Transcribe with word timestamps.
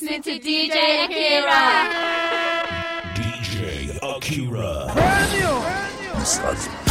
listening 0.00 0.22
to 0.22 0.38
DJ 0.38 1.06
Akira. 1.06 1.88
DJ 3.14 3.98
Akira. 4.00 4.92
Brand 4.94 5.32
new. 5.32 6.20
Brand 6.20 6.78
new. 6.84 6.87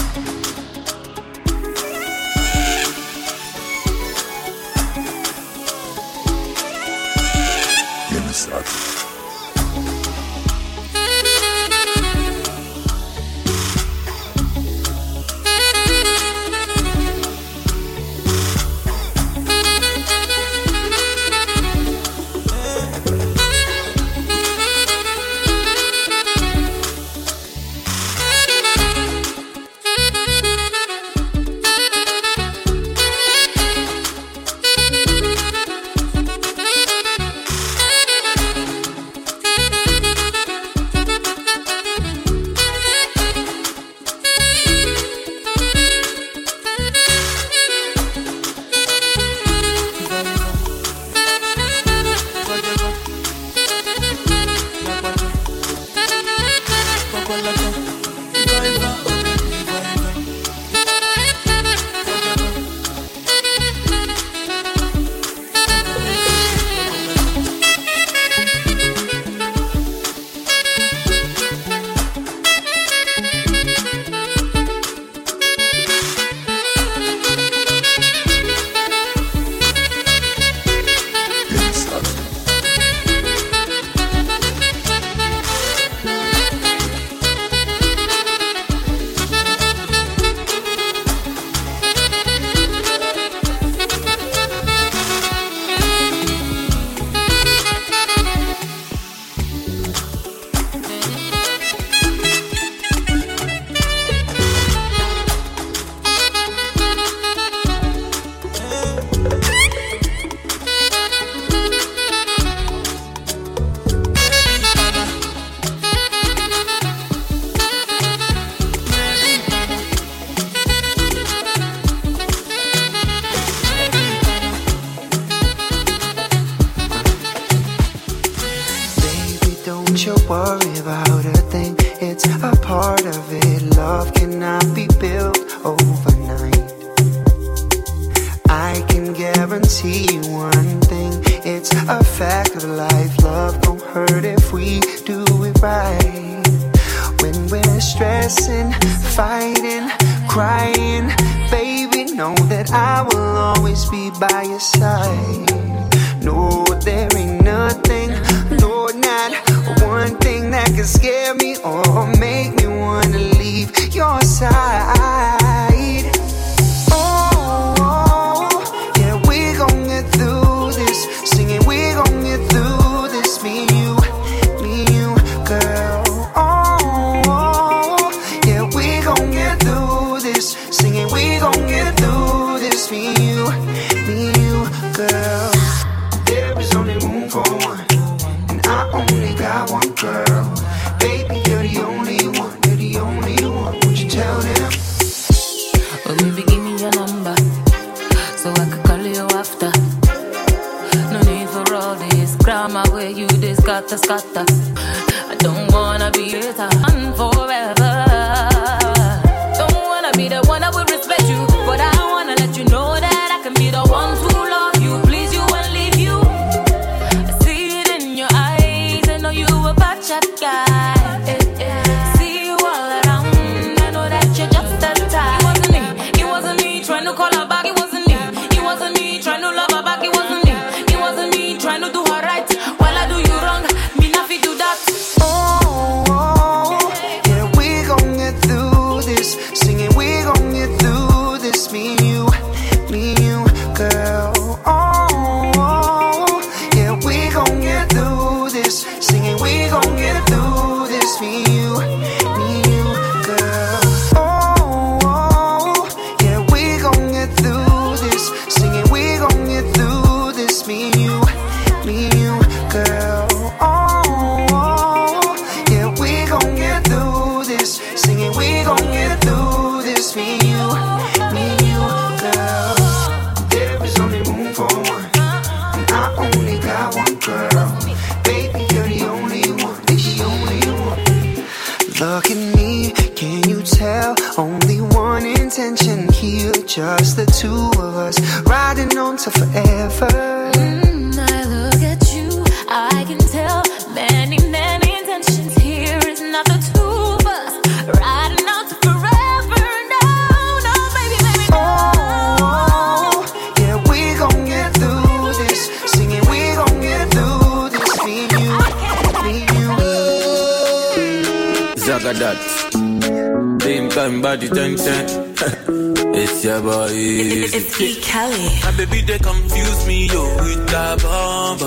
It's, 317.20 317.54
it's 317.56 317.82
E. 317.82 318.02
Kelly. 318.02 318.50
My 318.64 318.72
baby 318.78 319.02
they 319.02 319.18
confuse 319.20 319.88
me 319.88 320.08
yo 320.08 320.24
with 320.44 320.68
that 320.70 321.02
bomb. 321.02 321.58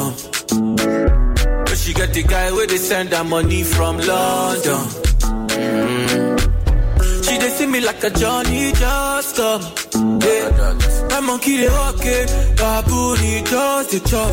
But 1.64 1.76
she 1.76 1.92
got 1.92 2.10
the 2.12 2.22
guy 2.22 2.52
where 2.52 2.66
they 2.66 2.76
send 2.76 3.10
her 3.10 3.24
money 3.24 3.62
from 3.64 3.98
London. 3.98 4.82
Mm. 5.50 7.24
She 7.24 7.38
they 7.38 7.48
see 7.50 7.66
me 7.66 7.80
like 7.80 8.02
a 8.04 8.10
Johnny 8.10 8.72
just 8.72 9.36
come. 9.36 9.62
Yeah. 10.20 11.08
My 11.10 11.20
monkey 11.20 11.56
they 11.58 11.68
walk 11.68 11.96
it, 12.00 12.28
baboon 12.56 13.18
he 13.18 13.42
just 13.42 13.90
the 13.90 14.00
chop. 14.10 14.32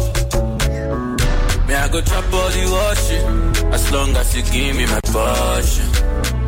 Me 1.68 1.74
I 1.74 1.88
go 1.90 2.00
chop 2.02 2.34
all 2.34 2.50
the 2.50 2.64
washing, 2.72 3.74
as 3.74 3.92
long 3.92 4.16
as 4.16 4.36
you 4.36 4.44
give 4.44 4.76
me 4.78 4.86
my 4.86 5.02
passion. 5.02 5.88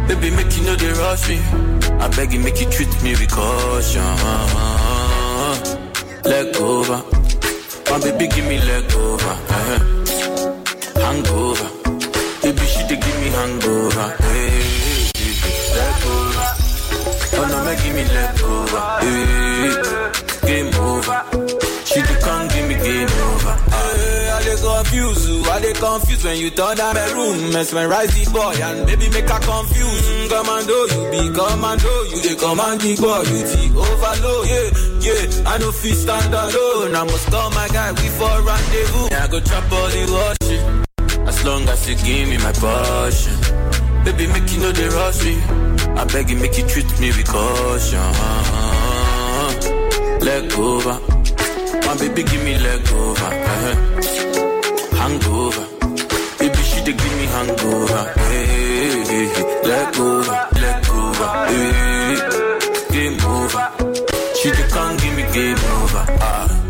Baby 0.07 0.29
make 0.35 0.55
you 0.57 0.63
know 0.63 0.75
they 0.75 0.91
rush 0.93 1.27
me, 1.29 1.37
I 1.99 2.07
beg 2.15 2.33
you 2.33 2.39
make 2.39 2.59
you 2.61 2.69
treat 2.69 2.89
me 3.03 3.11
with 3.11 3.29
caution. 3.31 4.01
Leg 6.23 6.55
over, 6.57 7.03
my 7.89 7.99
baby 8.03 8.27
give 8.27 8.45
me 8.45 8.57
leg 8.59 8.91
over, 8.93 9.33
uh-huh. 9.55 9.79
hangover. 11.01 11.69
Baby 12.41 12.65
she 12.71 12.81
dey 12.87 12.97
give 12.99 13.19
me 13.21 13.29
hangover. 13.29 14.07
Hey, 14.23 14.49
hey, 15.15 15.33
hey, 15.43 15.59
leg 15.77 16.05
over. 16.15 16.49
Oh 17.37 17.45
no, 17.49 17.57
make 17.65 17.81
give 17.83 17.95
me 17.95 18.03
leg 18.15 18.41
over. 18.43 18.83
Hey, 19.01 19.71
game 20.47 20.73
over. 20.75 21.19
She 21.85 21.99
dey 22.01 22.19
come 22.21 22.47
give 22.49 22.67
me 22.67 22.75
game 22.75 23.07
over. 23.09 23.28
Confuse 24.59 25.29
you, 25.29 25.41
I 25.43 25.59
dey 25.61 25.73
confuse 25.73 26.23
when 26.23 26.37
you 26.37 26.49
turn 26.49 26.75
down 26.77 26.93
my 26.93 27.05
room, 27.13 27.51
mesmerize 27.53 28.11
the 28.13 28.29
boy 28.31 28.53
and 28.59 28.85
baby 28.85 29.09
make 29.09 29.29
her 29.29 29.39
confuse. 29.39 30.03
Mm, 30.03 30.27
commando, 30.29 30.77
you 30.91 31.01
be 31.11 31.21
commando, 31.31 31.93
you 32.11 32.19
dey 32.21 32.35
command 32.35 32.81
the 32.81 32.91
boy, 32.99 33.23
you 33.31 33.39
the 33.47 33.63
overload. 33.79 34.47
Yeah, 34.51 34.67
yeah, 34.99 35.49
I 35.49 35.57
no 35.59 35.71
fit 35.71 35.95
stand 35.95 36.33
alone. 36.33 36.95
I 36.95 37.03
must 37.07 37.27
call 37.31 37.49
my 37.51 37.67
guy, 37.69 37.91
we 37.91 38.07
for 38.19 38.35
rendezvous. 38.43 39.07
Yeah, 39.11 39.23
I 39.23 39.27
go 39.31 39.39
chop 39.39 39.71
all 39.71 39.87
the 39.87 40.03
washing, 40.11 41.27
as 41.27 41.45
long 41.45 41.63
as 41.69 41.87
you 41.89 41.95
give 41.95 42.27
me 42.29 42.37
my 42.37 42.51
passion. 42.51 43.35
Baby, 44.03 44.27
make 44.27 44.51
you 44.51 44.59
know 44.59 44.71
they 44.71 44.87
rush 44.91 45.23
me. 45.23 45.35
I 45.95 46.03
beg 46.11 46.29
you, 46.29 46.35
make 46.37 46.57
you 46.57 46.67
treat 46.67 46.89
me 46.99 47.07
with 47.15 47.27
caution. 47.27 48.11
Leg 50.19 50.51
over. 50.59 50.99
My 51.87 51.95
baby, 51.97 52.23
give 52.23 52.43
me 52.43 52.57
leg 52.59 52.85
over. 52.91 53.25
uh-huh. 53.25 54.28
Hangover. 55.01 55.65
Baby, 56.39 56.61
she 56.69 56.79
dey 56.85 56.93
give 56.93 57.15
me 57.19 57.25
hangover. 57.35 58.03
Hey, 58.29 58.45
hey, 59.09 59.25
hey, 59.35 59.45
leg 59.69 59.99
over. 59.99 60.37
Hey, 61.49 61.71
hey, 61.79 62.15
hey. 62.15 62.93
game 62.93 63.19
over. 63.35 63.65
She 64.39 64.49
dey 64.51 64.67
come 64.75 64.97
give 64.97 65.15
me 65.17 65.23
game 65.33 65.57
over. 65.77 66.05
Ah. 66.21 66.68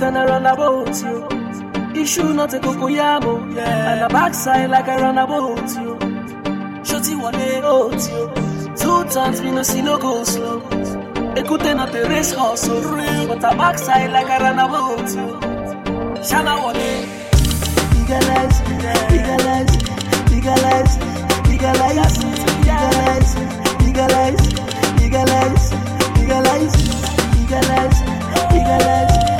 Then 0.00 0.16
I 0.16 0.24
run 0.24 0.46
about 0.46 0.96
you. 1.02 2.00
Issue 2.02 2.32
not 2.32 2.54
a 2.54 2.58
cocoyamo, 2.58 3.24
oh, 3.24 3.54
yeah. 3.54 3.92
And 3.92 4.02
a 4.04 4.08
backside 4.08 4.70
like 4.70 4.88
I 4.88 5.00
run 5.00 5.18
about 5.18 5.68
you. 5.76 5.98
Shorty 6.82 7.14
one 7.16 7.34
day 7.34 7.60
out 7.60 7.92
you. 7.92 8.32
Two 8.76 9.04
times 9.10 9.42
me 9.42 9.50
no 9.50 9.62
see 9.62 9.82
no 9.82 9.98
go 9.98 10.24
slow. 10.24 10.60
Ekute 11.36 11.76
not 11.76 11.94
a 11.94 12.08
race 12.08 12.32
horse, 12.32 12.62
so 12.62 12.80
real. 12.80 13.28
But 13.28 13.44
a 13.44 13.56
backside 13.56 14.10
like 14.10 14.26
I 14.26 14.38
run 14.38 14.58
about 14.58 15.08
you. 15.10 15.36
Shana 16.24 16.62
one 16.62 16.74
day. 16.76 17.06
Legalize, 17.96 18.60
legalize, 18.70 19.76
legalize, 20.30 20.96
legalize, 21.50 22.18
legalize, 22.24 23.34
legalize, 23.84 24.46
legalize, 24.98 25.72
legalize, 26.18 26.76
legalize, 27.46 28.00
legalize, 28.52 29.39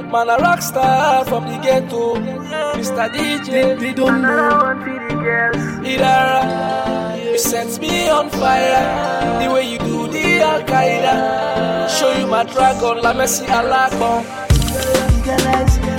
Man 0.11 0.29
a 0.29 0.35
rock 0.37 0.61
star 0.61 1.23
from 1.23 1.45
the 1.47 1.57
ghetto. 1.59 2.15
Mr. 2.75 3.07
DJ, 3.13 3.79
they 3.79 3.93
don't 3.93 4.21
know. 4.21 4.75
Idara, 5.83 7.23
you 7.23 7.37
set 7.37 7.79
me 7.79 8.09
on 8.09 8.29
fire. 8.29 9.39
The 9.39 9.53
way 9.53 9.71
you 9.71 9.77
do 9.79 10.07
the 10.07 10.41
Al 10.41 10.63
Qaeda. 10.63 11.87
Show 11.97 12.11
you 12.17 12.27
my 12.27 12.43
dragon, 12.43 13.01
la 13.01 13.13
Messi 13.13 13.45
Alakon. 13.45 14.25
Legalize, 15.23 15.90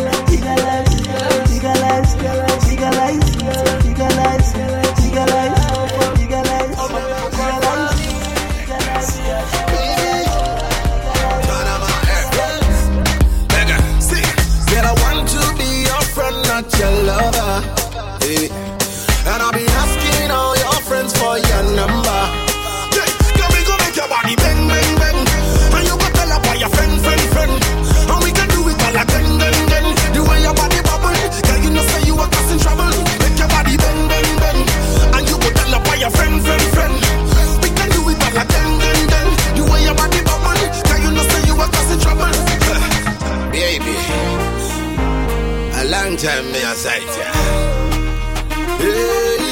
time 46.22 46.52
me 46.52 46.62
a 46.62 46.70
sight 46.78 47.02
ya. 47.18 47.26
Hey. 48.78 49.42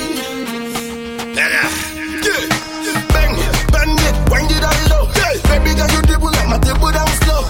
Yeah. 1.34 1.66
Bang, 3.10 3.34
bang 3.74 3.98
it, 3.98 4.14
wind 4.30 4.54
it 4.54 4.62
low. 4.86 5.02
Baby 5.50 5.74
girl, 5.74 5.90
you 5.90 6.02
dribble 6.06 6.30
my 6.46 6.62
table 6.62 6.94
down 6.94 7.10
slow. 7.26 7.42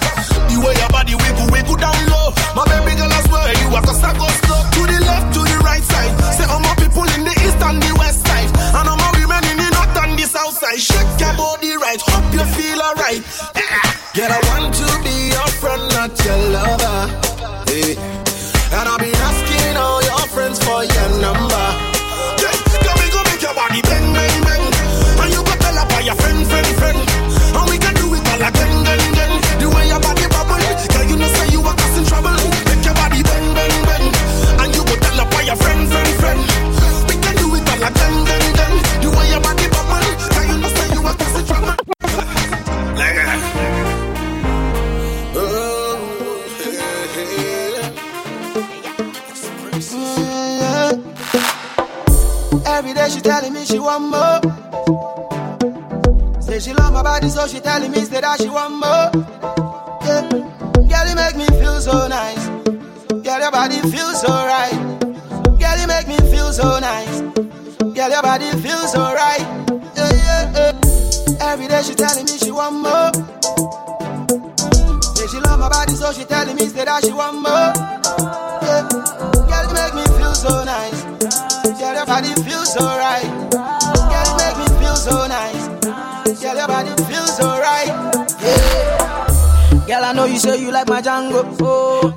The 0.49 0.57
way 0.57 0.73
your 0.73 0.89
body 0.89 1.13
wiggle, 1.13 1.53
wiggle 1.53 1.77
down 1.77 2.01
low. 2.09 2.33
My 2.57 2.65
baby 2.65 2.97
girl, 2.97 3.13
I 3.13 3.21
swear 3.29 3.53
you 3.61 3.69
go 3.69 3.93
slow. 3.93 4.61
To 4.73 4.81
the 4.89 4.97
left, 5.05 5.37
to 5.37 5.41
the 5.45 5.57
right 5.69 5.85
side. 5.85 6.13
Say 6.33 6.49
all 6.49 6.57
my 6.65 6.73
people 6.81 7.05
in 7.13 7.21
the 7.21 7.35
east 7.45 7.61
and 7.61 7.77
the 7.77 7.93
west 8.01 8.25
side. 8.25 8.49
And 8.73 8.89
all 8.89 8.97
my 8.97 9.11
women 9.21 9.45
in 9.53 9.57
the 9.61 9.69
north 9.69 10.01
and 10.01 10.17
the 10.17 10.25
south 10.25 10.57
side. 10.57 10.81
Shake 10.81 11.21
your 11.21 11.37
body 11.37 11.77
right, 11.77 12.01
hope 12.09 12.25
you 12.33 12.45
feel 12.57 12.81
alright. 12.81 13.21
Girl, 14.17 14.33
I 14.33 14.41
want 14.49 14.73
to 14.81 14.87
be 15.05 15.29
your 15.29 15.49
friend, 15.61 15.85
not 15.93 16.09
your 16.25 16.41
lover. 16.57 17.30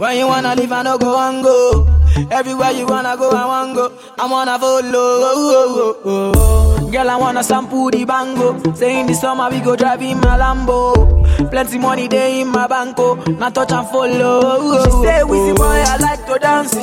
When 0.05 0.19
you 0.19 0.27
wanna 0.27 0.55
leave, 0.55 0.71
I 0.71 0.83
no 0.83 0.99
go 0.99 1.19
and 1.19 1.43
go. 1.43 1.89
Everywhere 2.31 2.73
you 2.73 2.85
wanna 2.87 3.17
go, 3.17 3.31
I 3.31 3.47
wanna 3.47 3.75
go. 3.75 3.91
I 4.19 4.27
wanna 4.31 4.59
follow. 4.59 5.95
Girl, 6.91 7.09
I 7.11 7.17
wanna 7.17 7.43
sample 7.43 7.89
the 7.91 8.05
bango. 8.05 8.75
Say 8.75 9.01
in 9.01 9.07
the 9.07 9.15
summer 9.15 9.49
we 9.49 9.61
go 9.61 9.75
drive 9.77 10.03
in 10.03 10.19
my 10.21 10.37
Lambo. 10.39 11.25
Plenty 11.51 11.79
money 11.79 12.07
there 12.09 12.29
in 12.39 12.49
my 12.49 12.67
banco. 12.67 13.15
Now 13.33 13.49
touch 13.49 13.73
and 13.73 13.89
follow. 13.89 14.85
She 14.85 14.91
say, 14.91 15.23
Wizzy 15.25 15.57
boy, 15.57 15.65
I 15.65 15.97
like 15.97 16.27
to 16.27 16.39
dance. 16.39 16.75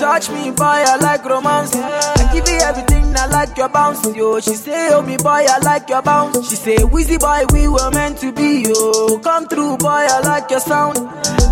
Touch 0.00 0.28
me, 0.30 0.50
boy, 0.50 0.64
I 0.64 0.96
like 1.00 1.24
romance. 1.24 1.76
I 1.76 2.28
give 2.34 2.48
you 2.48 2.58
everything, 2.58 3.03
I 3.16 3.26
like 3.26 3.56
your 3.56 3.68
bounce, 3.68 4.04
yo. 4.16 4.40
She 4.40 4.54
say, 4.54 4.90
oh 4.92 5.02
me 5.02 5.16
boy, 5.16 5.44
I 5.48 5.58
like 5.62 5.88
your 5.88 6.02
bounce. 6.02 6.48
She 6.48 6.56
say, 6.56 6.76
Wizzy 6.76 7.18
boy, 7.18 7.44
we 7.52 7.68
were 7.68 7.90
meant 7.90 8.18
to 8.18 8.32
be, 8.32 8.64
yo. 8.66 9.18
Come 9.20 9.46
through, 9.48 9.78
boy, 9.78 9.88
I 9.88 10.20
like 10.20 10.50
your 10.50 10.60
sound. 10.60 10.98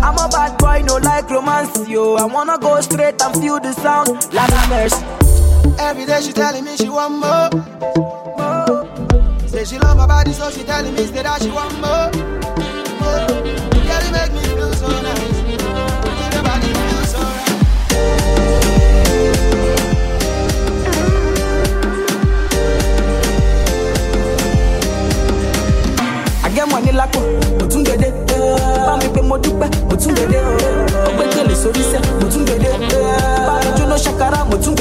I'm 0.03 0.15
a 0.17 0.27
bad 0.29 0.57
boy, 0.57 0.83
no 0.85 0.97
like 0.97 1.29
romance, 1.29 1.87
yo. 1.87 2.15
I 2.15 2.25
wanna 2.25 2.57
go 2.57 2.79
straight 2.81 3.21
and 3.21 3.41
feel 3.41 3.59
the 3.59 3.73
sound. 3.73 4.09
Like 4.33 4.51
a 4.51 4.67
mercy. 4.69 5.03
Every 5.79 6.05
day 6.05 6.21
she 6.21 6.33
telling 6.33 6.65
me 6.65 6.75
she 6.75 6.89
want 6.89 7.13
more. 7.15 7.49
more. 8.37 9.47
Say 9.47 9.65
she 9.65 9.79
love 9.79 9.97
my 9.97 10.07
body, 10.07 10.33
so 10.33 10.49
she 10.51 10.63
telling 10.63 10.93
me 10.93 11.03
that 11.05 11.41
she 11.41 11.49
want 11.49 11.73
more. 11.79 12.11
more. 12.99 13.52
Money 26.73 26.91
like 26.91 27.13
mo 27.59 27.67
tún 27.69 27.83
gbèdé 27.83 28.07
eh. 28.33 28.85
bá 28.87 28.97
mi 28.97 29.07
pé 29.13 29.21
mo 29.21 29.37
dúpẹ́ 29.37 29.69
mo 29.89 29.95
tún 29.95 30.13
gbèdé 30.15 30.37
ó 31.07 31.11
gbé 31.15 31.25
gèlè 31.35 31.55
sórí 31.61 31.83
sẹ́ 31.91 32.01
mo 32.19 32.27
tún 32.31 32.43
gbèdé 32.45 32.69
eh. 32.69 33.45
bá 33.47 33.53
mi 33.63 33.69
jóná 33.77 33.95
ṣàkárà 33.95 34.39
mo 34.49 34.57
tún 34.57 34.73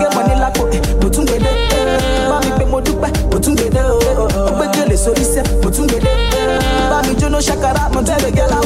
get 0.00 0.14
money 0.14 0.36
like 0.36 0.60
tún 1.08 1.24
gbèdé 1.24 1.48
eh. 1.48 2.28
bá 2.30 2.36
mi 2.44 2.50
pé 2.58 2.64
mo 2.70 2.80
dúpẹ́ 2.80 3.10
mo 3.32 3.38
tún 3.38 3.54
gbèdé 3.56 3.80
ó 3.80 4.52
gbé 4.56 4.66
gèlè 4.74 4.96
sórí 5.04 5.24
sẹ́ 5.34 5.44
gbèdé 5.88 6.12
bá 6.90 6.98
mi 7.08 7.14
jóná 7.20 7.38
ṣàkárà 7.48 7.88
mo 7.94 8.00
tún 8.02 8.16
gbèdé. 8.20 8.61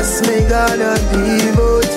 Yes, 0.00 0.20
me 0.26 0.40
gonna 0.48 0.96
devote. 1.12 1.92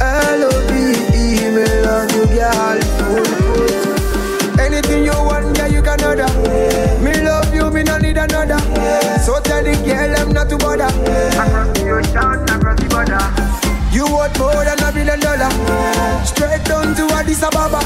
L-O-V-E, 0.00 1.50
me 1.54 1.64
love 1.84 2.12
you, 2.12 2.26
girl, 2.36 2.80
full. 3.00 4.60
Anything 4.60 5.04
you 5.04 5.16
want, 5.28 5.56
yeah, 5.56 5.66
you 5.66 5.82
can 5.82 6.02
order. 6.04 6.28
Me 7.00 7.12
love 7.22 7.54
you, 7.54 7.70
me 7.70 7.82
no 7.82 7.98
need 7.98 8.16
another. 8.16 8.60
So 9.24 9.40
tell 9.40 9.62
the 9.64 9.74
girl 9.84 10.16
I'm 10.18 10.32
not 10.32 10.48
to 10.50 10.58
bother. 10.58 10.90
Across 11.42 11.78
the 11.78 11.90
ocean, 11.90 12.40
across 12.54 12.80
the 12.80 12.88
border. 12.92 13.24
You 13.94 14.06
want 14.06 14.36
more 14.38 14.64
than 14.64 14.82
a 14.82 14.92
billion 14.92 15.20
dollar. 15.20 15.50
Straight 16.26 16.64
down 16.64 16.94
to 16.96 17.04
Addis 17.14 17.42
Ababa. 17.42 17.80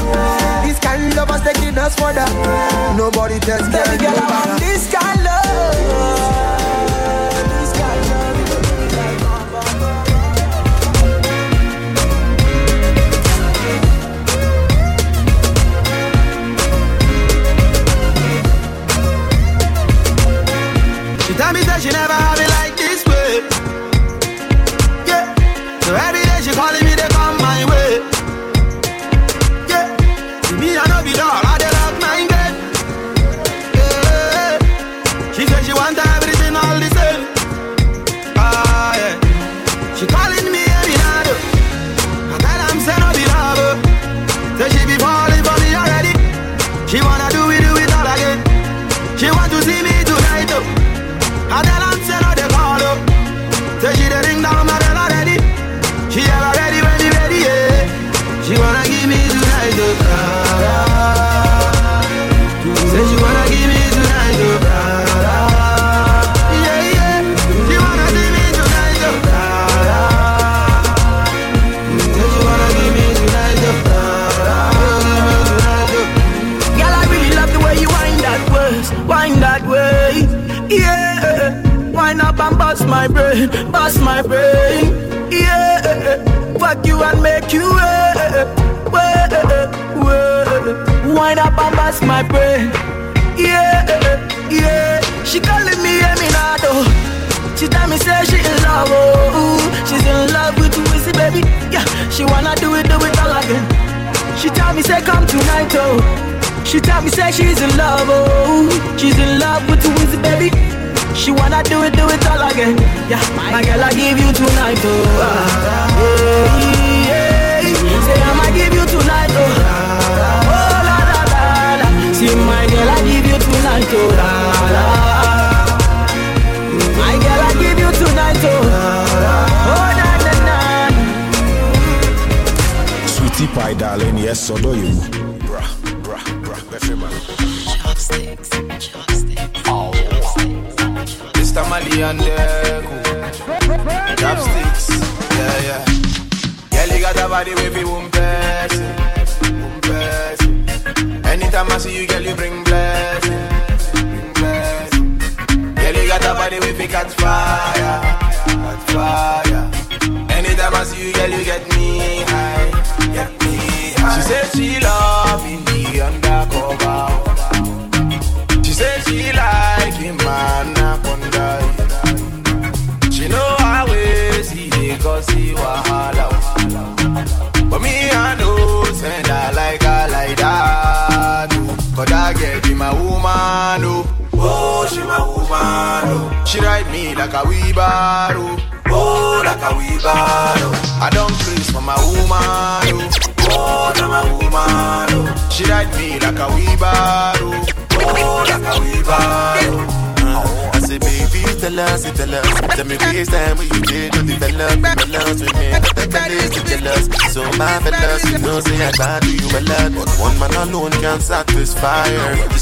This 0.65 0.79
kind 0.79 1.05
of 1.05 1.15
love 1.15 1.31
is 1.35 1.41
taking 1.41 1.77
us 1.77 1.95
further. 1.95 2.25
Nobody 2.97 3.39
tells 3.39 3.69
girl 3.69 3.85
Baby 3.85 4.03
girl, 4.03 4.15
no 4.15 4.25
I 4.25 4.47
want 4.47 4.59
this 4.59 4.91
kind 4.91 5.23
love. 5.23 5.48
She 21.79 21.87
never 21.91 22.11
have 22.11 22.39
it 22.41 22.48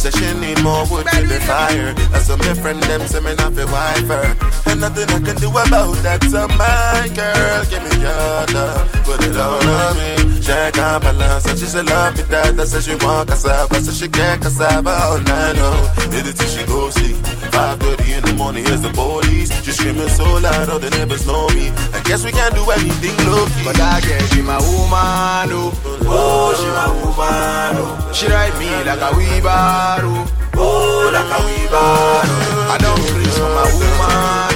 Say 0.08 0.20
she 0.20 0.40
need 0.40 0.64
more 0.64 0.86
wood 0.88 1.06
to 1.08 1.22
the 1.28 1.40
fire. 1.42 1.94
That's 2.12 2.30
what 2.30 2.40
my 2.40 2.54
friend 2.54 2.82
them 2.84 3.02
say 3.08 3.20
me 3.20 3.36
not 3.36 3.56
be 3.56 3.66
wife 3.66 4.08
her. 4.08 4.38
And 4.72 4.80
nothing 4.80 5.10
I 5.10 5.20
can 5.20 5.36
do 5.36 5.50
about 5.50 6.00
that. 6.04 6.24
So 6.32 6.48
my 6.56 7.12
girl, 7.12 7.60
give 7.68 7.84
me 7.84 7.92
your 8.00 8.46
love, 8.56 8.88
put 9.04 9.20
it 9.24 9.36
all 9.36 9.60
on 9.60 9.98
me. 10.00 10.40
Check 10.40 10.78
out 10.78 11.02
balance, 11.02 11.46
and 11.48 11.60
she 11.60 11.66
say 11.66 11.84
love 11.84 12.16
me 12.16 12.24
that. 12.24 12.56
That's 12.56 12.74
what 12.74 12.84
she 12.84 12.96
want 13.04 13.28
cassava, 13.28 13.76
I 13.76 13.80
she 13.82 14.08
get 14.08 14.40
cassava. 14.42 14.90
All 14.90 15.20
nah 15.20 15.52
no, 15.60 15.70
did 16.10 16.26
it 16.26 16.38
till 16.38 16.48
she 16.56 16.64
go 16.66 16.90
see. 16.90 17.12
5:30 17.52 18.18
in 18.18 18.24
the 18.24 18.34
morning, 18.34 18.64
here's 18.64 18.82
the 18.82 18.92
police. 18.96 19.52
She 19.66 19.72
screaming 19.72 20.08
so 20.08 20.24
loud, 20.40 20.70
all 20.70 20.80
the 20.80 20.90
neighbors 20.90 21.28
know 21.28 21.50
me. 21.50 21.68
I 21.92 22.00
guess 22.08 22.24
we 22.24 22.32
can't 22.32 22.56
do 22.56 22.64
anything, 22.72 23.18
low 23.28 23.44
key. 23.48 23.66
But 23.66 23.80
I 23.82 24.00
can't 24.00 24.32
be 24.32 24.42
my 24.42 24.60
woman, 24.72 25.50
no. 25.52 25.97
Oh, 26.10 26.54
she 26.58 26.68
my 26.78 26.88
woman. 27.02 28.14
She 28.14 28.28
ride 28.28 28.58
me 28.60 28.70
like 28.88 29.02
a 29.02 29.12
wheelbarrow. 29.16 30.26
Oh, 30.56 31.10
like 31.14 31.32
a 31.36 31.40
wheelbarrow. 31.46 32.74
I 32.74 32.78
don't 32.80 33.02
praise 33.12 33.38
for 33.38 33.52
my 33.58 33.66
woman. 33.78 34.56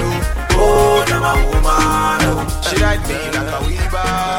Oh, 0.54 1.04
oh 1.04 1.06
I'm 1.08 1.24
a 1.24 1.34
woman. 1.50 2.22
Oh. 2.28 2.62
She 2.68 2.76
ride 2.82 3.04
me 3.08 3.16
like 3.36 3.52
a 3.52 3.60
wheelbarrow. 3.66 4.31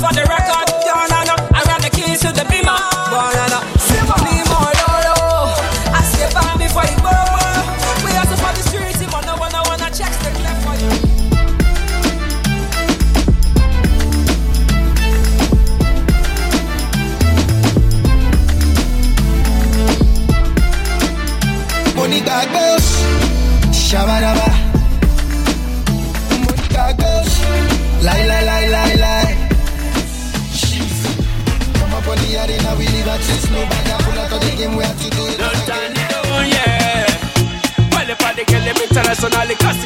for 0.00 0.14
the 0.14 0.24
record. 0.28 0.67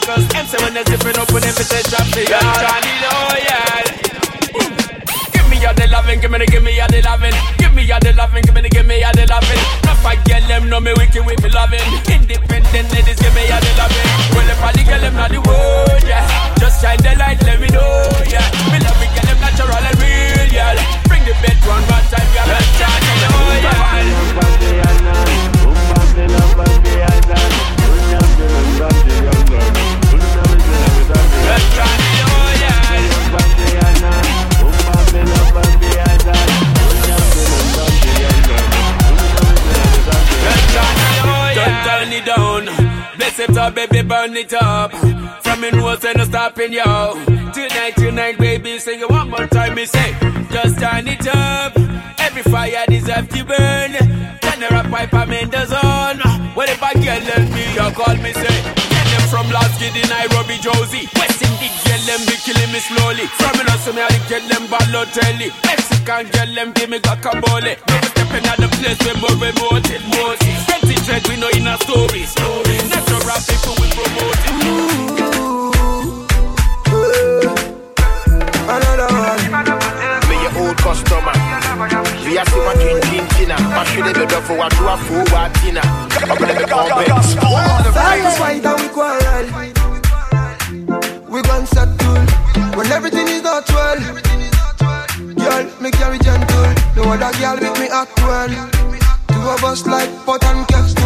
Cause 0.02 0.26
M7 0.34 0.74
is 0.74 0.86
zipping 0.90 1.16
up 1.16 1.30
with 1.32 1.46
invitation 1.46 1.90
shop 1.90 2.06
to 2.10 2.20
y'all 2.26 2.42
Johnny 2.58 2.90
Loyal 3.06 3.86
Give 5.32 5.46
me 5.48 5.64
all 5.64 5.74
the 5.74 5.86
loving, 5.90 6.20
give 6.20 6.30
me 6.30 6.38
the, 6.38 6.46
give 6.46 6.62
me 6.62 6.80
all 6.80 6.88
the 6.88 7.02
loving. 7.02 7.34
Give 7.58 7.72
me 7.72 7.90
all 7.92 8.00
the 8.00 8.12
loving, 8.12 8.42
give 8.42 8.54
me 8.54 8.62
the, 8.62 8.68
give 8.68 8.86
me 8.86 9.04
all 9.04 9.12
the 9.12 9.26
loving. 9.26 9.60
Not 9.84 9.96
fight, 10.02 10.18
girl, 10.26 10.42
them 10.48 10.68
know 10.68 10.80
me 10.80 10.92
wicked 10.98 11.24
with 11.24 11.42
me 11.42 11.50
loving. 11.50 11.80
it 44.42 44.52
up. 44.55 44.92
From 45.42 45.61
me 45.61 45.70
nose 45.70 46.05
and 46.05 46.18
no 46.18 46.24
stopping 46.24 46.72
yo. 46.72 47.14
Tonight, 47.52 47.94
tonight, 47.96 48.38
baby, 48.38 48.78
sing 48.78 49.00
it 49.00 49.09
one 49.09 49.31
more 49.31 49.46
time. 49.46 49.74
Me 49.74 49.85
say, 49.85 50.16
just 50.50 50.78
turn 50.81 51.07
it 51.07 51.26
up. 51.28 51.76
Every 52.18 52.42
fire 52.42 52.85
deserves 52.88 53.28
to 53.28 53.44
burn. 53.44 53.92
Turn 54.40 54.61
the 54.61 54.68
rock 54.70 54.90
pipe, 54.90 55.14
I'm 55.14 55.33
in 55.33 55.50
the 55.50 55.64
zone. 55.66 56.20
Whatever 56.55 56.92
girl 56.94 57.20
left 57.28 57.52
me, 57.55 57.64
you 57.74 57.90
call 57.94 58.16
me 58.16 58.33
say 58.33 58.91
from 59.33 59.49
last 59.49 59.81
kid 59.81 59.97
in 59.97 60.05
Nairobi, 60.12 60.61
Josie. 60.61 61.09
West 61.16 61.40
Indies 61.40 61.73
girl, 61.88 62.03
them 62.05 62.21
be 62.29 62.37
killing 62.45 62.68
me 62.68 62.81
slowly. 62.85 63.25
From 63.40 63.57
in 63.57 63.66
us, 63.73 63.88
me 63.88 64.05
I 64.05 64.12
get 64.29 64.45
them 64.53 64.68
balotelli. 64.68 65.49
Mexican 65.64 66.29
get 66.29 66.53
them 66.55 66.68
give 66.77 66.90
me 66.92 67.01
guacamole. 67.01 67.81
Never 67.88 68.09
stepping 68.12 68.45
out 68.45 68.61
the 68.61 68.68
place 68.77 69.01
where 69.01 69.16
more 69.25 69.33
remoted 69.40 70.05
motive. 70.12 70.61
Twenty 70.68 71.01
dread, 71.09 71.25
we 71.29 71.40
know 71.40 71.49
in 71.57 71.66
our 71.66 71.81
stories. 71.81 72.37
Natural 72.92 73.40
people 73.49 73.75
we 73.81 73.88
promote 73.97 74.45
it. 74.45 74.53
Ooh, 74.68 75.73
another 78.68 79.09
one. 79.16 79.40
Me 80.29 80.37
your 80.45 80.53
old 80.61 80.77
customer. 80.77 82.12
We 82.33 82.38
are 82.38 82.47
still 82.47 82.64
watching 82.64 82.97
Tintina. 83.12 83.57
I 83.61 83.85
should 83.85 84.07
have 84.07 84.16
been 84.16 84.42
for 84.49 84.57
what 84.57 84.73
you 84.81 84.88
are 84.88 84.97
for, 84.97 85.21
what 85.37 85.53
Tina. 85.61 85.83
I'm 85.85 86.38
gonna 86.40 86.57
be 86.57 86.64
convinced. 86.64 87.37
Silence 87.92 88.40
white 88.40 88.64
and 88.64 88.81
we 91.29 91.42
gon' 91.42 91.66
settle 91.66 92.25
when 92.73 92.90
everything 92.90 93.29
is 93.29 93.42
not 93.42 93.68
well. 93.68 94.01
Girl, 95.37 95.64
me 95.83 95.90
carry 95.90 96.18
gentle. 96.21 96.73
No 96.97 97.12
other 97.12 97.37
girl 97.37 97.61
with 97.61 97.79
me 97.79 97.88
act 97.92 98.16
well. 98.25 98.49
Two 99.29 99.51
of 99.53 99.62
us 99.64 99.85
like 99.85 100.09
pot 100.25 100.42
and 100.45 100.66
cake. 100.68 100.97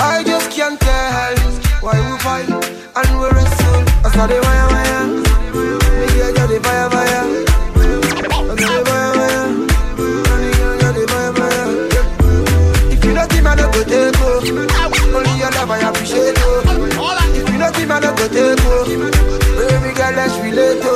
I 0.00 0.24
just 0.24 0.50
can't 0.50 0.80
tell 0.80 1.36
why 1.84 2.00
we 2.00 2.18
fight 2.24 2.48
and 2.48 3.20
we 3.20 3.28
wrestle. 3.36 3.84
I 4.00 4.08
saw 4.16 4.26
the 4.26 4.40
wire 4.40 4.68
wire. 4.72 5.08
Me 5.12 6.32
got 6.32 6.48
the 6.48 6.58
fire 6.64 6.88
Don't 17.88 18.02
go 18.16 18.28
take. 18.28 18.60
Baby 19.56 19.90
girl, 19.96 20.12
let's 20.12 20.34
relate 20.38 20.82
oh. 20.84 20.88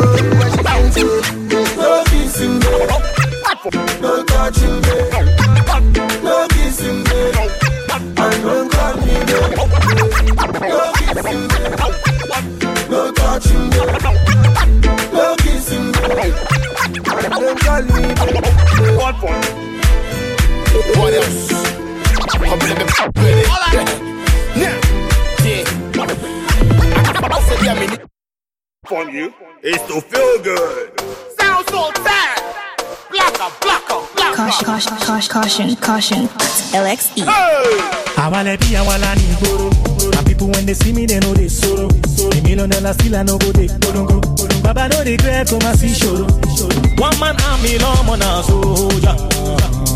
No 1.77 2.05
kissing 2.05 2.57
me, 2.59 2.73
no 4.01 4.13
touching 4.25 4.79
me, 4.83 4.97
no 6.23 6.47
kissing 6.51 7.01
me, 7.03 7.21
and 7.93 8.15
don't 8.17 8.69
call 8.71 8.95
me 8.99 9.15
baby. 9.25 9.57
No 10.61 10.79
kissing 10.99 11.43
me, 11.49 11.59
no 12.91 13.01
touching 13.13 13.65
me, 13.71 13.81
no 15.13 15.25
kissing 15.39 15.87
me, 15.87 15.93
don't 17.31 17.59
call 17.59 17.83
me. 17.83 18.03
What 20.99 21.15
else? 21.15 21.41
I'm 22.45 22.59
on 28.91 29.13
you 29.13 29.33
is 29.63 29.81
to 29.83 30.01
feel 30.01 30.43
good. 30.43 31.01
Sound 31.39 31.67
so 31.69 31.91
bad. 32.05 32.39
Blacker, 33.11 33.51
blacker, 33.61 34.01
blacker. 34.15 34.37
Caution, 34.37 34.67
caution, 34.67 34.97
caution, 34.99 35.77
caution, 35.77 35.77
caution. 35.77 36.29
LXE. 36.75 37.23
Awale 38.17 38.59
be 38.59 38.77
awala 38.77 39.15
ni 39.17 39.35
gboro. 39.39 39.71
And 40.17 40.27
people 40.27 40.49
when 40.49 40.67
they 40.67 40.75
see 40.75 40.93
me, 40.93 41.07
they 41.07 41.21
know 41.21 41.33
they 41.35 41.49
sorrow. 41.49 41.89
The 41.89 42.41
millionaire 42.45 42.93
still 42.95 43.17
I 43.17 43.23
no 43.23 43.39
go 43.39 43.53
they 43.53 43.69
go 43.69 44.21
Baba 44.63 44.89
no 44.89 45.03
regret 45.05 45.49
come 45.49 45.63
and 45.63 45.79
see 45.79 45.95
show. 45.95 46.27
One 46.99 47.19
man 47.21 47.37
army, 47.43 47.79
long 47.79 48.09
on 48.09 48.23
a 48.23 48.43
soldier. 48.43 49.17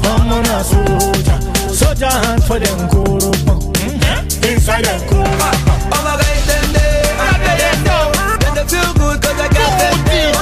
Long 0.02 0.30
on 0.30 0.46
a 0.46 0.64
soldier. 0.64 1.38
Soldier 1.74 2.10
hand 2.10 2.44
for 2.44 2.58
them 2.58 2.88
koro. 2.88 3.30
Mm-hmm. 3.30 4.44
Inside 4.44 4.84
them 4.84 5.08
koro. 5.08 5.65
Feel 8.68 8.92
good 8.94 9.22
'cause 9.22 9.40
I 9.40 9.48
got 9.48 9.72
them 9.80 9.98
there. 10.04 10.32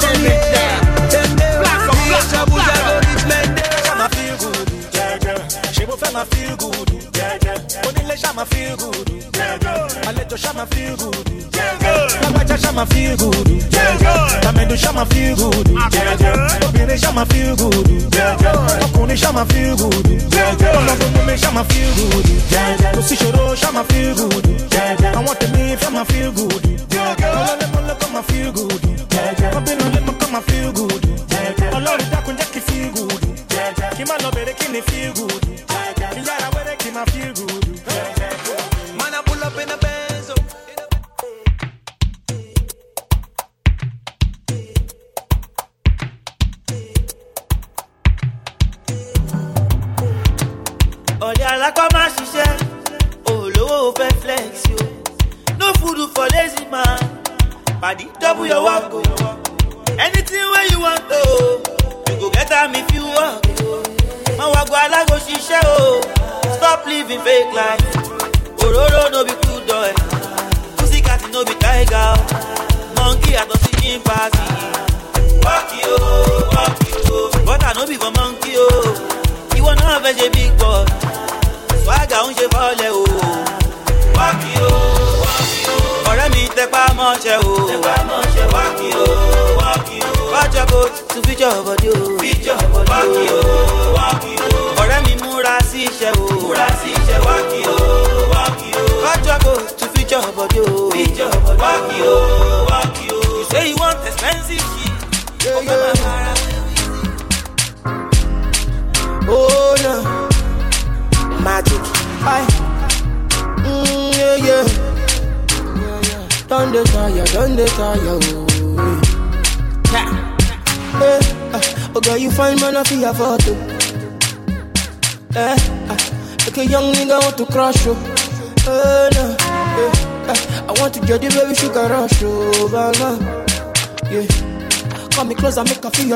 Come 0.00 0.20
here. 0.20 0.80
Them 1.12 1.30
there. 1.36 1.60
Me, 1.60 2.18
Shabu, 2.30 2.56
Jago, 2.68 2.94
rich 3.06 3.24
men 3.30 3.54
there. 3.54 3.84
Shama 3.84 4.08
feel 4.16 4.36
good, 4.42 4.68
yeah. 4.94 5.72
She 5.72 5.84
ma 5.86 6.24
feel 6.24 6.56
good, 6.56 6.87
ṣama 8.22 8.44
feel 8.46 8.76
good. 8.76 9.08
Àlejò 10.08 10.36
ṣama 10.36 10.64
feel 10.72 10.96
good. 10.96 11.26
Lágbájá 12.22 12.56
ṣama 12.56 12.84
feel 12.92 13.16
good. 13.16 13.48
Tàmẹ̀dù 14.42 14.74
ṣama 14.76 15.04
feel 15.12 15.34
good. 15.36 15.68
Obìnrin 16.66 16.98
ṣama 16.98 17.24
feel 17.32 17.56
good. 17.56 17.86
Ọkùnrin 18.84 19.16
ṣama 19.16 19.44
feel 19.52 19.76
good. 19.76 20.06
Ọlọ́gbọ̀n 20.78 21.26
mi 21.26 21.34
ṣama 21.42 21.62
feel 21.70 21.90
good. 21.98 22.26
Kò 22.94 23.00
sí 23.08 23.14
ṣòro 23.16 23.54
ṣama 23.62 23.82
feel 23.90 24.14
good. 24.14 24.44
Àwọn 25.18 25.34
tèmi 25.40 25.76
fẹ́ 25.80 25.90
ma 25.94 26.04
feel 26.04 26.30
good. 26.32 26.62
Ọlọ́lẹ́mọ́lẹ́ 27.38 27.96
kọ́ 28.00 28.08
ma 28.14 28.22
feel 28.28 28.52
good. 28.52 28.82
Kọ́bínú 29.54 29.84
lẹ́mọ́ 29.94 30.14
kọ́ 30.20 30.28
ma 30.32 30.40
feel 30.48 30.72
good. 30.72 31.02
Ọlọ́run 31.76 32.08
dákun 32.12 32.34
jẹ́ 32.40 32.48
kí 32.52 32.60
feel 32.68 32.88
good. 32.96 33.22
Kí 33.96 34.04
má 34.08 34.14
lọ 34.22 34.28
bèrè 34.36 34.52
kí 34.58 34.66
ni 34.72 34.80
feel 34.88 35.12
good, 35.18 35.42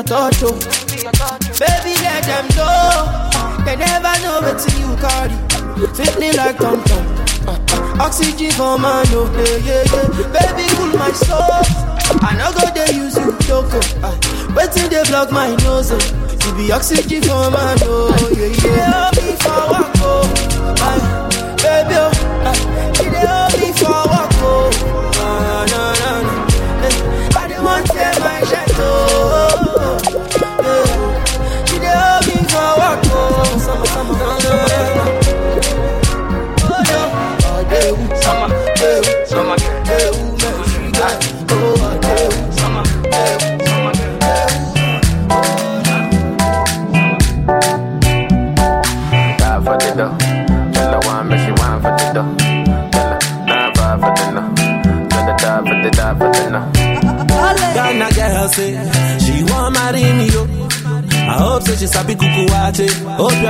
your 0.09 1.13
touch. 1.13 1.43
Baby, 1.59 1.95
let 2.03 2.25
them 2.25 2.47
know. 2.57 3.65
They 3.65 3.77
never 3.77 4.15
know 4.23 4.41
what 4.43 4.61
you 4.79 4.97
carry. 4.99 5.37
Fit 5.95 6.19
me 6.19 6.33
like 6.33 6.59
Tom 6.59 6.83
Tom. 6.85 7.07
Oxygen 8.01 8.51
for 8.53 8.79
man, 8.79 9.07
oh, 9.11 9.31
yeah, 9.37 9.57
yeah, 9.67 9.85
yeah. 9.93 10.33
Baby, 10.33 10.69
cool 10.77 10.99
my 10.99 11.11
soul. 11.13 11.63
I 12.23 12.35
no 12.37 12.53
go 12.53 12.67
they 12.75 12.95
use 12.95 13.17
you, 13.17 13.33
Joko. 13.47 13.81
Uh, 14.03 14.17
waiting 14.57 14.89
they 14.91 15.03
block 15.05 15.31
my 15.31 15.55
nose. 15.57 15.93
Oh. 15.93 16.57
Be 16.57 16.73
oxygen 16.73 17.23
for 17.23 17.51
man, 17.51 17.79
oh, 17.83 18.31
yeah, 18.37 18.47
yeah. 18.47 18.71
They 18.71 18.91
hold 18.91 19.17
me 19.17 19.37
for 19.39 21.12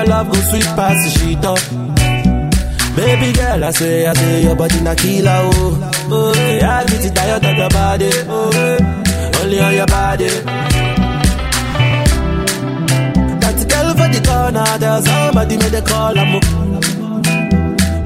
your 0.03 0.11
love 0.11 0.27
go 0.29 0.35
sweet 0.51 0.65
past 0.77 0.99
the 1.05 1.11
shit 1.19 1.45
up. 1.45 1.59
Oh. 1.59 2.97
Baby 2.97 3.33
girl, 3.33 3.65
I 3.65 3.71
say, 3.71 4.07
I 4.07 4.12
say 4.15 4.43
your 4.45 4.57
body 4.57 4.81
na 4.81 4.95
killer 4.95 5.31
oh. 5.31 5.91
Oh, 6.11 6.33
yeah, 6.37 6.79
I 6.79 6.85
get 6.87 7.15
tired 7.15 7.45
of 7.45 7.57
your 7.57 7.69
body. 7.71 8.11
Oh, 8.29 9.41
only 9.43 9.61
on 9.61 9.75
your 9.75 9.87
body. 9.87 10.29
That 13.41 13.59
girl 13.71 13.95
for 13.95 14.09
the 14.12 14.21
corner, 14.27 14.79
there's 14.79 15.05
somebody 15.05 15.57
made 15.57 15.75
a 15.75 15.83
call. 15.83 16.19
I'm 16.19 16.33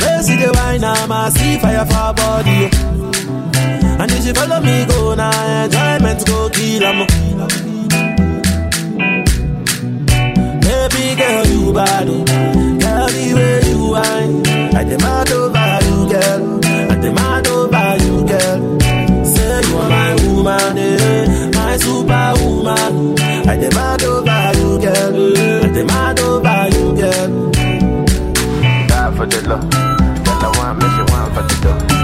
Where 0.00 0.22
see 0.22 0.36
the 0.36 0.50
wine, 0.54 0.84
I'm 0.84 1.10
a 1.10 1.30
see 1.30 1.58
fire 1.58 1.84
for 1.86 2.12
body. 2.14 2.70
oh. 2.72 3.98
And 3.98 4.12
if 4.12 4.24
she 4.24 4.32
follow 4.32 4.60
me, 4.60 4.84
go 4.86 5.14
now, 5.14 5.64
enjoyment 5.64 6.26
go 6.26 6.50
kill 6.50 6.84
'em. 6.84 7.75
Baby 10.88 11.16
girl, 11.16 11.46
you 11.46 11.72
bad, 11.72 12.08
oh. 12.08 12.24
girl, 12.24 13.08
the 13.08 13.34
way 13.34 13.60
you 13.68 13.90
whine. 13.90 14.46
I 14.76 14.84
demand 14.84 15.30
over 15.32 15.78
you, 15.86 16.08
girl. 16.12 16.60
I 16.64 16.94
demand 17.00 17.46
over 17.48 17.96
you, 18.04 18.24
girl. 18.24 18.60
Say 19.24 19.60
you 19.66 19.76
are 19.78 19.90
my 19.90 20.14
woman, 20.22 20.78
eh, 20.78 21.50
my 21.54 21.76
superwoman. 21.76 23.18
I 23.48 23.56
demand 23.56 24.02
over 24.04 24.52
you, 24.58 24.78
girl. 24.78 25.64
I 25.64 25.68
demand 25.74 26.20
over 26.20 26.68
you, 26.76 26.94
girl. 26.94 27.50
Die 28.86 29.16
for 29.16 29.26
the 29.26 29.40
love. 29.48 29.68
Girl, 29.70 30.38
I 30.40 30.52
want 30.56 30.78
me, 30.78 30.88
she 30.94 31.12
want 31.12 31.34
for 31.34 31.42
the 31.42 31.56
dough. 31.62 31.95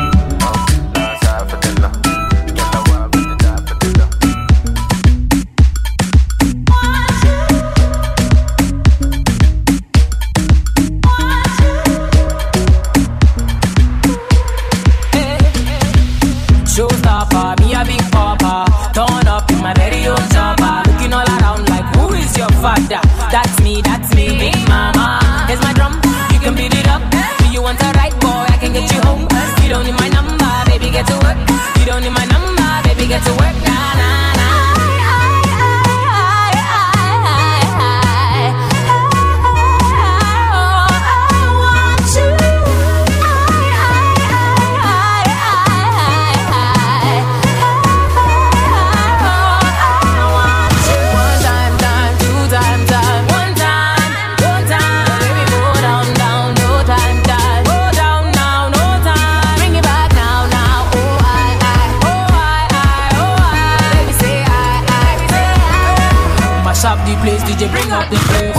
DJ, 67.53 67.69
bring 67.69 67.93
up 67.93 68.09
the 68.09 68.17
place. 68.17 68.57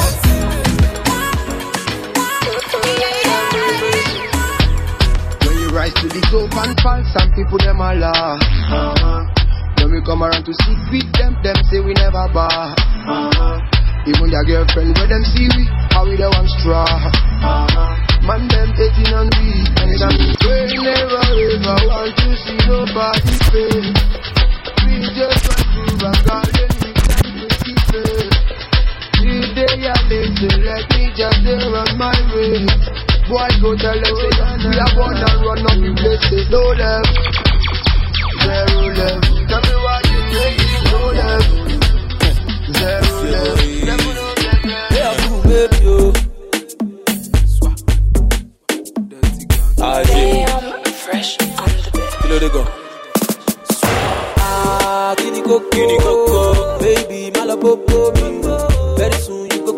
When 5.41 5.58
you 5.58 5.69
rise 5.73 5.93
to 5.97 6.06
the 6.13 6.21
top 6.29 6.53
and 6.62 6.77
fall, 6.77 7.01
some 7.10 7.34
people 7.34 7.58
them 7.58 7.82
a 7.82 7.97
laugh. 7.97 8.38
Uh-huh. 8.38 9.25
When 9.82 9.97
we 9.97 10.01
come 10.06 10.21
around 10.21 10.45
to 10.45 10.53
sit 10.53 10.77
with 10.93 11.10
them, 11.17 11.34
them 11.41 11.58
say 11.73 11.82
we 11.82 11.97
never 11.97 12.29
bar. 12.38 12.77
Uh-huh. 12.77 14.06
Even 14.06 14.29
your 14.29 14.45
girlfriend, 14.45 14.93
where 14.93 15.10
them 15.10 15.25
see 15.25 15.49
we, 15.58 15.65
how 15.89 16.06
we 16.06 16.13
the 16.13 16.29
one 16.29 16.45
straw. 16.62 16.86
Uh-huh. 16.86 17.97
Man, 18.29 18.45
them 18.45 18.77
hating 18.77 19.10
on 19.10 19.25
we, 19.41 19.73
and 19.73 19.89
it's 19.89 20.06
on 20.06 20.13
we 20.13 20.38
never 20.86 21.17
ever 21.17 21.77
want 21.89 22.13
to 22.13 22.29
see 22.45 22.62
nobody 22.69 23.41
fail. 23.49 23.89
We 24.86 25.01
just 25.17 25.49
want 25.49 25.65
to 25.82 26.06
rock 26.06 26.29
all 26.29 26.45
it. 26.62 27.02
Today 29.73 29.89
I 29.89 30.05
late, 30.07 30.38
so 30.38 30.45
let 30.62 30.86
me 30.93 31.09
just 31.17 31.33
stay 31.41 31.57
on 31.57 31.97
my 31.97 32.13
way. 32.29 32.62
Boy, 33.25 33.49
go 33.57 33.73
tell 33.73 33.97
them, 33.97 34.13
say, 34.21 34.29
we 34.69 34.77
are 34.77 34.93
gonna 34.93 35.25
run 35.41 35.65
up 35.65 35.81
the 35.81 35.89
place, 35.97 36.21
say, 36.29 36.45
no 36.53 36.62
love, 36.77 37.09
zero 38.38 38.93
love. 38.93 39.21
Tell 39.49 39.62
me 39.65 39.73
why 39.81 39.97
you 40.13 40.21
take 40.29 40.62
it, 40.62 40.77
no 40.93 40.99
love, 41.17 41.45
zero 42.77 43.17
love. 43.33 43.57
Never 43.89 44.13
know 44.13 44.29
that, 44.38 44.62
Yeah, 44.93 45.12
boo, 45.25 45.41
baby, 45.41 45.79
oh. 45.89 46.13
Ah, 49.81 50.05
Fresh 50.86 51.31
on 51.41 51.47
the 51.65 51.89
bed. 51.97 52.09
Kilo 52.21 52.38
de 52.38 52.49
go. 52.49 52.62
Ah, 54.38 55.15
kini 55.17 55.41
koko, 55.41 55.65
kini 55.71 55.97
koko, 55.97 56.77
baby, 56.79 57.31
malo 57.31 57.57
popo 57.57 58.13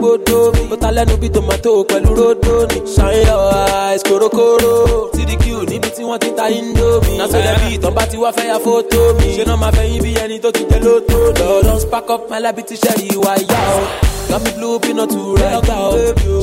mi. 0.05 0.17
Very 0.17 0.17
soon 0.17 0.17
you 0.17 0.17
go 0.17 0.17
go 0.17 0.17
do 0.17 0.51
me. 0.53 0.69
But 0.69 0.83
I 0.83 0.91
let 0.91 1.07
no 1.07 1.17
be 1.17 1.29
tomato 1.29 1.83
pẹ̀lú 1.83 2.15
rodo 2.15 2.67
ni. 2.71 2.79
Shine 2.93 3.25
your 3.25 3.53
eyes, 3.53 4.03
korokoro. 4.03 5.09
TDQ 5.13 5.45
níbi 5.69 5.89
tí 5.95 6.03
wọ́n 6.03 6.19
ti 6.19 6.29
ta 6.37 6.49
indomie. 6.49 7.19
So 7.31 7.37
dem 7.41 7.55
bí 7.61 7.77
ìtàn 7.77 7.93
bá 7.93 8.05
ti 8.09 8.17
wá 8.17 8.31
fẹ́ 8.31 8.47
ya 8.47 8.57
fótó 8.59 9.01
mi. 9.19 9.37
Ṣé 9.37 9.45
náà 9.47 9.55
máa 9.57 9.71
fẹ́yìn 9.71 10.01
bí 10.03 10.11
ẹni 10.23 10.39
tó 10.43 10.51
ti 10.51 10.63
tẹ 10.69 10.79
lótó? 10.85 11.17
Lọ́dọ̀ 11.39 11.79
spark 11.79 12.09
up 12.09 12.29
my 12.29 12.39
life 12.39 12.61
ti 12.67 12.75
ṣẹ́rí 12.75 13.07
ìwà 13.15 13.33
ìyá 13.43 13.61
o. 13.77 13.81
Got 14.29 14.41
me 14.43 14.51
blue 14.57 14.79
bí 14.79 14.93
náà 14.93 15.05
tù 15.13 15.35
rẹ̀ 15.41 15.61
gbà 15.65 15.75
o. 15.89 15.91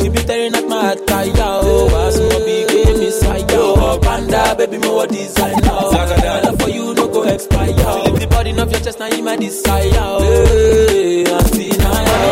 She 0.01 0.09
be 0.09 0.21
tearing 0.29 0.55
at 0.55 0.67
my 0.69 0.93
attire 0.93 1.49
o. 1.71 1.89
Wàá 1.93 2.11
súnmọ́ 2.15 2.41
bí 2.47 2.57
gbé 2.69 2.83
mi 2.99 3.09
sáyà 3.21 3.59
o. 3.61 3.99
Panda 4.05 4.55
baby 4.59 4.79
mo 4.79 4.91
wọ 4.99 5.07
designer 5.11 5.77
o. 5.85 5.91
My 5.93 6.41
love 6.45 6.59
for 6.61 6.71
you 6.71 6.95
no 6.95 7.07
go 7.09 7.23
expire 7.23 7.75
o. 7.87 8.05
Leave 8.05 8.21
the 8.21 8.27
body 8.27 8.51
off 8.61 8.71
your 8.73 8.81
chest 8.85 8.99
na 9.01 9.07
you 9.07 9.23
my 9.23 9.37
desire 9.37 10.01
o. 10.01 10.21
Hey. 10.23 11.25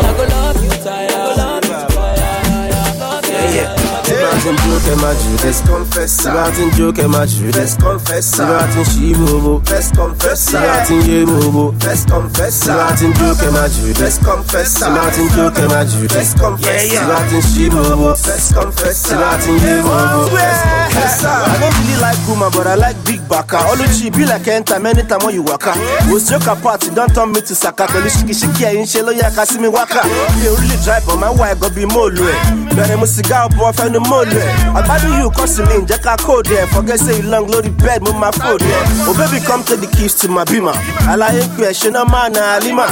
I 0.03 0.13
go 0.17 0.23
love 0.33 0.63
you 0.63 0.69
tire. 0.85 1.10
Tire. 4.11 4.31
Martin 4.31 4.55
joke 4.57 4.95
ma 5.01 5.13
Judas 5.13 5.61
confessa 5.67 6.33
Martin 6.33 6.69
joke 6.71 7.07
ma 7.07 7.25
Judas 7.25 7.75
confessa 7.77 8.45
Martin 8.45 8.83
shibobo 8.85 9.61
First 9.65 9.95
confessa 9.95 10.59
Martin 10.59 11.01
yemobo 11.01 11.73
First 11.79 12.09
confessa 12.09 12.73
Martin 12.75 13.13
joke 13.13 13.51
ma 13.51 13.67
Judas 13.69 14.17
confessa 14.19 14.89
Martin 14.89 15.27
joke 15.29 15.61
ma 15.67 15.83
Judas 15.85 16.33
confessa 16.33 17.07
Martin 17.07 17.41
shibobo 17.41 18.15
First 18.15 18.53
confessa 18.53 19.15
Martin 19.15 19.57
yemobo 19.59 20.27
First 20.27 20.63
confessa 20.63 21.31
I 21.31 21.57
don't 21.59 21.73
really 21.79 22.01
like 22.01 22.17
woman, 22.27 22.51
but 22.51 22.67
I 22.67 22.75
like 22.75 22.97
big 23.05 23.21
baka. 23.29 23.57
Oluchi 23.71 24.11
be 24.15 24.25
like 24.25 24.47
anytime, 24.47 24.85
anytime 24.85 25.19
when 25.23 25.33
you 25.35 25.43
waka. 25.43 25.73
Was 26.11 26.29
joke 26.29 26.47
apart, 26.47 26.83
you 26.85 26.91
don't 26.93 27.13
turn 27.13 27.31
me 27.31 27.41
to 27.41 27.55
saka. 27.55 27.85
Pẹ̀lú 27.87 28.09
ṣìkì 28.09 28.33
ṣìkì 28.33 28.63
ẹ̀yin 28.65 28.85
ṣe 28.85 29.01
ló 29.05 29.11
yẹ 29.11 29.29
ká 29.35 29.45
sí 29.45 29.57
mi 29.59 29.67
wákà. 29.67 30.01
Mi 30.35 30.47
ò 30.49 30.55
really 30.59 30.77
drive, 30.83 31.05
but 31.05 31.17
my 31.17 31.29
wife 31.29 31.59
go 31.59 31.69
be 31.69 31.85
mòlù 31.85 32.23
ẹ̀. 32.25 32.37
Bẹ̀rẹ̀ 32.75 32.97
mu 32.97 33.05
sìgá 33.05 33.47
ọ̀bọ̀ 33.47 33.73
fẹ́nu 33.73 33.99
mòlù 34.09 34.37
ẹ̀. 34.37 34.51
Àgbádùn 34.79 35.11
yìí 35.19 35.29
kọ́ 35.37 35.47
sí 35.47 35.61
mi, 35.69 35.75
ǹjẹ́ 35.85 35.99
ká 36.03 36.15
kóòdù 36.25 36.53
ẹ̀. 36.61 36.67
Forget 36.73 36.99
say 36.99 37.15
you 37.17 37.23
long 37.29 37.47
lórí 37.47 37.69
bed, 37.83 38.01
mo 38.01 38.11
máa 38.19 38.31
fòdù 38.31 38.65
ẹ̀. 38.65 39.07
Oh 39.07 39.13
baby 39.13 39.39
come 39.45 39.63
take 39.63 39.81
the 39.81 39.87
keys 39.97 40.13
to 40.15 40.27
my 40.29 40.43
beamer. 40.45 40.73
Àlàyé 41.11 41.43
pé 41.57 41.65
ẹ̀ 41.69 41.73
ṣe 41.73 41.89
náà 41.91 42.05
máa 42.05 42.29
na 42.29 42.55
Alima. 42.55 42.87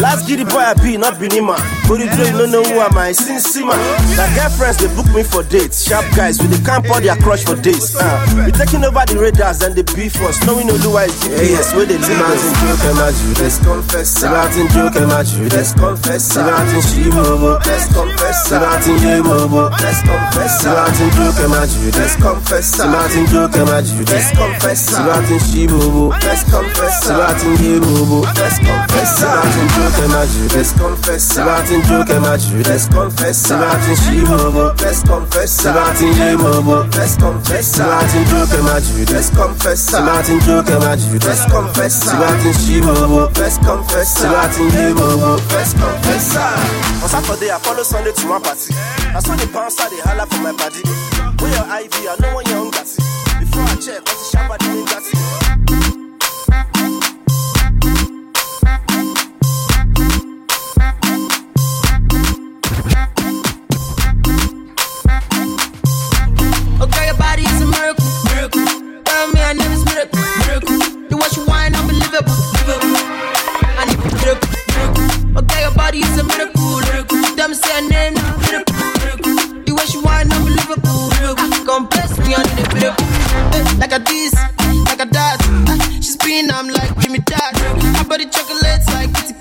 Last 0.00 0.26
giddy 0.26 0.44
boy 0.44 0.60
I 0.60 0.74
be, 0.74 0.96
not 0.96 1.18
be 1.20 1.26
Binima. 1.26 1.56
Body 1.88 2.06
draw, 2.06 2.24
you 2.26 2.32
no 2.38 2.46
know 2.46 2.62
who 2.62 2.78
am 2.80 2.96
I, 2.98 3.10
sin 3.12 3.40
sima. 3.40 3.74
Na 4.16 4.26
girlfriends 4.34 4.76
dey 4.78 4.86
book 4.94 5.06
me 5.14 5.22
for 5.22 5.42
dates. 5.42 5.82
Sharp 5.88 6.04
guys, 6.14 6.38
we 6.40 6.46
dey 6.48 6.62
camp 6.64 6.86
all 6.90 7.00
their 7.00 7.16
crush 7.16 7.44
for 7.44 7.56
days. 7.56 7.96
Uh, 7.96 8.42
we 8.46 8.52
taking 8.52 8.84
over 8.84 9.02
the 9.06 9.18
radars 9.18 9.62
and 9.62 9.74
the 9.74 9.82
beef 9.94 10.14
us, 10.22 10.38
knowing 10.46 10.68
Oluwa 10.68 11.06
is 11.06 11.14
GPS 11.22 11.74
where 11.74 11.86
they 11.86 11.98
lead 11.98 12.18
Martin 12.18 12.38
us. 12.38 12.62
joke 12.62 12.94
ma 12.94 13.08
Judas 13.18 13.58
confessa 13.58 14.30
Martin 14.30 14.68
joke 14.68 15.00
ma 15.10 15.22
Judas 15.24 15.72
confessa 15.74 16.42
Martin 16.46 16.82
shibobo 16.82 17.58
First 17.64 17.90
confessa 17.94 18.60
Martin 18.60 18.96
yemobo 19.02 19.62
First 19.78 20.02
confessa 20.46 20.70
Martin 20.70 21.10
joke 21.10 21.48
ma 21.48 21.66
Judas 21.66 22.16
confessa 22.16 22.86
Martin 22.86 23.26
joke 23.26 23.58
ma 23.64 23.82
Judas 23.82 24.30
confessa 24.30 25.00
Martin 25.02 25.38
shibobo 25.40 26.12
First 26.20 26.50
confessa 26.50 27.14
Martin 27.16 27.56
yemobo 27.64 28.22
First 28.34 28.60
confessa 28.64 29.26
Martin 29.26 29.66
joke 29.74 30.06
ma 30.08 30.24
Judas 30.26 30.72
confessa 30.78 31.44
Martin 31.44 31.66
ti 31.66 31.74
ń 31.76 31.82
jó 31.90 31.98
kẹ́ 32.06 32.20
máa 32.20 32.36
jù 32.38 32.56
let's 32.68 32.86
confess. 32.88 33.42
tí 33.42 33.54
bá 33.58 33.70
ti 33.82 33.90
ń 33.92 33.96
ṣí 34.02 34.16
bobo 34.28 34.64
let's 34.82 35.02
confess. 35.08 35.52
tí 35.58 35.68
bá 35.74 35.84
ti 35.98 36.04
ń 36.06 36.14
yé 36.14 36.36
bobo 36.36 36.76
let's 36.96 37.16
confess. 37.18 37.72
tí 37.74 37.82
bá 37.82 37.98
ti 38.10 38.18
ń 38.18 38.24
jó 38.30 38.40
kẹ́ 38.50 38.62
máa 38.66 38.78
jù 38.86 39.02
let's 39.12 39.30
confess. 39.34 39.80
tí 39.90 39.98
bá 40.06 40.16
ti 40.22 40.32
ń 40.32 40.40
jó 40.46 40.56
kẹ́ 40.62 40.78
máa 40.78 40.96
jù 40.96 41.12
let's 41.26 41.42
confess. 41.50 41.94
tí 42.06 42.14
bá 42.20 42.30
ti 42.42 42.80
bobo 42.86 43.20
let's 43.40 43.58
confess. 43.66 44.10
tí 44.14 44.26
bá 44.32 44.42
ti 44.54 44.62
bobo 44.94 45.30
let's 45.52 45.72
confess. 45.74 46.26
On 47.02 47.08
Saturday, 47.08 47.50
I 47.50 47.58
follow 47.60 47.82
Sunday 47.84 48.12
to 48.12 48.26
one 48.26 48.42
party. 48.42 48.72
I 49.14 49.20
saw 49.20 49.36
the 49.36 49.46
bounce, 49.52 49.78
I 49.78 49.88
dey 49.90 50.00
holla 50.00 50.26
for 50.26 50.35
my 50.42 50.52
body. 50.52 50.82
Where 51.40 51.52
your 51.52 51.64
IV, 51.64 51.94
I 52.08 52.16
know 52.20 52.36
when 52.36 52.46
you're 52.46 52.70
gassy. 52.70 53.02
Before 53.40 53.62
I 53.62 53.76
check, 53.76 54.00
what's 54.02 54.30
the 54.30 54.38
sharp 54.38 54.50
your 75.66 75.74
body 75.74 75.98
is 76.00 76.18
a 76.18 76.24
I 77.76 77.80
name 77.88 78.45
Eh, 82.82 83.64
Like 83.78 83.92
a 83.92 83.98
this, 83.98 84.34
like 84.34 85.00
a 85.00 85.06
that. 85.06 85.38
Ah, 85.68 85.78
She 85.96 86.12
spin, 86.12 86.50
I'm 86.50 86.68
like, 86.68 86.92
give 87.00 87.10
me 87.10 87.20
that. 87.26 87.52
My 87.94 88.02
body 88.04 88.26
chocolates 88.26 88.86
like 88.92 89.12
Kitty 89.14 89.34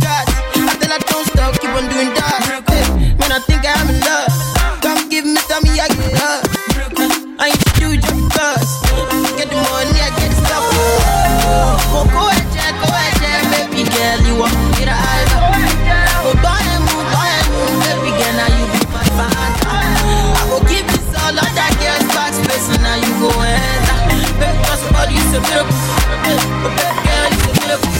miracle. 25.41 25.75
Oh, 26.25 26.71
girl, 27.03 27.29
miracle. 27.67 27.91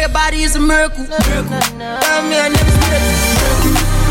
Your 0.00 0.08
body 0.08 0.42
is 0.42 0.56
a 0.56 0.60
miracle. 0.60 1.04
Tell 1.04 2.22
me 2.24 2.38
I 2.38 2.48
never 2.48 2.72
see 2.72 2.94
it. 2.94 3.02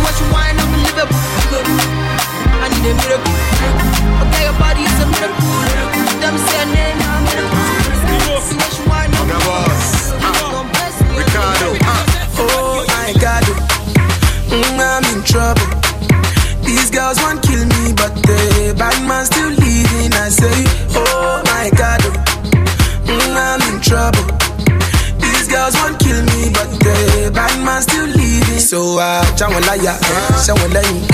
What 0.03 0.13
you 0.19 0.27
want, 0.29 0.59
unbelievable. 0.59 1.15
I 2.61 2.67
need 2.69 2.91
a 2.91 2.95
miracle. 2.99 3.33
Okay, 4.27 4.43
your 4.45 4.57
body 4.59 4.83
is 4.83 4.99
a 4.99 5.07
miracle. 5.07 5.39
Them 6.19 6.35
say 6.37 6.59
her 6.59 6.69
name, 6.69 6.98
uh, 28.99 29.23
Jawan 29.35 29.63
liar, 29.65 29.95
Shawan 30.43 30.73
lane, 30.73 31.07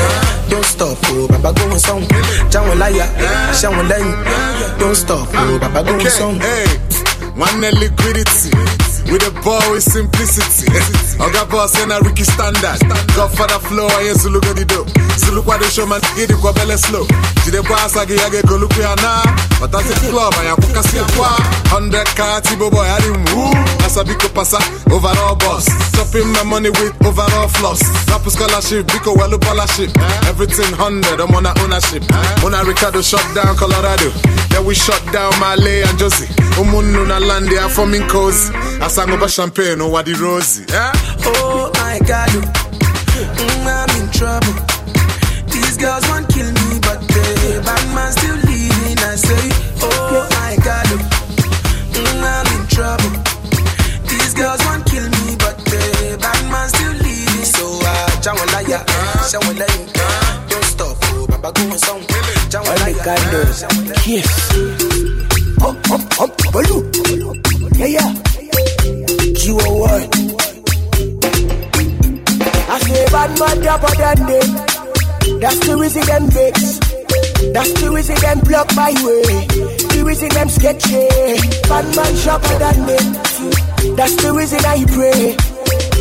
don't 0.50 0.66
stop, 0.66 0.98
Baba 1.30 1.54
go 1.54 1.72
on 1.72 1.80
song. 1.80 2.02
Jawan 2.50 2.80
liar, 2.80 3.08
Shawan 3.54 3.88
lane, 3.88 4.12
don't 4.80 4.96
stop, 4.96 5.32
go 5.84 5.94
on 5.94 6.10
song. 6.10 6.40
Hey, 6.40 6.66
one 7.36 7.62
liquidity. 7.62 8.52
With 9.12 9.22
a 9.22 9.32
ball 9.46 9.62
with 9.72 9.84
simplicity. 9.84 10.66
Oga 11.20 11.50
boss 11.50 11.76
and 11.82 11.92
a 11.92 12.00
Ricky 12.04 12.24
standard. 12.24 12.80
Godfather 13.16 13.60
flow, 13.68 13.88
I 13.88 14.10
ain't 14.12 14.20
Zulu 14.20 14.42
go 14.42 14.54
the 14.54 14.66
dope. 14.66 14.90
Zulu 15.18 15.42
kwa 15.44 15.58
the 15.58 15.66
show 15.72 15.86
man, 15.86 16.02
get 16.16 16.28
the 16.28 16.36
kwabele 16.36 16.78
slow. 16.78 17.06
Jide 17.48 17.64
boss 17.68 17.96
agi 17.96 18.20
age 18.20 18.44
go 18.48 18.58
look 18.58 18.76
ya 18.78 18.96
na. 19.00 19.24
But 19.60 19.74
as 19.74 19.88
a 19.90 19.96
club, 20.12 20.34
I 20.36 20.52
am 20.52 20.58
kukasi 20.60 21.00
kwa. 21.16 21.32
100 21.72 22.06
car, 22.16 22.42
Tibo 22.42 22.70
boy, 22.70 22.84
I 22.84 23.00
didn't 23.00 23.32
woo. 23.34 23.52
As 23.88 23.98
a 23.98 24.04
biko 24.04 24.28
pasa, 24.36 24.60
overall 24.92 25.36
boss. 25.36 25.66
Stopping 25.96 26.28
my 26.36 26.44
money 26.44 26.70
with 26.70 26.94
overall 27.06 27.48
floss. 27.48 27.82
Rap 28.12 28.28
scholarship, 28.28 28.86
biko 28.88 29.16
welu 29.16 29.40
scholarship. 29.42 29.90
Everything 30.28 30.70
100, 30.76 31.20
I'm 31.24 31.34
on 31.34 31.46
a 31.48 31.54
ownership. 31.64 32.04
Mona 32.44 32.64
Ricardo 32.68 33.02
shut 33.02 33.24
down 33.34 33.56
Colorado. 33.56 34.12
Then 34.52 34.66
we 34.66 34.76
shut 34.76 35.02
down 35.12 35.32
Malay 35.40 35.82
and 35.88 35.98
Josie. 35.98 36.28
Umunu 36.60 37.08
na 37.08 37.18
land, 37.20 37.48
they 37.48 37.58
are 37.58 37.70
forming 37.70 38.08
cozy. 38.08 38.54
I 38.84 38.88
sang 38.88 39.10
over 39.12 39.28
champagne 39.28 39.82
over 39.82 40.04
the 40.04 40.14
rosy. 40.20 40.64
Yeah? 40.70 40.92
Oh 41.26 41.72
my 41.82 42.00
God, 42.06 42.30
mm, 42.30 43.66
I'm 43.66 43.92
in 44.02 44.08
trouble. 44.12 44.54
These 45.52 45.78
girls 45.78 46.06
want 46.10 46.28
kill 46.30 46.48
me, 46.52 46.80
but 46.82 47.00
the 47.08 47.62
bad 47.66 47.86
man 47.96 48.12
still 48.12 48.38
leading. 48.48 49.00
I 49.00 49.16
say, 49.16 49.44
Oh 49.82 50.28
my 50.38 50.56
God, 50.64 50.88
mm, 51.94 52.24
I'm 52.24 52.48
in 52.60 52.64
trouble. 52.68 53.12
These 54.10 54.34
girls 54.34 54.62
want 54.66 54.86
kill 54.86 55.04
me, 55.04 55.36
but 55.38 55.58
the 55.66 56.18
bad 56.22 56.42
man 56.52 56.68
still 56.70 56.94
leading. 57.04 57.46
So 57.46 57.66
uh, 57.82 58.10
Jawan 58.24 58.48
liar, 58.54 58.84
Shawan 59.30 59.58
lane, 59.60 59.86
don't 60.50 60.66
stop, 60.66 60.98
oh 61.14 61.28
Baba 61.28 61.52
go 61.54 61.64
on 61.72 61.78
song. 61.78 62.02
Jawan 62.50 62.76
liar, 62.84 63.18
Yes. 64.06 64.28
Up, 65.62 65.76
up, 65.92 66.22
up, 66.22 66.32
baloo. 66.52 66.84
Yeah, 67.76 67.88
yeah. 67.98 68.14
G-O-Y. 69.34 70.45
I 72.68 72.80
say 72.80 73.06
bad 73.12 73.40
man 73.40 73.60
dapper 73.62 73.96
than 73.96 74.20
them. 74.26 75.40
That's 75.40 75.60
the 75.68 75.78
reason 75.78 76.04
them 76.06 76.30
vex. 76.30 76.80
That's 77.54 77.72
the 77.82 77.92
reason 77.92 78.16
them 78.16 78.40
block 78.40 78.70
my 78.76 78.92
way. 79.06 79.46
The 79.94 80.04
reason 80.06 80.30
them 80.30 80.50
sketchy. 80.50 81.08
Bad 81.70 81.86
man 81.96 82.16
sharper 82.16 82.58
than 82.60 82.86
them. 82.90 83.96
That's 83.96 84.16
the 84.22 84.34
reason 84.34 84.60
I 84.66 84.84
pray. 84.86 85.36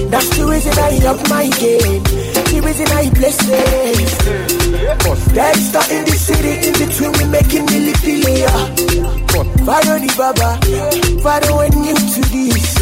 That's 0.08 0.30
the 0.36 0.46
reason 0.46 0.72
I 0.78 0.98
up 1.06 1.20
my 1.28 1.48
game. 1.60 2.02
The 2.02 2.60
reason 2.64 2.88
I 2.88 3.10
bless 3.10 3.38
it. 3.48 4.63
Gangsta 4.74 5.82
in 5.90 6.04
the 6.04 6.12
city, 6.12 6.66
in 6.66 6.74
between 6.74 7.12
we 7.18 7.24
making 7.30 7.66
million. 7.66 8.50
Follow 9.64 9.98
the 9.98 10.10
baba, 10.18 10.58
follow 11.22 11.58
when 11.58 11.70
new 11.78 11.94
to 11.94 12.20
this. 12.30 12.74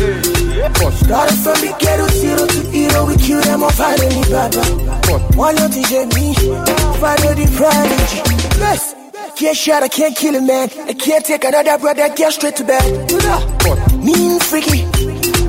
Started 1.00 1.36
from 1.44 1.58
the 1.60 1.74
ghetto, 1.78 2.06
zero 2.08 2.46
to 2.46 2.60
hero, 2.70 3.06
we 3.06 3.16
kill 3.16 3.40
them 3.42 3.62
all, 3.62 3.70
follow 3.70 3.96
the 3.96 4.24
baba. 4.30 4.62
One 5.36 5.56
of 5.62 5.70
the 5.72 5.82
me, 6.16 6.34
follow 7.00 7.34
the 7.34 7.46
prodigy. 7.56 8.20
Yes, 8.58 8.94
can't 9.36 9.56
shot, 9.56 9.82
I 9.82 9.88
can't 9.88 10.16
kill 10.16 10.34
a 10.36 10.40
man. 10.40 10.70
I 10.88 10.94
can't 10.94 11.24
take 11.24 11.44
another 11.44 11.78
brother, 11.78 12.08
get 12.14 12.32
straight 12.32 12.56
to 12.56 12.64
bed. 12.64 12.84
Mean 14.02 14.40
freaky, 14.40 14.84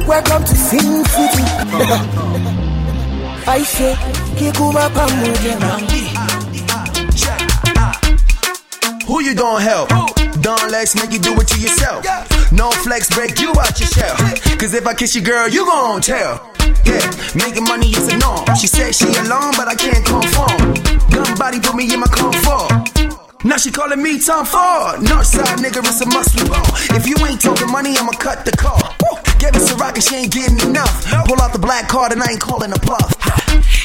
welcome 0.06 0.44
to 0.44 0.56
Sin 0.56 1.06
City. 1.06 1.44
I 3.46 3.62
say, 3.64 3.94
kikuma 4.38 4.90
pamoja 4.90 6.03
Who 9.14 9.22
you 9.22 9.36
gonna 9.36 9.62
help? 9.62 9.90
Don 10.42 10.72
Lex 10.72 10.96
make 10.96 11.12
you 11.12 11.20
do 11.20 11.40
it 11.40 11.48
to 11.50 11.60
yourself. 11.62 12.04
No 12.52 12.72
flex 12.72 13.14
break 13.14 13.40
you 13.40 13.54
out 13.62 13.80
your 13.80 13.86
shell. 13.86 14.18
Cause 14.58 14.74
if 14.74 14.88
I 14.88 14.96
kiss 14.96 15.14
your 15.14 15.24
girl, 15.24 15.48
you 15.48 15.68
gon' 15.68 16.02
tell. 16.02 16.42
Yeah, 16.84 17.06
making 17.36 17.66
money 17.66 17.94
is 17.94 18.12
a 18.12 18.18
norm. 18.18 18.44
She 18.58 18.66
said 18.66 18.96
she 18.96 19.06
alone, 19.06 19.54
but 19.54 19.68
I 19.70 19.76
can't 19.76 20.04
conform. 20.04 20.74
Gun 21.14 21.38
body 21.38 21.60
put 21.60 21.76
me 21.76 21.94
in 21.94 22.00
my 22.00 22.08
comfort. 22.08 22.74
Now 23.46 23.58
she 23.58 23.70
calling 23.70 24.02
me 24.02 24.18
Tom 24.18 24.48
Ford. 24.48 25.06
Northside 25.06 25.62
nigga, 25.62 25.86
it's 25.86 26.02
a 26.02 26.08
must 26.08 26.34
we 26.34 26.50
ball. 26.50 26.66
If 26.98 27.06
you 27.06 27.16
ain't 27.24 27.40
talking 27.40 27.70
money, 27.70 27.96
I'ma 27.96 28.14
cut 28.14 28.46
the 28.46 28.52
call. 28.58 28.82
Woo! 28.82 29.22
Gave 29.38 29.56
us 29.56 29.72
a 29.72 29.76
rocket, 29.76 30.02
she 30.02 30.16
ain't 30.16 30.34
getting 30.34 30.58
enough. 30.68 31.06
Pull 31.28 31.40
out 31.40 31.54
the 31.54 31.60
black 31.60 31.88
card 31.88 32.14
and 32.14 32.24
I 32.24 32.32
ain't 32.32 32.42
calling 32.42 32.74
a 32.74 32.80
bluff. 32.80 33.14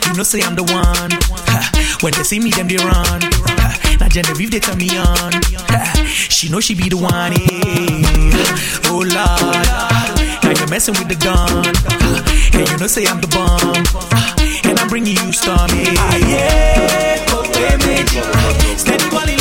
You 0.09 0.15
know, 0.17 0.23
say 0.23 0.41
I'm 0.43 0.55
the 0.57 0.65
one. 0.65 1.11
Ha. 1.49 1.99
When 2.01 2.13
they 2.15 2.23
see 2.25 2.41
me, 2.41 2.51
them 2.51 2.67
they 2.69 2.77
run. 2.77 3.21
Ha. 3.23 3.97
Now 4.01 4.09
Genevieve, 4.09 4.51
they 4.51 4.61
turn 4.61 4.79
me 4.79 4.89
on. 4.97 5.33
Ha. 5.71 6.05
She 6.07 6.49
know 6.49 6.61
she 6.61 6.75
be 6.75 6.89
the 6.89 6.97
one. 6.97 7.33
eh. 7.33 8.89
Oh 8.91 8.99
Lord, 9.05 9.67
now 10.43 10.53
you're 10.59 10.69
messing 10.69 10.95
with 10.99 11.09
the 11.09 11.17
gun. 11.23 11.65
Ha. 11.75 12.51
And 12.55 12.69
you 12.69 12.77
know, 12.79 12.87
say 12.87 13.07
I'm 13.07 13.21
the 13.21 13.29
bomb. 13.29 13.85
Ha. 14.13 14.35
And 14.65 14.79
I'm 14.79 14.89
bringing 14.89 15.17
you 15.17 15.33
storm. 15.33 15.59
Ah, 15.71 16.17
yeah, 16.17 17.25
oh, 17.31 17.43
baby. 17.55 18.05
Steady 18.77 19.07
balling 19.11 19.39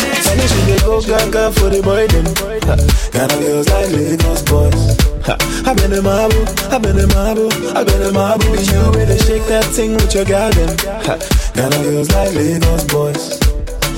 a 0.00 0.08
And 0.30 0.40
she 0.50 0.60
dey 0.66 0.78
go 0.84 1.00
gaga 1.00 1.52
for 1.52 1.68
the 1.70 1.80
boy 1.82 2.06
them. 2.08 2.26
Ghana 3.12 3.36
girls 3.40 3.68
like 3.68 3.90
Lagos 3.92 4.42
boys. 4.42 4.96
I 5.66 5.74
been 5.74 5.92
in 5.92 6.02
Mabu, 6.04 6.40
I 6.70 6.78
been 6.78 6.98
in 6.98 7.08
Mabu, 7.08 7.50
I 7.74 7.82
been 7.84 8.02
in. 8.02 8.14
Be 8.14 8.58
you 8.62 9.06
to 9.06 9.18
shake 9.24 9.46
that 9.48 9.64
thing 9.74 9.94
with 9.94 10.14
your 10.14 10.24
gal 10.24 10.50
them. 10.52 10.76
Ha, 11.06 11.18
Ghana 11.54 11.76
girls 11.82 12.10
like 12.12 12.34
Lagos 12.34 12.84
boys. 12.84 13.45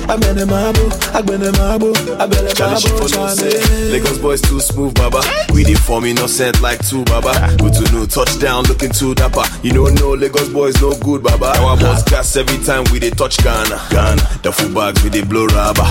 I 0.09 0.17
been 0.17 0.39
in 0.39 0.49
Mabu, 0.49 1.15
I 1.15 1.21
been 1.21 1.43
in 1.43 1.53
Mabu, 1.53 1.93
I 2.19 2.27
been 2.27 2.49
Charlie, 2.55 2.81
she 2.81 2.89
Mabu, 2.89 3.11
follow 3.13 3.29
say 3.29 3.51
Charlie. 3.61 3.91
Lagos 3.93 4.19
boys 4.19 4.41
too 4.41 4.59
smooth, 4.59 4.95
baba. 4.95 5.21
We 5.53 5.65
did 5.65 5.79
for 5.79 6.01
me, 6.01 6.13
innocent 6.13 6.63
like 6.63 6.81
two, 6.87 7.05
baba. 7.05 7.55
Good 7.59 7.75
to 7.75 7.93
know, 7.93 8.07
touchdown, 8.07 8.65
looking 8.65 8.91
too 8.91 9.15
dapper. 9.15 9.45
You 9.63 9.73
know, 9.75 9.85
no 9.89 10.11
Lagos 10.15 10.49
boys 10.49 10.81
no 10.81 10.97
good, 11.01 11.23
baba. 11.23 11.53
Our 11.61 11.77
boss 11.77 12.03
gas 12.05 12.35
every 12.37 12.57
time 12.65 12.85
we 12.91 12.99
dey 12.99 13.11
touch 13.11 13.37
Ghana. 13.45 13.79
Ghana, 13.91 14.41
the 14.43 14.51
full 14.51 14.73
bags 14.75 15.03
we 15.05 15.11
dey 15.11 15.25
blow 15.25 15.45
rubber. 15.47 15.83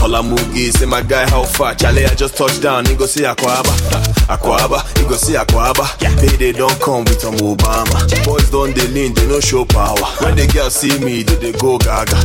All 0.00 0.14
I 0.16 0.22
Mugi 0.22 0.72
say 0.72 0.86
my 0.86 1.02
guy 1.02 1.28
how 1.28 1.44
far? 1.44 1.74
Charlie, 1.74 2.06
I 2.06 2.14
just 2.14 2.36
touched 2.36 2.62
down. 2.62 2.86
He 2.86 2.96
go 2.96 3.04
see 3.04 3.24
Aquaba, 3.24 3.76
Aquaba. 4.32 4.80
He 4.98 5.04
go 5.06 5.16
see 5.16 5.34
Aquaba. 5.34 5.84
Payday 6.20 6.52
don't 6.52 6.80
come 6.80 7.04
with 7.04 7.20
some 7.20 7.34
Obama. 7.36 8.24
Boys 8.24 8.48
don't 8.50 8.74
they 8.74 8.86
lean, 8.88 9.12
they 9.12 9.26
no 9.28 9.38
show 9.40 9.66
power. 9.66 9.96
When 10.24 10.34
the 10.36 10.46
girls 10.52 10.74
see 10.74 10.98
me, 11.04 11.22
they, 11.24 11.34
they 11.36 11.52
go 11.52 11.76
gaga. 11.76 12.16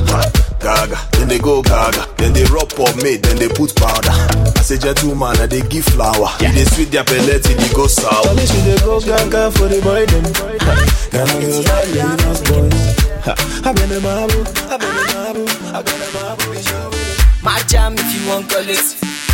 Gaga, 0.61 0.95
then 1.13 1.27
they 1.27 1.39
go 1.41 1.61
gaga, 1.61 2.07
then 2.17 2.33
they 2.33 2.45
rub 2.45 2.71
for 2.71 2.87
me, 3.03 3.17
then 3.17 3.37
they 3.37 3.49
put 3.49 3.75
powder. 3.75 4.13
As 4.59 4.71
a 4.71 4.77
gentleman, 4.77 5.37
I 5.37 5.47
they 5.47 5.61
give 5.67 5.85
flour. 5.85 6.29
Yeah. 6.39 6.51
They 6.53 6.65
sweet 6.65 6.91
their 6.91 7.03
pellet 7.03 7.43
till 7.43 7.57
they 7.57 7.73
go 7.73 7.87
sour. 7.87 8.23
Charlie, 8.23 8.45
she 8.45 8.61
dey 8.63 8.77
go 8.85 8.99
gaga 9.01 9.51
for 9.51 9.67
the 9.67 9.81
boy 9.81 10.05
them. 10.05 10.25
Ha, 10.61 10.73
Ghana 11.11 11.33
girls 11.41 11.65
like 11.67 11.89
Lagos 11.97 12.41
boys. 12.47 12.97
I 13.65 13.73
been 13.73 13.91
in 13.91 14.01
Mabu, 14.01 14.39
I 14.69 14.77
been 14.77 14.89
in 14.89 15.05
Mabu, 15.13 15.43
I 15.73 15.81
been 15.81 16.01
in 16.01 16.11
Mabu. 16.15 16.45
Be 16.51 16.57
you 16.61 16.79
way 16.89 16.97
to 16.97 17.43
My 17.43 17.59
jam 17.67 17.93
if 17.97 18.09
you 18.13 18.29
want 18.29 18.49
call 18.49 18.61
it. 18.65 18.79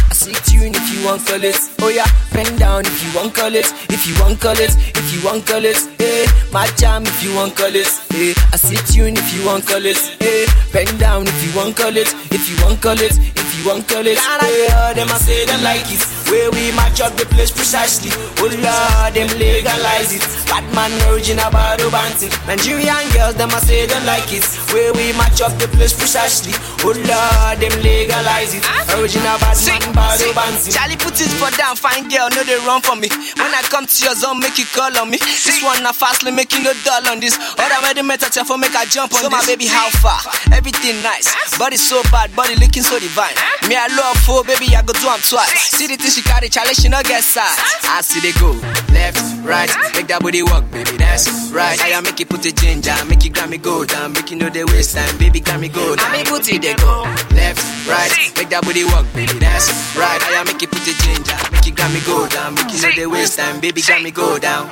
I 0.10 0.14
see 0.14 0.34
tune 0.48 0.74
if 0.76 0.88
you 0.94 1.06
want 1.06 1.26
call 1.28 1.44
it. 1.44 1.56
Oh 1.82 1.90
yeah, 1.90 2.08
bend 2.34 2.60
down 2.60 2.86
if 2.86 3.04
you 3.04 3.12
want 3.20 3.34
call 3.36 3.54
it. 3.54 3.68
If 3.90 4.08
you 4.08 4.16
want 4.24 4.40
call 4.42 4.58
it, 4.60 4.76
if 4.76 5.14
you 5.14 5.24
want 5.26 5.46
call 5.46 5.64
it. 5.64 5.78
Eh, 6.00 6.28
my 6.52 6.68
jam 6.78 7.04
if 7.04 7.24
you 7.24 7.34
want 7.36 7.56
call 7.56 7.74
it. 7.76 8.07
Eh, 8.18 8.34
I 8.52 8.58
see 8.58 8.82
tune 8.90 9.14
if 9.16 9.30
you 9.38 9.46
want 9.46 9.68
call 9.68 9.86
it. 9.86 10.00
Eh, 10.22 10.50
bend 10.74 10.98
down 10.98 11.28
if 11.28 11.38
you 11.46 11.54
want 11.54 11.78
call 11.78 11.96
it. 11.96 12.10
If 12.34 12.50
you 12.50 12.58
want 12.66 12.82
call 12.82 12.98
it, 12.98 13.14
if 13.14 13.50
you 13.54 13.70
want 13.70 13.88
call 13.88 14.06
it. 14.08 14.18
Eh, 14.18 14.94
them 14.98 15.06
I 15.06 15.18
say 15.22 15.46
them 15.46 15.62
like 15.62 15.86
it. 15.94 16.02
Where 16.28 16.50
we 16.52 16.74
match 16.76 17.00
up 17.00 17.14
the 17.16 17.30
place 17.30 17.52
precisely. 17.54 18.10
Oh 18.42 18.50
Lord, 18.50 19.14
them 19.14 19.30
legalize 19.38 20.18
it. 20.18 20.26
Bad 20.50 20.66
man 20.74 20.92
original 21.14 21.46
about 21.48 21.80
banting. 21.94 22.34
Nigerian 22.50 23.06
girls, 23.14 23.38
them 23.38 23.54
I 23.54 23.62
say 23.62 23.86
them 23.86 24.02
like 24.10 24.34
it. 24.34 24.44
Where 24.74 24.92
we 24.98 25.14
match 25.14 25.40
up 25.40 25.54
the 25.62 25.70
place 25.70 25.94
precisely. 25.94 26.58
Oh 26.84 26.92
Lord, 26.92 27.56
them 27.62 27.76
legalize 27.86 28.58
it. 28.58 28.66
Original 28.98 29.38
bad 29.40 29.56
man 29.62 29.94
about 29.94 30.20
banting. 30.34 30.74
Charlie 30.74 30.98
put 30.98 31.16
his 31.16 31.32
foot 31.38 31.54
down, 31.56 31.78
fine 31.78 32.10
girl, 32.10 32.34
no 32.34 32.42
they 32.44 32.58
run 32.66 32.82
for 32.82 32.98
me. 32.98 33.08
When 33.38 33.54
I 33.54 33.62
come 33.70 33.86
to 33.86 33.98
your 34.02 34.18
zone, 34.18 34.42
make 34.42 34.58
you 34.58 34.66
call 34.74 34.92
on 34.98 35.08
me. 35.14 35.22
This 35.22 35.62
one 35.64 35.80
na 35.86 35.94
fastly 35.94 36.34
making 36.34 36.66
no 36.68 36.74
dull 36.84 37.08
on 37.14 37.22
this. 37.22 37.38
Other 37.56 37.80
way 37.86 37.94
the 38.08 38.14
meta 38.14 38.46
for 38.46 38.58
make 38.58 38.76
I 38.76 38.86
jump 38.86 39.14
on 39.14 39.32
my 39.32 39.44
baby, 39.46 39.68
how 39.68 39.90
far? 40.00 40.20
Everything 40.56 41.02
nice, 41.04 41.28
body 41.58 41.76
so 41.76 42.02
bad, 42.12 42.34
body 42.36 42.56
looking 42.56 42.84
so 42.84 43.00
divine. 43.00 43.36
Me 43.68 43.76
I 43.76 43.88
love 43.92 44.18
for 44.24 44.44
baby, 44.48 44.72
I 44.76 44.82
go 44.82 44.94
do 44.94 45.08
am 45.08 45.20
twice. 45.20 45.76
See 45.76 45.88
the 45.88 45.98
thing 46.00 46.12
she 46.12 46.22
carry, 46.22 46.48
Charlie 46.48 46.74
she 46.74 46.88
no 46.88 47.04
get 47.04 47.24
size. 47.24 47.60
I 47.84 48.02
see 48.02 48.24
they 48.24 48.32
go 48.40 48.56
left, 48.96 49.20
right, 49.44 49.70
make 49.96 50.08
that 50.08 50.22
body 50.24 50.44
walk, 50.44 50.70
baby. 50.72 50.96
That's 50.96 51.52
right. 51.52 51.76
I 51.80 52.00
make 52.02 52.20
it 52.20 52.30
put 52.30 52.44
the 52.44 52.52
ginger, 52.52 52.96
make 53.12 53.26
it 53.26 53.36
me 53.50 53.58
go 53.58 53.84
down, 53.84 54.14
make 54.14 54.32
you 54.32 54.38
know 54.38 54.50
the 54.50 54.64
waste 54.72 54.96
time, 54.96 55.18
baby, 55.18 55.44
me 55.60 55.68
go 55.68 55.96
down. 55.96 56.08
I 56.08 56.24
make 56.24 56.30
booty 56.30 56.58
they 56.58 56.76
go 56.80 57.04
left, 57.36 57.60
right, 57.92 58.12
make 58.40 58.50
that 58.50 58.64
body 58.64 58.88
walk, 58.88 59.06
baby. 59.12 59.36
That's 59.40 59.68
right. 60.00 60.20
I 60.22 60.44
make 60.48 60.62
it 60.64 60.72
put 60.72 60.84
the 60.88 60.96
ginger, 61.04 61.36
make 61.52 61.68
it 61.68 61.76
me 61.92 62.00
go 62.08 62.28
down, 62.32 62.56
make 62.56 62.72
you 62.72 62.80
know 62.82 62.94
the 62.96 63.06
waste 63.12 63.36
time, 63.40 63.60
baby, 63.60 63.84
me 64.04 64.12
go 64.12 64.40
down. 64.40 64.72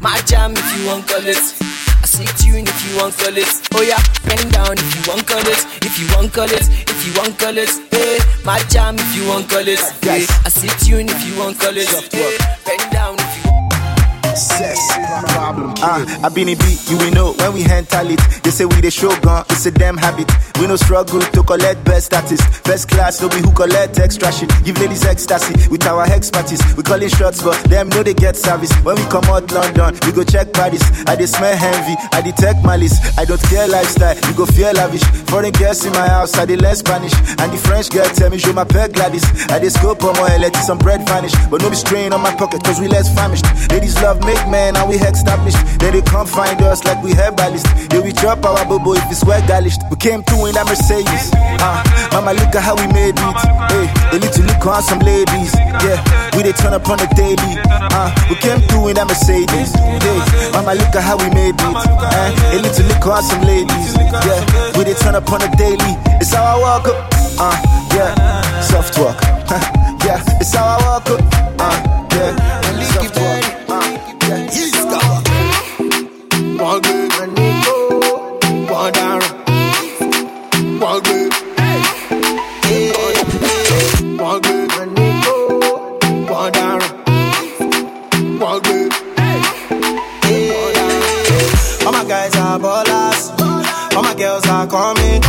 My 0.00 0.16
jam 0.26 0.52
if 0.56 0.68
you 0.78 0.86
want 0.88 1.06
call 1.08 1.24
it. 1.24 1.73
I 2.04 2.06
see 2.06 2.26
tune 2.36 2.68
if 2.68 2.84
you 2.84 3.00
want 3.00 3.16
call 3.16 3.32
it. 3.32 3.48
Oh 3.72 3.80
yeah, 3.80 3.96
bend 4.28 4.52
down 4.52 4.76
if 4.76 4.92
you 4.92 5.00
want 5.08 5.26
call 5.26 5.40
it. 5.40 5.64
If 5.80 5.98
you 5.98 6.04
want 6.12 6.34
call 6.34 6.44
it, 6.44 6.68
if 6.68 7.00
you 7.00 7.16
want 7.16 7.38
call 7.38 7.56
it. 7.56 7.72
Hey, 7.88 8.18
my 8.44 8.60
jam 8.68 8.96
if 8.98 9.16
you 9.16 9.26
want 9.26 9.48
call 9.48 9.64
it. 9.64 9.80
Hey, 10.04 10.28
I 10.44 10.50
see 10.52 10.68
tune 10.84 11.08
if 11.08 11.24
you 11.24 11.32
want 11.40 11.58
call 11.58 11.72
it. 11.72 11.88
Hey, 12.12 12.36
bend 12.68 12.92
down 12.92 13.23
Sex 14.34 14.80
problem. 15.30 15.72
Ah, 15.78 16.02
I 16.24 16.28
been 16.28 16.48
a 16.48 16.56
beat, 16.56 16.90
you 16.90 16.98
will 16.98 17.12
know 17.12 17.32
when 17.38 17.52
we 17.54 17.62
handle 17.62 18.10
it. 18.10 18.18
They 18.42 18.50
say 18.50 18.64
we 18.64 18.80
the 18.80 18.90
show 18.90 19.14
gun, 19.20 19.44
it's 19.48 19.64
a 19.66 19.70
damn 19.70 19.96
habit. 19.96 20.26
We 20.58 20.66
no 20.66 20.74
struggle 20.76 21.20
to 21.20 21.42
collect 21.44 21.84
best 21.84 22.06
status. 22.06 22.40
Best 22.62 22.88
class, 22.88 23.20
no 23.22 23.28
be 23.28 23.36
who 23.38 23.52
collect 23.52 23.98
extra 24.00 24.32
shit. 24.32 24.50
Give 24.64 24.76
ladies 24.78 25.04
ecstasy 25.04 25.54
with 25.70 25.86
our 25.86 26.02
expertise. 26.10 26.58
We 26.76 26.82
call 26.82 27.00
it 27.02 27.10
shots, 27.10 27.42
but 27.44 27.54
them 27.70 27.88
know 27.90 28.02
they 28.02 28.14
get 28.14 28.34
service. 28.36 28.72
When 28.82 28.96
we 28.96 29.04
come 29.06 29.24
out 29.30 29.50
London, 29.52 29.94
we 30.06 30.10
go 30.12 30.24
check 30.24 30.52
Paris. 30.52 30.82
I 31.06 31.14
dey 31.14 31.26
smell 31.26 31.54
envy, 31.54 31.94
I 32.12 32.20
detect 32.20 32.64
malice. 32.64 32.98
I 33.16 33.24
don't 33.24 33.40
care 33.42 33.68
lifestyle, 33.68 34.16
you 34.26 34.34
go 34.34 34.46
feel 34.46 34.72
lavish. 34.72 35.04
Foreign 35.30 35.52
girls 35.52 35.84
in 35.86 35.92
my 35.92 36.08
house, 36.08 36.34
I 36.36 36.44
dey 36.44 36.56
learn 36.56 36.74
Spanish. 36.74 37.14
And 37.38 37.52
the 37.54 37.58
French 37.58 37.90
girl 37.90 38.06
tell 38.10 38.30
me, 38.30 38.38
show 38.38 38.52
my 38.52 38.64
peg 38.64 38.94
Gladys. 38.94 39.24
I 39.50 39.58
dey 39.60 39.68
scope 39.70 40.02
on 40.02 40.14
my 40.18 40.36
let 40.38 40.56
some 40.56 40.78
bread 40.78 41.06
vanish. 41.06 41.34
But 41.50 41.62
no 41.62 41.70
be 41.70 41.76
strain 41.76 42.12
on 42.12 42.20
my 42.20 42.34
pocket, 42.34 42.64
cause 42.64 42.80
we 42.80 42.88
less 42.88 43.14
famished. 43.14 43.46
Ladies 43.70 43.94
love 44.02 44.23
make 44.24 44.40
man, 44.48 44.76
and 44.76 44.88
we 44.88 44.96
established. 44.96 45.60
Then 45.78 45.92
they 45.92 46.02
come 46.02 46.26
find 46.26 46.60
us 46.62 46.84
like 46.84 47.02
we 47.02 47.12
herbalist. 47.12 47.66
Yeah, 47.92 48.00
we 48.00 48.12
drop 48.12 48.44
our 48.44 48.64
bobo 48.64 48.94
if 48.94 49.04
it's 49.10 49.24
well 49.24 49.40
garnished. 49.46 49.80
We 49.90 49.96
came 49.96 50.22
through 50.22 50.46
in 50.46 50.54
that 50.54 50.66
Mercedes. 50.66 51.30
Uh, 51.60 51.84
mama, 52.12 52.32
look 52.32 52.54
at 52.56 52.62
how 52.64 52.74
we 52.76 52.86
made 52.92 53.16
it. 53.16 53.36
Hey, 53.70 53.86
a 54.12 54.16
little 54.18 54.44
look 54.44 54.64
on 54.66 54.82
some 54.82 55.00
ladies. 55.00 55.52
Yeah, 55.84 56.00
we 56.36 56.42
they 56.42 56.52
turn 56.52 56.74
up 56.74 56.88
on 56.88 56.98
the 56.98 57.08
daily. 57.14 57.60
Uh, 57.68 58.10
we 58.28 58.36
came 58.40 58.60
through 58.68 58.88
in 58.88 58.94
that 58.96 59.06
Mercedes. 59.06 59.70
Hey, 59.76 60.18
mama, 60.52 60.74
look 60.74 60.94
at 60.96 61.04
how 61.04 61.16
we 61.20 61.28
made 61.30 61.54
it. 61.54 61.60
Uh, 61.60 62.56
a 62.56 62.58
little 62.60 62.86
look 62.88 63.06
on 63.06 63.22
some 63.22 63.42
ladies. 63.44 63.94
Yeah, 64.24 64.40
we 64.76 64.84
they 64.84 64.94
turn 64.94 65.14
up 65.14 65.28
on 65.30 65.40
the 65.40 65.50
daily. 65.56 65.94
It's 66.20 66.32
how 66.32 66.44
I 66.44 66.58
walk 66.58 66.88
up. 66.88 66.98
Uh, 67.36 67.56
yeah, 67.94 68.60
soft 68.60 68.98
walk. 68.98 69.20
yeah, 70.04 70.22
it's 70.40 70.54
how 70.54 70.64
I 70.64 70.76
walk 70.82 71.10
up. 71.10 71.20
Uh, 71.58 71.93
girls 94.34 94.48
are 94.48 94.66
coming. 94.66 95.22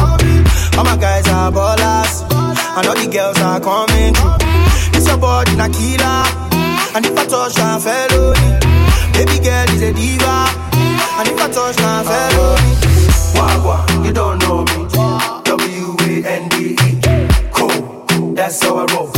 All 0.78 0.84
my 0.84 0.98
guys 0.98 1.28
are 1.28 1.52
ballers. 1.52 2.24
And 2.78 2.88
all 2.88 2.96
the 2.96 3.08
girls 3.12 3.40
are 3.40 3.60
coming 3.60 4.14
through. 4.14 4.98
It's 4.98 5.08
your 5.08 5.18
body 5.18 5.56
na 5.56 5.68
killer. 5.70 6.26
And 6.96 7.06
if 7.06 7.18
I 7.18 7.26
touch 7.26 7.58
na 7.58 7.78
felony. 7.78 8.60
Baby 9.14 9.38
girl 9.46 9.70
is 9.70 9.82
a 9.82 9.94
diva. 9.94 10.48
And 11.20 11.28
if 11.30 11.40
I 11.40 11.48
touch 11.54 11.78
na 11.78 12.04
felony. 12.08 12.72
Wagwa, 13.38 13.78
you 14.06 14.12
don't 14.14 14.40
know 14.40 14.64
me. 14.66 14.88
W-A-N-D-E. 15.44 16.76
Cool, 17.54 18.34
that's 18.34 18.64
how 18.64 18.78
I 18.78 18.86
roll. 18.94 19.10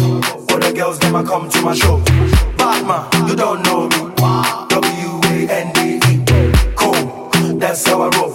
All 0.49 0.59
the 0.59 0.73
girls, 0.75 0.99
them 0.99 1.15
I 1.15 1.23
come 1.23 1.49
to 1.49 1.61
my 1.61 1.73
show. 1.73 2.01
Batman, 2.57 3.29
you 3.29 3.35
don't 3.35 3.63
know 3.63 3.88
me. 3.88 3.99
W-A-N-D-E. 4.67 6.13
Cool, 6.75 7.57
that's 7.57 7.88
how 7.88 8.01
I 8.01 8.09
roll. 8.17 8.26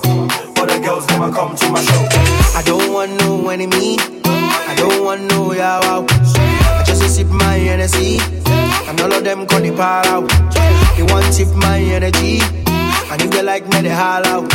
All 1.22 1.30
the 1.30 1.36
girls, 1.36 1.60
them 1.60 1.70
I 1.70 1.70
come 1.70 1.70
to 1.70 1.70
my 1.70 1.82
show. 1.82 2.58
I 2.58 2.62
don't 2.66 2.92
want 2.92 3.12
no 3.20 3.48
enemy. 3.48 3.96
I 4.26 4.74
don't 4.76 5.04
want 5.04 5.22
no 5.22 5.50
yawa. 5.50 6.02
I 6.10 6.82
just 6.84 7.14
sip 7.14 7.28
my 7.28 7.58
energy. 7.58 8.18
And 8.88 9.00
all 9.00 9.12
of 9.12 9.22
them 9.22 9.46
call 9.46 9.60
the 9.60 9.70
power 9.70 10.02
out. 10.06 10.28
They 10.96 11.04
want 11.04 11.32
tip 11.32 11.48
my 11.54 11.78
energy. 11.78 12.40
And 12.66 13.22
if 13.22 13.30
they 13.30 13.42
like 13.42 13.68
me, 13.68 13.82
they 13.82 13.90
holler 13.90 14.42
out. 14.42 14.52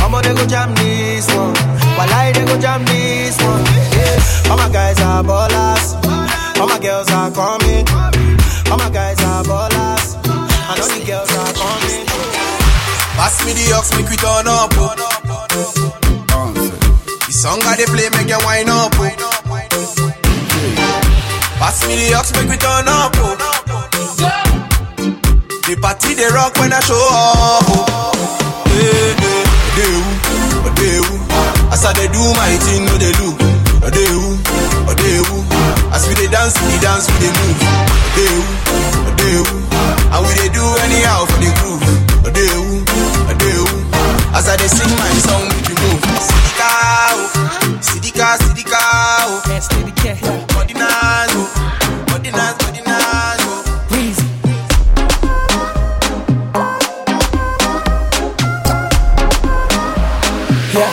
I'ma 0.00 0.22
they 0.22 0.32
go 0.34 0.46
jam 0.46 0.74
this 0.76 1.28
one. 1.28 1.54
While 2.00 2.08
I 2.08 2.32
they 2.32 2.44
go 2.46 2.58
jam 2.58 2.84
this 2.86 3.36
one. 3.42 3.64
Yeah. 3.92 4.50
All 4.50 4.56
my 4.56 4.70
guys 4.72 4.98
are 5.00 5.22
ballers. 5.22 6.00
All 6.58 6.68
my 6.68 6.78
girls 6.78 7.10
are 7.10 7.30
coming. 7.30 7.84
All 8.70 8.78
my 8.78 8.88
guys 8.90 9.20
are 9.20 9.44
ballers. 9.44 10.16
And 10.24 10.80
all 10.80 10.88
the 10.88 11.04
girls 11.04 11.30
are 11.36 11.52
coming. 11.52 12.06
Pass 13.20 13.44
me 13.44 13.52
the 13.52 13.72
ox, 13.76 13.92
make 13.96 14.08
we 14.08 14.16
turn 14.16 14.48
up. 14.48 16.05
Song 17.36 17.60
I 17.68 17.76
the 17.76 17.84
play 17.92 18.08
make 18.16 18.32
you 18.32 18.40
wind 18.48 18.72
up. 18.72 18.96
Oh. 18.96 19.04
Pass 21.60 21.84
me 21.84 22.08
the 22.08 22.16
ox, 22.16 22.32
make 22.32 22.48
me 22.48 22.56
turn 22.56 22.88
up. 22.88 23.12
Oh. 23.20 23.36
The 25.68 25.76
party 25.76 26.16
they 26.16 26.32
rock 26.32 26.56
when 26.56 26.72
I 26.72 26.80
show 26.80 26.96
up. 26.96 27.60
Oh. 27.68 28.16
Hey, 28.72 29.12
hey. 29.20 29.44
They 29.76 29.84
who, 29.84 30.00
they 30.80 30.96
who. 30.96 31.12
As 31.68 31.84
I 31.84 31.92
they 31.92 32.08
do 32.08 32.24
my 32.40 32.56
thing, 32.56 32.88
no 32.88 32.96
they 32.96 33.12
do. 33.20 33.28
They 33.84 34.08
who, 34.16 34.40
they 34.96 35.20
who. 35.20 35.36
As 35.92 36.08
we 36.08 36.16
they 36.16 36.32
dance, 36.32 36.56
we 36.64 36.80
dance, 36.80 37.04
we 37.04 37.20
they 37.20 37.32
move. 37.36 37.60
Oh, 37.60 37.84
they 38.16 38.32
who, 38.32 38.40
they 39.12 39.36
who. 39.44 39.60
And 40.08 40.24
we 40.24 40.32
they 40.40 40.48
do 40.56 40.64
anyhow 40.88 41.28
for 41.28 41.36
the 41.36 41.52
groove. 41.60 41.84
Oh, 42.24 42.32
they 42.32 42.48
who, 42.48 42.80
they 43.36 43.52
who. 43.60 43.68
As 44.32 44.48
I 44.48 44.56
they 44.56 44.72
sing 44.72 44.88
my 44.96 45.12
song 45.20 45.55
oh. 46.68 47.78
Sidika, 47.80 48.36
Sidika, 48.42 48.80
oh. 49.26 50.58
Ordinance, 50.58 51.32
oh. 51.34 52.12
Ordinance, 52.12 52.64
ordinance, 52.64 53.42
oh. 53.46 53.86
Please. 53.88 54.20
Yeah. 60.76 60.92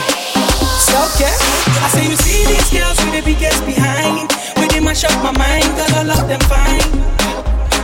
Self 0.80 1.12
care. 1.20 1.36
I 1.84 1.88
say 1.92 2.08
you 2.10 2.16
see 2.16 2.46
these 2.48 2.70
girls 2.72 2.98
with 3.04 3.14
the 3.20 3.24
biggest 3.26 3.66
behind. 3.66 4.32
with 4.58 4.72
they 4.72 4.80
mash 4.80 5.04
up 5.04 5.12
my 5.24 5.32
mind, 5.38 5.66
cause 5.76 5.92
all 5.98 6.10
of 6.10 6.24
them 6.30 6.40
fine. 6.48 6.88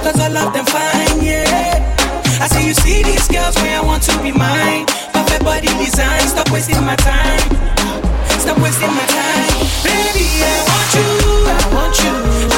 Cause 0.03 0.19
all 0.23 0.37
of 0.37 0.53
them 0.53 0.65
fine, 0.65 1.19
yeah. 1.21 1.83
I 2.39 2.47
say 2.47 2.65
you 2.65 2.73
see 2.73 3.03
these 3.03 3.27
girls 3.27 3.55
where 3.57 3.79
I 3.79 3.83
want 3.83 4.03
to 4.03 4.15
be 4.23 4.31
mine. 4.31 4.85
Perfect 5.11 5.43
body 5.43 5.67
design, 5.83 6.21
stop 6.27 6.49
wasting 6.51 6.79
my 6.85 6.95
time. 6.95 7.43
Stop 8.50 8.64
wasting 8.64 8.89
my 8.89 9.06
time. 9.06 9.45
Baby, 9.84 10.26
I 10.41 10.58
want 10.66 10.89
you, 10.97 11.10
I 11.45 11.58
want 11.72 11.95
you, 12.02 12.49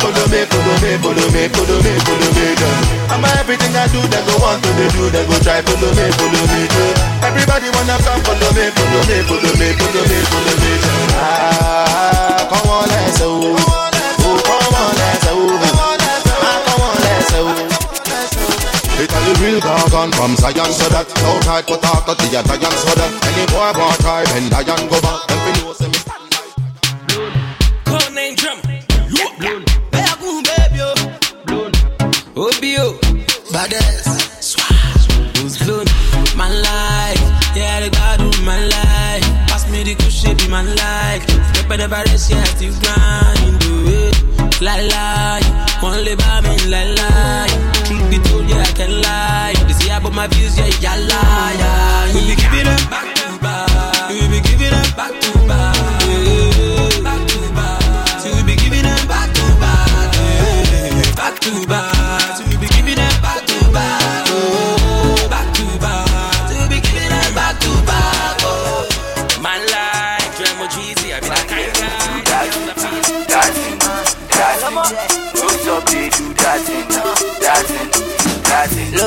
follow 0.00 0.26
me, 0.32 0.40
follow 0.48 0.76
me, 0.82 0.90
follow 1.02 1.28
me, 1.34 1.42
follow 1.50 1.78
me, 1.84 1.92
follow 2.06 2.30
me, 2.34 2.46
yeah. 2.54 3.12
I'm 3.14 3.24
everything 3.38 3.74
I 3.76 3.86
do, 3.92 4.00
they 4.02 4.22
go 4.26 4.34
want 4.40 4.62
to 4.64 4.70
they 4.78 4.88
do, 4.94 5.10
they 5.10 5.24
go 5.26 5.36
try 5.42 5.60
follow 5.62 5.90
me, 5.94 6.06
follow 6.18 6.44
me, 6.50 6.60
yeah. 6.66 7.26
Everybody 7.28 7.68
wanna 7.74 7.96
come 8.02 8.22
follow 8.26 8.50
me, 8.56 8.64
follow 8.74 9.02
me, 9.08 9.16
follow 9.28 9.52
me, 9.60 9.68
follow 9.78 10.04
me, 10.08 10.18
follow 10.30 10.56
me, 10.62 10.72
yeah. 10.82 11.18
Ah, 11.20 12.48
come 12.50 12.68
on, 12.70 12.88
let's 12.88 13.18
go. 13.18 13.54
Oh, 14.24 14.38
come 14.42 14.74
on, 14.74 14.92
let's 14.98 15.24
go. 15.26 15.34
Ah, 16.42 16.58
come 16.66 16.82
on, 16.82 16.96
let's 17.04 17.30
go. 17.32 17.84
It 19.04 19.10
a 19.10 19.32
real 19.42 19.60
gargan 19.60 20.10
from 20.14 20.36
science 20.36 20.76
so 20.78 20.88
that 20.88 21.04
No 21.26 21.36
tight 21.42 21.66
but 21.66 21.82
to 21.82 22.14
the 22.14 22.30
giant 22.30 22.78
so 22.78 22.94
that 22.94 23.10
Any 23.26 23.44
boy 23.50 23.68
want 23.76 23.98
try 24.00 24.22
then 24.30 24.48
Diane 24.48 24.86
go 24.88 25.00
back 25.02 25.26
Badass. 33.64 34.60
Who's 35.40 35.56
blown? 35.64 35.86
My 36.36 36.50
life. 36.52 37.22
Yeah, 37.56 37.80
the 37.80 37.88
God 37.88 38.20
of 38.20 38.44
my 38.44 38.60
life. 38.60 39.24
Pass 39.48 39.64
me 39.70 39.82
the 39.82 39.94
cushion, 39.94 40.36
be 40.36 40.48
my 40.48 40.60
life. 40.60 41.24
Step 41.48 41.68
by 41.68 41.78
the 41.78 41.88
virus, 41.88 42.28
yeah, 42.28 42.44
still 42.44 42.74
grind. 42.82 43.58
Do 43.60 43.72
it. 43.88 44.60
Lie, 44.60 44.84
lie. 44.92 45.40
Lay 46.04 46.14
by 46.14 46.40
me, 46.42 46.56
lie, 46.68 46.92
lie. 46.92 47.48
Truth 47.86 48.10
be 48.10 48.18
told, 48.28 48.44
yeah, 48.50 48.60
I 48.60 48.72
can 48.76 49.00
lie. 49.00 49.54
They 49.66 49.72
say 49.72 49.96
about 49.96 50.12
my 50.12 50.26
views, 50.26 50.58
yeah, 50.58 50.68
yeah, 50.84 50.96
lie. 50.96 51.56
Yeah. 51.56 52.14
We 52.14 52.20
be 52.20 52.36
giving 52.36 52.64
them 52.68 52.84
back 52.92 53.14
to 53.16 53.38
back. 53.40 54.10
We 54.10 54.28
be 54.28 54.40
giving 54.44 54.72
them 54.76 54.88
back 54.94 55.12
to 55.22 55.32
back. 55.48 55.53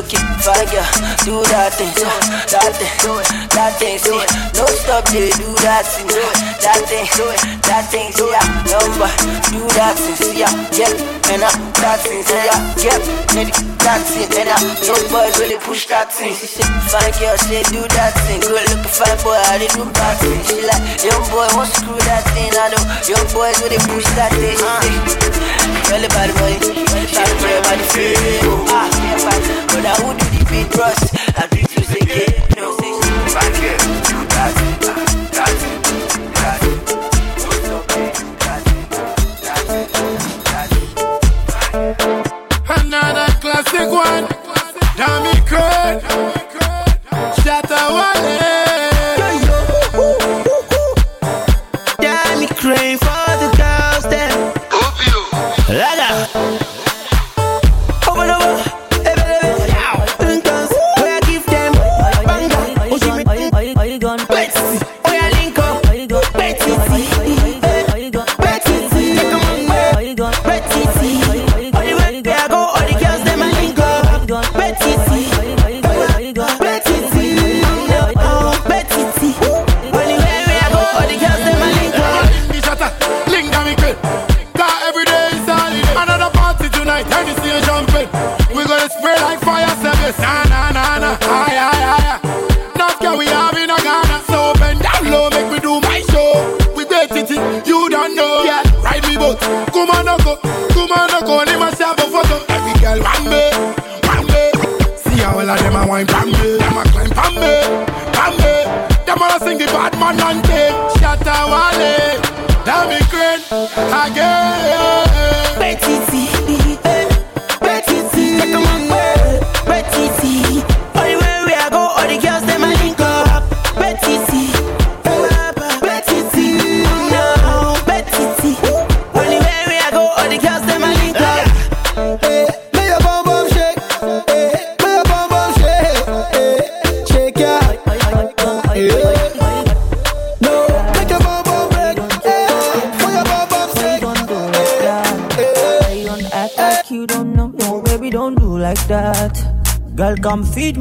For 0.07 0.55
ya, 0.71 0.87
do 1.27 1.43
that 1.51 1.75
thing, 1.75 1.91
so, 1.91 2.07
that 2.07 2.71
thing, 2.79 2.95
that 3.51 3.75
thing, 3.75 3.99
see, 3.99 4.15
no 4.55 4.63
stop 4.79 5.03
there, 5.11 5.27
do 5.35 5.51
that 5.67 5.83
thing, 5.83 6.07
so, 6.07 6.23
that 6.63 6.79
thing, 6.87 7.03
that 7.67 7.83
thing, 7.91 8.07
see 8.15 8.31
ya, 8.31 8.39
number, 8.71 9.11
do 9.51 9.59
that 9.75 9.99
thing, 9.99 10.15
see 10.15 10.39
ya, 10.39 10.47
yep, 10.71 10.95
and 11.27 11.43
up, 11.43 11.51
that 11.83 11.99
thing, 11.99 12.23
see 12.23 12.39
ya, 12.39 12.55
yep, 12.79 13.03
and 13.35 13.51
that 13.83 13.99
thing, 14.07 14.31
and 14.31 14.47
up, 14.47 14.63
no 14.87 14.95
boys 15.11 15.35
really 15.43 15.59
push 15.67 15.91
that 15.91 16.07
thing, 16.07 16.31
she 16.31 16.47
said, 16.47 16.71
fine 16.87 17.11
girl, 17.19 17.35
say 17.43 17.67
do 17.67 17.83
that 17.99 18.15
thing, 18.23 18.39
good 18.39 18.63
looking 18.71 18.87
fine 18.87 19.19
boy, 19.27 19.35
I 19.51 19.59
did 19.59 19.75
do 19.75 19.83
that 19.83 20.15
thing, 20.23 20.39
she 20.47 20.63
like, 20.63 21.03
young 21.03 21.19
boy, 21.27 21.51
won't 21.51 21.67
screw 21.67 21.99
that 22.07 22.23
thing, 22.31 22.55
I 22.55 22.71
know, 22.71 22.83
young 23.11 23.27
boys 23.35 23.59
really 23.59 23.81
push 23.91 24.07
that 24.15 24.31
thing, 24.31 24.55
say, 24.55 25.76
really 25.89 26.07
bad 26.09 26.33
money, 26.35 26.57
really 26.59 26.85
bad 26.85 26.91
money, 26.91 27.15
everybody 27.15 27.83
feel, 27.93 28.65
ah, 28.75 28.89
but 29.67 29.85
I 29.85 29.95
would 30.05 30.17
do 30.17 30.25
the 30.37 30.45
beat 30.49 30.71
trust. 30.71 31.15
I 31.37 31.47
do 31.47 31.61
to 31.61 31.83
say 31.83 32.01
no 32.55 32.75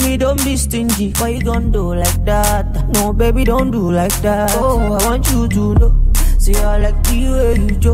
me, 0.03 0.17
don't 0.17 0.43
be 0.45 0.57
stingy. 0.57 1.13
Why 1.19 1.29
you 1.29 1.43
gon' 1.43 1.71
do 1.71 1.95
like 1.95 2.25
that? 2.25 2.67
No, 2.95 3.13
baby, 3.13 3.45
don't 3.45 3.71
do 3.71 3.91
like 3.91 4.15
that. 4.23 4.51
Oh, 4.57 4.99
I 5.01 5.05
want 5.07 5.31
you 5.31 5.47
to 5.49 5.75
know. 5.75 5.95
See, 6.39 6.55
I 6.57 6.79
like 6.79 7.03
the 7.05 7.31
way 7.33 7.55
you 7.61 7.77
do. 7.79 7.93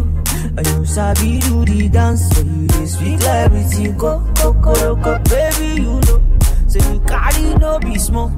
And 0.56 0.66
you 0.66 0.84
sabi 0.86 1.38
do 1.40 1.64
the 1.64 1.88
dance. 1.88 2.28
So 2.30 2.42
you 2.42 2.66
dey 2.68 2.86
sweet 2.86 3.20
like 3.20 3.44
everything. 3.46 3.96
Go, 3.98 4.20
go, 4.40 4.52
go, 4.54 4.96
go, 4.96 5.18
baby, 5.30 5.82
you 5.82 6.00
know. 6.06 6.20
Say 6.68 6.80
you 6.92 7.00
carry 7.00 7.54
no 7.58 7.78
be 7.78 7.98
small. 7.98 8.30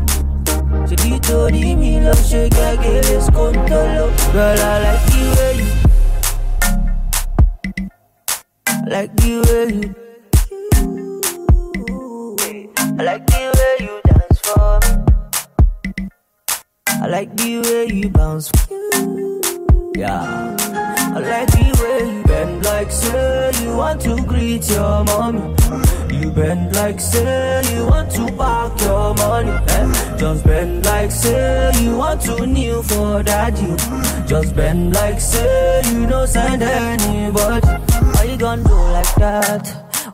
ṣe 0.89 0.97
nítorí 1.05 1.77
mi 1.81 2.01
lọ 2.05 2.13
ṣe 2.29 2.43
gẹ́gẹ́ 2.57 3.03
lè 3.07 3.17
skóńtóló. 3.27 4.07
Girl, 4.33 4.61
I 4.61 4.75
like 4.85 5.05
the 5.11 5.23
way 5.37 5.53
you. 5.59 5.69
I 8.67 8.89
like 8.95 9.13
the 9.17 9.33
way 9.47 9.67
you. 9.81 10.04
The 17.45 17.61
way 17.61 17.87
you 17.95 18.09
bounce. 18.09 18.51
Yeah. 19.95 20.57
I 21.15 21.19
like 21.21 21.49
the 21.53 21.69
way 21.81 22.17
you 22.17 22.23
bend 22.25 22.65
like 22.65 22.91
say 22.91 23.51
you 23.63 23.77
want 23.77 24.01
to 24.03 24.17
greet 24.25 24.69
your 24.71 25.05
mommy. 25.05 25.55
You 26.19 26.31
bend 26.31 26.75
like 26.75 27.01
say 27.01 27.63
you 27.75 27.87
want 27.87 28.11
to 28.13 28.33
park 28.33 28.81
your 28.81 29.15
money. 29.15 29.51
Eh? 29.51 30.17
Just 30.17 30.45
bend 30.45 30.85
like 30.87 31.11
say 31.11 31.71
you 31.83 31.97
want 31.97 32.23
to 32.23 32.47
kneel 32.47 32.83
for 32.83 33.23
daddy. 33.23 33.77
Just 34.27 34.57
bend 34.57 34.95
like 34.95 35.21
say 35.21 35.83
you 35.93 36.07
don't 36.07 36.27
send 36.27 36.63
anybody. 36.63 37.67
Why 38.15 38.25
you 38.25 38.39
gonna 38.39 38.65
do 38.65 38.75
like 38.75 39.15
that? 39.17 39.65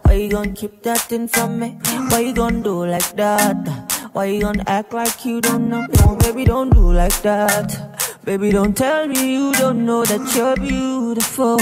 Why 0.02 0.14
you 0.14 0.30
gonna 0.30 0.52
keep 0.52 0.82
that 0.82 1.00
thing 1.02 1.28
from 1.28 1.60
me? 1.60 1.78
Why 2.10 2.20
you 2.20 2.34
gonna 2.34 2.60
do 2.62 2.86
like 2.86 3.14
that? 3.16 3.89
Why 4.12 4.24
you 4.24 4.40
gonna 4.40 4.64
act 4.66 4.92
like 4.92 5.24
you 5.24 5.40
don't 5.40 5.68
know? 5.68 5.86
No, 6.00 6.16
baby, 6.16 6.44
don't 6.44 6.70
do 6.70 6.92
like 6.92 7.22
that. 7.22 8.18
Baby, 8.24 8.50
don't 8.50 8.76
tell 8.76 9.06
me 9.06 9.34
you 9.34 9.52
don't 9.52 9.86
know 9.86 10.04
that 10.04 10.34
you're 10.34 10.56
beautiful. 10.56 11.58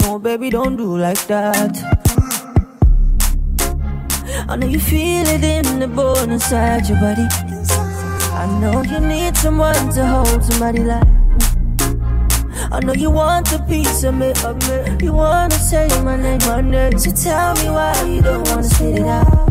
No, 0.00 0.18
baby, 0.18 0.48
don't 0.48 0.76
do 0.76 0.96
like 0.96 1.26
that. 1.26 1.76
I 4.48 4.56
know 4.56 4.66
you 4.66 4.80
feel 4.80 5.26
it 5.26 5.44
in 5.44 5.78
the 5.78 5.88
bone 5.88 6.30
inside 6.30 6.88
your 6.88 6.98
body. 7.00 7.26
I 8.32 8.46
know 8.60 8.82
you 8.82 9.00
need 9.00 9.36
someone 9.36 9.90
to 9.92 10.06
hold 10.06 10.42
somebody 10.42 10.82
like. 10.82 11.06
I 12.72 12.80
know 12.82 12.94
you 12.94 13.10
want 13.10 13.52
a 13.52 13.58
piece 13.68 14.04
of 14.04 14.14
me, 14.14 14.32
of 14.42 14.56
me. 14.66 15.04
You 15.04 15.12
wanna 15.12 15.54
say 15.54 15.86
my 16.02 16.16
name, 16.16 16.40
my 16.46 16.62
name. 16.62 16.98
So 16.98 17.10
tell 17.10 17.54
me 17.56 17.68
why 17.68 17.92
you 18.04 18.22
don't 18.22 18.48
wanna 18.48 18.64
spit 18.64 19.00
it 19.00 19.06
out. 19.06 19.50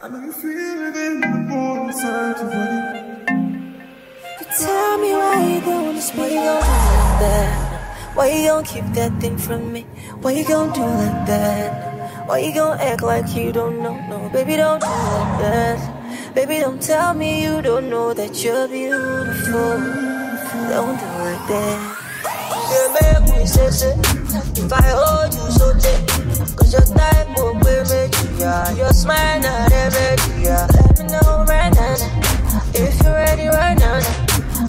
I 0.00 0.06
know 0.06 0.20
you 0.20 0.30
feel 0.30 0.86
it 0.86 0.96
in 0.96 1.20
the 1.20 1.26
bone 1.50 1.88
inside 1.88 2.38
your 2.38 2.50
body. 2.54 3.02
So 4.38 4.64
tell 4.64 4.98
me 4.98 5.10
why 5.10 5.42
you 5.42 5.60
don't 5.60 5.86
wanna 5.86 6.00
spit 6.00 6.30
it 6.30 6.38
out 6.38 6.60
like 6.60 7.18
that. 7.18 8.14
Why 8.14 8.28
you 8.30 8.46
gon' 8.46 8.64
keep 8.64 8.84
that 8.94 9.20
thing 9.20 9.36
from 9.36 9.72
me? 9.72 9.82
Why 10.20 10.30
you 10.38 10.44
gon' 10.46 10.72
do 10.72 10.82
like 10.82 11.26
that? 11.26 12.28
Why 12.28 12.38
you 12.38 12.54
gon' 12.54 12.78
act 12.78 13.02
like 13.02 13.34
you 13.34 13.50
don't 13.50 13.82
know? 13.82 13.98
No, 14.08 14.28
baby, 14.28 14.54
don't 14.54 14.78
do 14.80 14.86
like 14.86 15.38
that. 15.42 16.32
Baby, 16.32 16.60
don't 16.60 16.80
tell 16.80 17.12
me 17.12 17.42
you 17.42 17.60
don't 17.60 17.90
know 17.90 18.14
that 18.14 18.44
you're 18.44 18.68
beautiful. 18.68 19.82
Don't 20.70 20.94
do 20.94 21.10
like 21.26 21.44
that. 21.50 21.78
Yeah, 22.70 22.86
make 22.94 23.36
me 23.36 23.46
say, 23.46 23.70
say, 23.70 23.94
if 24.62 24.72
I 24.72 24.94
hold 24.94 25.34
you 25.34 25.50
so 25.58 25.72
tight, 25.74 26.56
cause 26.56 26.72
your 26.72 26.86
type 26.86 27.28
will 27.34 27.54
be 27.54 27.82
me, 27.90 28.17
yeah. 28.38 28.70
Your 28.74 28.92
smile, 28.92 29.40
not 29.40 29.72
every, 29.72 30.42
yeah. 30.42 30.66
Let 30.74 30.98
me 30.98 31.04
know 31.06 31.44
right 31.48 31.72
now, 31.74 31.96
if 32.74 33.02
you're 33.02 33.12
ready 33.12 33.46
right 33.48 33.78
now, 33.78 34.00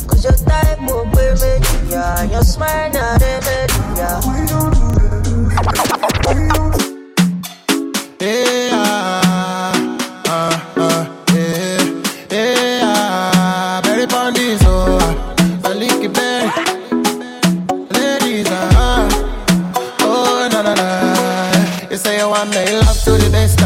cause 0.08 0.24
your 0.24 0.34
type 0.34 0.80
will 0.82 1.06
be 1.06 1.28
me, 1.42 1.90
yeah. 1.90 2.24
Your 2.24 2.44
smile, 2.44 2.92
not 2.92 3.22
every, 3.22 3.68
yeah. 3.98 5.30
Hey, 8.20 8.70
ah, 8.74 9.72
ah, 10.28 10.74
ah, 10.78 11.24
hey, 11.30 12.02
hey, 12.30 12.80
ah, 12.84 13.82
berry 13.84 14.06
pon 14.08 14.34
this, 14.34 14.62
oh, 14.66 14.98
ah, 15.00 15.70
I 15.70 15.74
lick 15.74 16.04
it 16.04 16.14
berry. 16.14 16.50
Ladies, 17.96 18.48
ah, 18.52 19.08
oh, 20.02 20.50
na 20.52 20.62
na 20.62 20.74
na. 20.76 21.90
You 21.90 21.98
say 21.98 22.18
you 22.20 22.28
want 22.30 22.50
me 22.52 22.66
love 22.80 22.98
to 23.06 23.12
the 23.12 23.30
best 23.32 23.59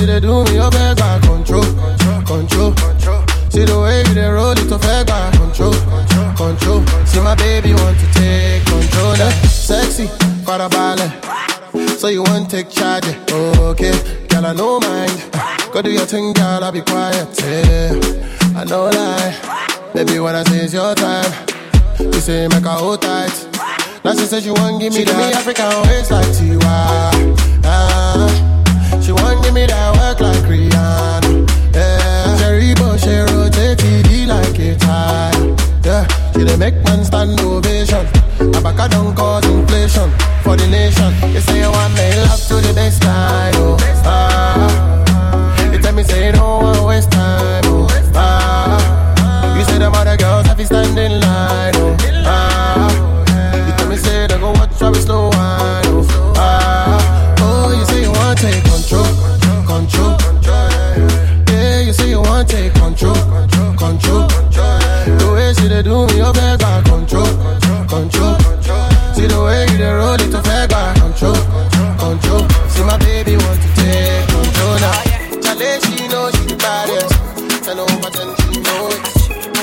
she 0.00 0.06
they 0.06 0.18
do 0.20 0.44
me, 0.44 0.54
your 0.54 0.70
beg 0.70 0.96
back 0.96 1.20
control, 1.22 1.62
control. 2.24 2.72
See 3.52 3.64
the 3.68 3.76
way 3.82 3.98
you 4.08 4.14
they 4.14 4.28
roll 4.28 4.52
it 4.52 4.66
to 4.72 4.78
fake 4.78 5.06
back 5.06 5.34
control, 5.34 5.74
control. 6.40 6.80
See 7.04 7.20
my 7.20 7.34
baby 7.34 7.74
want 7.74 7.98
to 8.00 8.06
take 8.16 8.64
control, 8.64 9.12
eh? 9.20 9.30
Sexy, 9.44 10.08
para 10.46 10.68
ballet. 10.70 11.12
So 11.98 12.08
you 12.08 12.22
want 12.22 12.50
take 12.50 12.70
charge, 12.70 13.04
eh? 13.08 13.16
okay? 13.72 13.92
Girl, 14.28 14.46
I 14.46 14.54
know 14.54 14.80
mind. 14.80 15.12
Go 15.70 15.82
do 15.82 15.90
your 15.90 16.06
thing, 16.06 16.32
girl, 16.32 16.64
I'll 16.64 16.72
be 16.72 16.80
quiet. 16.80 17.28
Yeah, 17.38 17.92
I 18.56 18.64
know 18.64 18.88
lie. 18.88 19.36
Baby, 19.92 20.18
when 20.18 20.34
I 20.34 20.42
say 20.44 20.64
it's 20.64 20.72
your 20.72 20.94
time, 20.94 21.30
you 22.00 22.12
say 22.14 22.48
make 22.48 22.64
her 22.64 22.70
hold 22.70 23.02
tight. 23.02 23.36
Now 24.02 24.14
she 24.14 24.24
said 24.24 24.42
she 24.42 24.50
want 24.50 24.80
give 24.80 24.94
me 24.94 25.00
she 25.00 25.04
that. 25.04 25.18
me 25.18 25.32
African 25.34 25.68
waist 25.90 26.10
like 26.10 26.26
Tiwa. 26.28 27.60
Ah, 27.64 28.49
she 29.10 29.14
want 29.14 29.42
give 29.42 29.54
me 29.54 29.66
that 29.66 29.90
work 29.98 30.20
like 30.20 30.44
Rihanna. 30.46 31.42
Yeah, 31.74 32.38
Cherry 32.38 32.70
she 33.02 33.10
rotate 33.34 33.78
TD 33.82 34.26
like 34.30 34.54
a 34.58 34.76
tire. 34.78 35.56
Yeah, 35.82 36.06
she 36.32 36.44
dey 36.44 36.56
make 36.56 36.78
man 36.84 37.04
stand 37.04 37.40
ovation. 37.40 38.06
Abaka 38.54 38.88
don't 38.88 39.12
cause 39.16 39.44
inflation 39.46 40.08
for 40.44 40.54
the 40.56 40.66
nation. 40.68 41.10
You 41.34 41.40
say 41.40 41.58
you 41.58 41.70
want 41.70 41.92
me 41.94 42.06
love 42.22 42.38
to 42.50 42.54
the 42.62 42.72
best 42.72 43.02
time. 43.02 43.54
Oh, 43.56 43.76
ah, 44.06 45.72
you 45.72 45.78
tell 45.80 45.92
me 45.92 46.04
say 46.04 46.26
you 46.26 46.32
don't 46.32 46.62
want 46.62 46.86
waste 46.86 47.10
time. 47.10 47.64
Oh, 47.66 47.88
ah, 48.14 49.58
you 49.58 49.64
say 49.64 49.78
them 49.78 49.92
other 49.92 50.16
girls 50.16 50.46
have 50.46 50.56
to 50.56 50.66
stand 50.66 50.96
in 50.96 51.18
line. 51.20 51.74
Oh, 51.82 51.96
ah, 52.26 53.66
you 53.66 53.72
tell 53.76 53.88
me 53.88 53.96
say 53.96 54.28
they 54.28 54.38
go 54.38 54.52
watch 54.52 54.78
how 54.78 54.92
we 54.92 54.98
slow 55.00 55.30
take 62.50 62.74
control, 62.74 63.14
control. 63.78 64.26
The 64.26 65.26
way 65.32 65.54
she 65.54 65.66
they 65.70 65.82
do 65.82 66.06
me, 66.06 66.16
you 66.18 66.32
beg 66.34 66.58
back 66.58 66.84
control, 66.84 67.30
control. 67.86 68.34
See 69.14 69.26
the 69.30 69.38
way 69.46 69.62
you 69.70 69.78
they 69.78 69.92
roll 69.94 70.18
it 70.18 70.30
to 70.34 70.42
fake 70.42 70.70
back 70.70 70.96
control, 70.98 71.38
control. 72.02 72.42
See 72.74 72.84
my 72.84 72.98
baby 72.98 73.36
want 73.38 73.60
to 73.62 73.68
take 73.78 74.26
control 74.34 74.76
now. 74.82 74.98
Chale, 75.46 75.70
she 75.86 76.08
know 76.10 76.26
she 76.34 76.44
the 76.50 76.56
baddest. 76.58 77.14
Ten 77.64 77.78
over 77.78 78.10
ten, 78.10 78.28
she 78.42 78.50
know 78.66 78.90
it. 78.90 79.00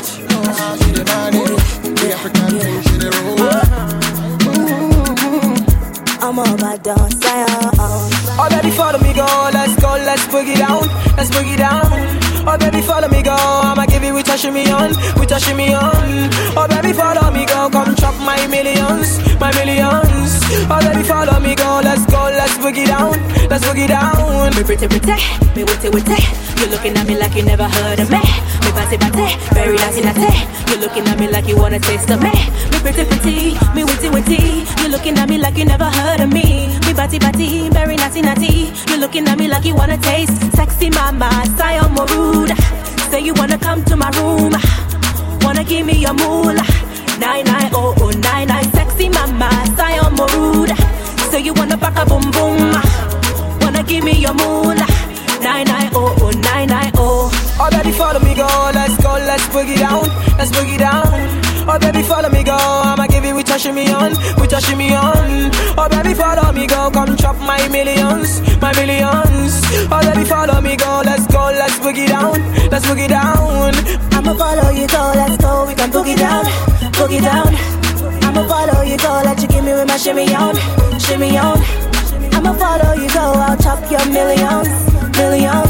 She 0.07 0.23
know 0.31 0.43
how 0.47 0.79
she 0.79 0.89
the 0.95 1.03
baddest. 1.03 1.83
The 1.83 2.07
African 2.15 2.51
thing, 2.55 2.81
she 2.87 2.95
the 3.03 3.09
mm-hmm. 4.87 5.43
I'm 6.23 6.39
all 6.39 6.53
about 6.55 6.79
down 6.83 7.11
south. 7.11 7.75
Oh 8.39 8.47
baby, 8.49 8.71
follow 8.71 8.99
me, 8.99 9.11
go. 9.13 9.27
Let's 9.51 9.75
go, 9.75 9.91
let's 10.07 10.25
boogie 10.27 10.57
down, 10.57 10.87
let's 11.17 11.29
boogie 11.31 11.57
down. 11.57 12.26
Oh 12.49 12.57
baby, 12.57 12.79
follow 12.79 13.09
me, 13.09 13.21
go. 13.21 13.35
I'ma 13.35 13.85
give 13.87 14.03
you 14.03 14.13
with 14.13 14.29
a 14.29 14.37
shimmy 14.37 14.71
on, 14.71 14.95
with 15.19 15.31
a 15.35 15.39
shimmy 15.39 15.75
on. 15.75 16.31
Oh 16.55 16.65
baby, 16.69 16.93
follow 16.93 17.29
me, 17.35 17.45
go. 17.45 17.69
Come 17.69 17.93
chop 17.95 18.15
my 18.23 18.39
millions, 18.47 19.19
my 19.37 19.51
millions. 19.59 20.31
Oh 20.71 20.79
baby, 20.79 21.03
follow 21.03 21.39
me, 21.43 21.55
go. 21.55 21.81
Let's 21.83 22.05
go, 22.07 22.31
let's 22.31 22.55
boogie 22.63 22.87
down, 22.87 23.19
let's 23.51 23.67
boogie 23.67 23.89
down. 23.89 24.55
Me 24.55 24.63
pretty 24.63 24.87
pretty, 24.87 25.19
me 25.59 25.67
witty 25.67 25.89
witty. 25.91 26.23
You 26.63 26.67
looking 26.71 26.95
at 26.95 27.05
me 27.05 27.19
like 27.19 27.35
you 27.35 27.43
never 27.43 27.67
heard 27.67 27.99
of 27.99 28.09
me. 28.09 28.23
Me 28.63 28.71
batty 28.71 28.95
batty, 28.95 29.27
very 29.53 29.75
nasty 29.75 30.01
nasty. 30.07 30.31
You 30.71 30.79
looking 30.79 31.05
at 31.05 31.19
me 31.19 31.27
like 31.27 31.47
you 31.47 31.57
wanna 31.57 31.79
taste 31.79 32.09
of 32.09 32.23
me. 32.23 32.31
Me 32.71 32.79
pretty 32.79 33.03
pretty, 33.03 33.59
me 33.75 33.83
witty 33.83 34.07
witty. 34.07 34.63
You 34.87 34.93
looking 34.93 35.17
at 35.17 35.27
me 35.27 35.37
like 35.37 35.57
you 35.57 35.65
never 35.65 35.83
heard 35.83 36.21
of 36.21 36.31
me. 36.31 36.67
Me 36.87 36.93
batty 36.93 37.19
batty, 37.19 37.67
very 37.71 37.97
nasty 37.97 38.21
nasty. 38.21 38.71
You 38.89 38.97
looking 39.01 39.27
at 39.27 39.37
me 39.37 39.49
like 39.49 39.65
you 39.65 39.75
wanna 39.75 39.97
taste 39.97 40.31
sexy 40.55 40.89
mama, 40.89 41.29
style 41.57 41.89
more 41.89 42.05
rude. 42.07 42.55
Say 43.11 43.19
you 43.19 43.33
wanna 43.33 43.57
come 43.57 43.83
to 43.83 43.97
my 43.97 44.09
room, 44.11 44.53
wanna 45.41 45.65
give 45.65 45.85
me 45.85 45.91
your 45.99 46.13
moolah. 46.13 46.63
Nine 47.19 47.43
nine 47.43 47.69
oh 47.73 47.95
oh 47.99 48.11
nine 48.11 48.47
nine, 48.47 48.71
sexy 48.71 49.09
mama, 49.09 49.49
style 49.75 50.09
more 50.11 50.29
rude. 50.39 50.71
Say 51.31 51.41
you 51.41 51.53
wanna 51.53 51.75
back 51.75 51.97
a 51.99 52.05
boom 52.05 52.31
boom, 52.31 52.71
wanna 53.59 53.83
give 53.83 54.05
me 54.05 54.13
your 54.13 54.35
moolah. 54.35 54.87
Nine 55.43 55.67
nine 55.67 55.91
oh 55.95 56.15
oh 56.21 56.31
nine 56.31 56.69
nine 56.69 56.91
oh. 56.95 57.27
Baby, 57.71 57.91
follow 57.91 58.21
me, 58.21 58.33
go. 58.35 58.47
Let's 58.73 58.95
go, 59.03 59.11
let's 59.15 59.43
boogie 59.47 59.79
down, 59.79 60.07
let's 60.37 60.51
boogie 60.51 60.79
down. 60.79 61.46
Oh 61.69 61.77
baby, 61.79 62.01
follow 62.01 62.29
me, 62.29 62.43
go. 62.43 62.55
I'ma 62.55 63.07
give 63.07 63.25
you 63.25 63.35
with 63.35 63.49
your 63.49 63.59
shimmy 63.59 63.89
on, 63.91 64.11
with 64.39 64.51
your 64.51 64.61
shimmy 64.61 64.95
on. 64.95 65.51
Oh 65.77 65.87
baby, 65.89 66.13
follow 66.13 66.51
me, 66.53 66.65
go. 66.65 66.89
Come 66.91 67.17
chop 67.17 67.35
my 67.37 67.67
millions, 67.67 68.39
my 68.61 68.71
millions. 68.75 69.59
Oh 69.91 69.99
baby, 70.01 70.23
follow 70.23 70.61
me, 70.61 70.77
go. 70.77 71.01
Let's 71.03 71.27
go, 71.27 71.51
let's 71.51 71.77
boogie 71.79 72.07
down, 72.07 72.39
let's 72.71 72.85
boogie 72.85 73.09
down. 73.09 73.75
I'ma 74.15 74.33
follow 74.33 74.69
you, 74.71 74.87
go, 74.87 75.11
let's 75.15 75.37
go, 75.37 75.67
we 75.67 75.75
can 75.75 75.91
boogie 75.91 76.17
down, 76.17 76.45
boogie 76.95 77.21
down. 77.21 77.51
I'ma 78.23 78.47
follow 78.47 78.81
you, 78.83 78.97
go, 78.97 79.21
let 79.25 79.41
you 79.41 79.47
give 79.47 79.63
me 79.63 79.73
with 79.73 79.87
my 79.87 79.97
shimmy 79.97 80.33
on, 80.33 80.55
shimmy 80.99 81.37
on. 81.37 81.59
I'ma 82.31 82.53
follow 82.55 82.93
you, 82.95 83.09
go, 83.09 83.33
I'll 83.35 83.57
chop 83.57 83.83
your 83.91 84.05
millions, 84.07 84.71
million. 85.17 85.67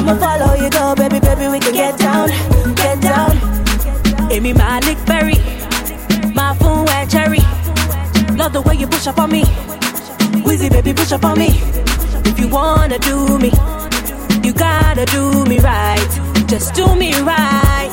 I'ma 0.00 0.16
follow 0.16 0.54
you, 0.54 0.70
go, 0.70 0.94
baby, 0.94 1.20
baby, 1.20 1.48
we 1.48 1.58
can 1.60 1.74
get 1.74 1.98
down. 1.98 2.59
Amy 4.30 4.52
Malik 4.52 4.96
Berry, 5.06 5.34
my 6.34 6.54
phone 6.60 6.84
wet 6.86 7.10
cherry. 7.10 7.40
Love 8.36 8.52
the 8.52 8.62
way 8.64 8.74
you 8.76 8.86
push 8.86 9.06
up 9.06 9.18
on 9.18 9.30
me, 9.30 9.42
Wheezy 10.44 10.68
baby, 10.68 10.92
push 10.94 11.12
up 11.12 11.24
on 11.24 11.38
me. 11.38 11.48
If 12.30 12.38
you 12.38 12.48
wanna 12.48 12.98
do 13.00 13.38
me, 13.38 13.50
you 14.42 14.52
gotta 14.52 15.04
do 15.06 15.44
me 15.46 15.58
right. 15.58 16.10
Just 16.46 16.74
do 16.74 16.94
me 16.94 17.12
right. 17.22 17.90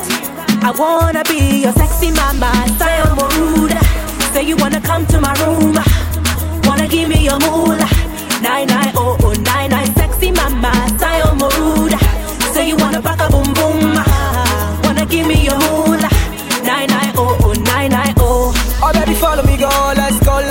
I 0.62 0.70
wanna 0.78 1.24
be 1.24 1.62
your 1.62 1.72
sexy 1.72 2.12
mama, 2.12 2.50
style 2.76 3.16
moruda. 3.16 3.80
Say 4.32 4.42
you 4.44 4.56
wanna 4.56 4.80
come 4.80 5.06
to 5.06 5.20
my 5.20 5.34
room, 5.44 5.74
wanna 6.64 6.86
give 6.88 7.08
me 7.08 7.24
your 7.24 7.38
moolah. 7.40 7.90
Nine 8.42 8.68
nine 8.68 8.92
oh 8.94 9.16
oh 9.22 9.32
nine 9.42 9.70
nine, 9.70 9.92
sexy 9.96 10.30
mama, 10.30 10.72
style 10.96 11.34
moruda. 11.36 11.98
Say 12.54 12.68
you 12.68 12.76
wanna 12.76 13.00
rock 13.00 13.20
a 13.20 13.28
boom 13.28 13.52
boom, 13.54 13.94
wanna 14.84 15.04
give 15.06 15.26
me 15.26 15.44
your 15.44 15.58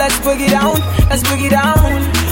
Let's 0.07 0.19
boogie 0.23 0.49
down, 0.49 0.79
let's 1.09 1.21
boogie 1.23 1.49
down. 1.49 1.75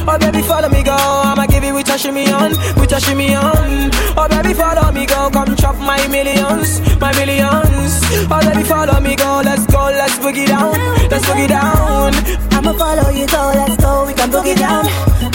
Oh 0.08 0.18
baby, 0.18 0.42
follow 0.42 0.70
me, 0.70 0.82
go. 0.82 0.96
I'ma 0.96 1.46
give 1.46 1.62
you 1.62 1.74
with 1.74 1.90
your 1.90 1.98
shimmy 1.98 2.32
on, 2.32 2.52
with 2.80 2.90
your 2.90 3.02
shimmy 3.02 3.36
on. 3.36 3.92
Oh 4.16 4.28
baby, 4.32 4.54
follow 4.54 4.94
me, 4.94 5.06
go. 5.06 5.30
Come 5.30 5.58
chop 5.58 5.76
my 5.76 6.00
millions, 6.08 6.80
my 7.02 7.12
millions. 7.20 8.00
Oh 8.32 8.40
baby, 8.48 8.64
follow 8.64 8.98
me, 9.02 9.18
go. 9.18 9.42
Let's 9.44 9.68
go, 9.68 9.92
let's 9.92 10.16
boogie 10.24 10.48
down, 10.48 10.72
let's 11.12 11.28
boogie 11.28 11.50
down. 11.50 12.16
I'ma 12.56 12.72
follow 12.80 13.10
you, 13.12 13.28
go, 13.28 13.52
let's 13.54 13.76
go, 13.76 14.08
we 14.08 14.14
can 14.14 14.32
boogie 14.32 14.56
down, 14.56 14.86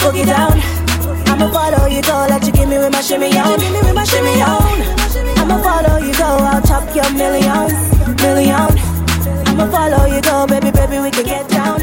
boogie 0.00 0.24
down. 0.24 0.56
I'ma 1.28 1.52
follow 1.52 1.92
you, 1.92 2.00
go, 2.00 2.24
let 2.30 2.40
you 2.46 2.52
give 2.52 2.70
me 2.70 2.78
with 2.78 2.90
my 2.90 3.02
shimmy 3.02 3.36
on, 3.36 3.60
give 3.60 3.70
me 3.70 3.80
with 3.84 3.94
my 3.94 4.04
shimmy 4.04 4.40
on. 4.40 4.80
I'ma 5.44 5.60
follow 5.60 5.98
you, 6.00 6.14
go, 6.16 6.40
I'll 6.40 6.62
chop 6.62 6.88
your 6.96 7.10
millions, 7.12 7.76
million. 8.24 8.72
I'ma 9.44 9.68
follow 9.68 10.06
you, 10.08 10.22
go, 10.22 10.46
baby, 10.46 10.70
baby, 10.70 11.00
we 11.00 11.10
can 11.10 11.26
get 11.26 11.46
down, 11.50 11.82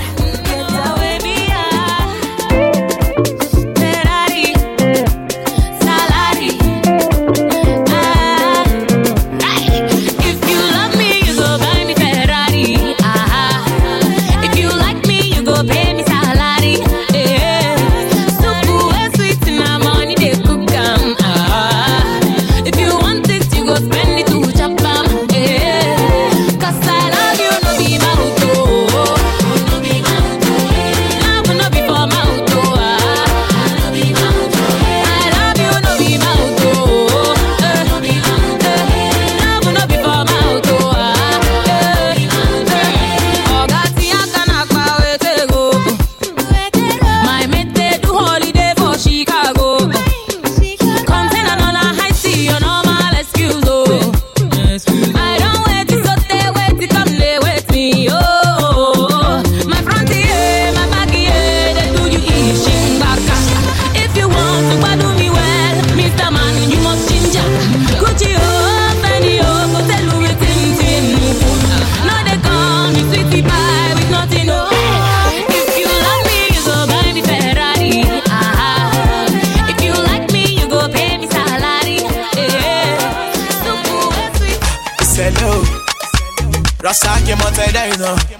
Rasaki 87.73 88.37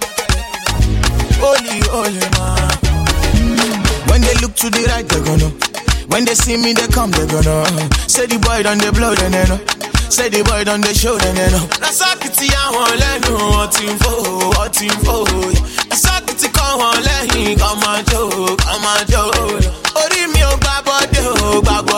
Holy, 1.40 1.80
holy 1.92 2.18
man. 2.34 2.72
When 4.08 4.20
they 4.22 4.34
look 4.40 4.54
to 4.56 4.70
the 4.70 4.84
right, 4.88 5.06
they 5.06 5.20
gonna. 5.22 5.48
When 6.08 6.24
they 6.24 6.34
see 6.34 6.56
me, 6.56 6.72
they 6.72 6.86
come, 6.88 7.10
they 7.10 7.26
gonna. 7.26 7.64
Say 8.08 8.26
the 8.26 8.38
boy 8.38 8.62
done 8.62 8.78
the 8.78 8.90
blow, 8.92 9.14
then 9.14 9.32
they 9.32 9.44
know. 9.46 9.60
Say 10.08 10.28
the 10.30 10.42
boy 10.42 10.64
done 10.64 10.80
the 10.80 10.94
show, 10.94 11.16
then 11.18 11.34
they 11.36 11.50
know. 11.52 11.66
Rasaki 11.78 12.28
ti 12.34 12.48
àwọn 12.48 12.96
lẹ́nu 12.96 13.32
ọtí 13.62 13.84
ń 13.92 13.98
fò, 14.00 14.12
ọtí 14.64 14.86
ń 14.88 14.96
fò. 15.04 15.16
Rasaki 15.90 16.34
ti 16.34 16.48
kọ́ 16.48 16.68
wọn 16.80 16.96
lẹ́yìn, 17.06 17.58
kọ́ 17.60 17.72
máa 17.84 18.00
jó, 18.10 18.20
kọ́ 18.56 18.74
máa 18.84 19.04
jó. 19.12 19.22
Orí 20.00 20.26
mi 20.32 20.40
ò 20.42 20.56
gbà 20.56 20.74
bọ́dé 20.86 21.22
o, 21.28 21.60
gbà 21.62 21.76
bọ́dé 21.82 21.96
o. 21.96 21.97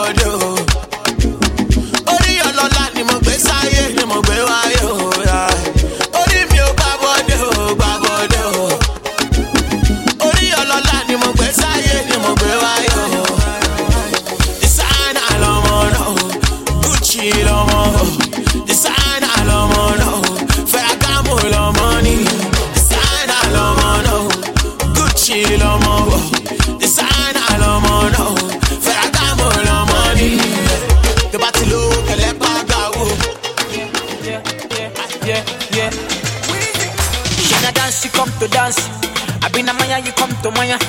I 39.51 39.53
been 39.53 39.67
a 39.67 39.73
maya, 39.75 39.99
you 39.99 40.15
come 40.15 40.31
to 40.47 40.49
maya. 40.55 40.79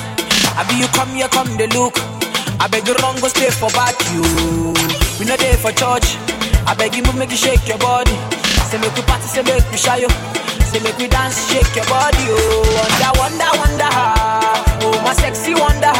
I 0.55 0.63
be 0.71 0.79
you 0.79 0.87
come 0.95 1.11
here, 1.19 1.27
come 1.27 1.51
the 1.59 1.67
look. 1.75 1.99
I 2.63 2.71
beg 2.71 2.87
you 2.87 2.95
wrong, 3.03 3.19
go 3.19 3.27
stay 3.27 3.51
for 3.51 3.67
back 3.75 3.91
you. 4.15 4.23
We 5.19 5.27
not 5.27 5.35
there 5.43 5.59
for 5.59 5.75
church. 5.75 6.15
I 6.63 6.71
beg 6.71 6.95
you 6.95 7.03
move, 7.03 7.19
make 7.19 7.27
you 7.27 7.35
shake 7.35 7.67
your 7.67 7.75
body. 7.83 8.15
Say 8.71 8.79
make 8.79 8.95
we 8.95 9.03
party, 9.03 9.27
say 9.27 9.43
make 9.43 9.67
we 9.67 9.75
shy. 9.75 9.99
Say 10.71 10.79
make 10.79 10.95
we 10.95 11.11
dance, 11.11 11.43
shake 11.51 11.75
your 11.75 11.83
body. 11.91 12.23
Oh, 12.23 12.63
wonder, 12.71 13.11
wonder, 13.19 13.51
wonder. 13.51 13.91
Oh, 14.79 14.95
my 15.03 15.11
sexy 15.11 15.51
wonder. 15.59 15.91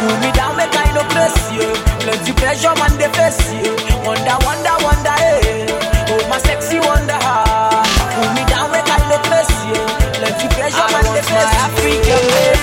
Pull 0.00 0.16
me 0.24 0.32
down, 0.32 0.56
make 0.56 0.72
I 0.72 0.88
no 0.96 1.04
press 1.12 1.36
you. 1.52 1.68
Plenty 2.08 2.32
pressure, 2.40 2.72
man, 2.80 2.96
they 2.96 3.12
face 3.12 3.52
you. 3.52 3.76
Wonder, 4.00 4.40
wonder, 4.48 4.76
wonder. 4.80 5.12
Hey. 5.20 5.68
Oh, 6.08 6.24
my 6.32 6.40
sexy 6.40 6.80
wonder. 6.80 7.20
You. 12.22 12.55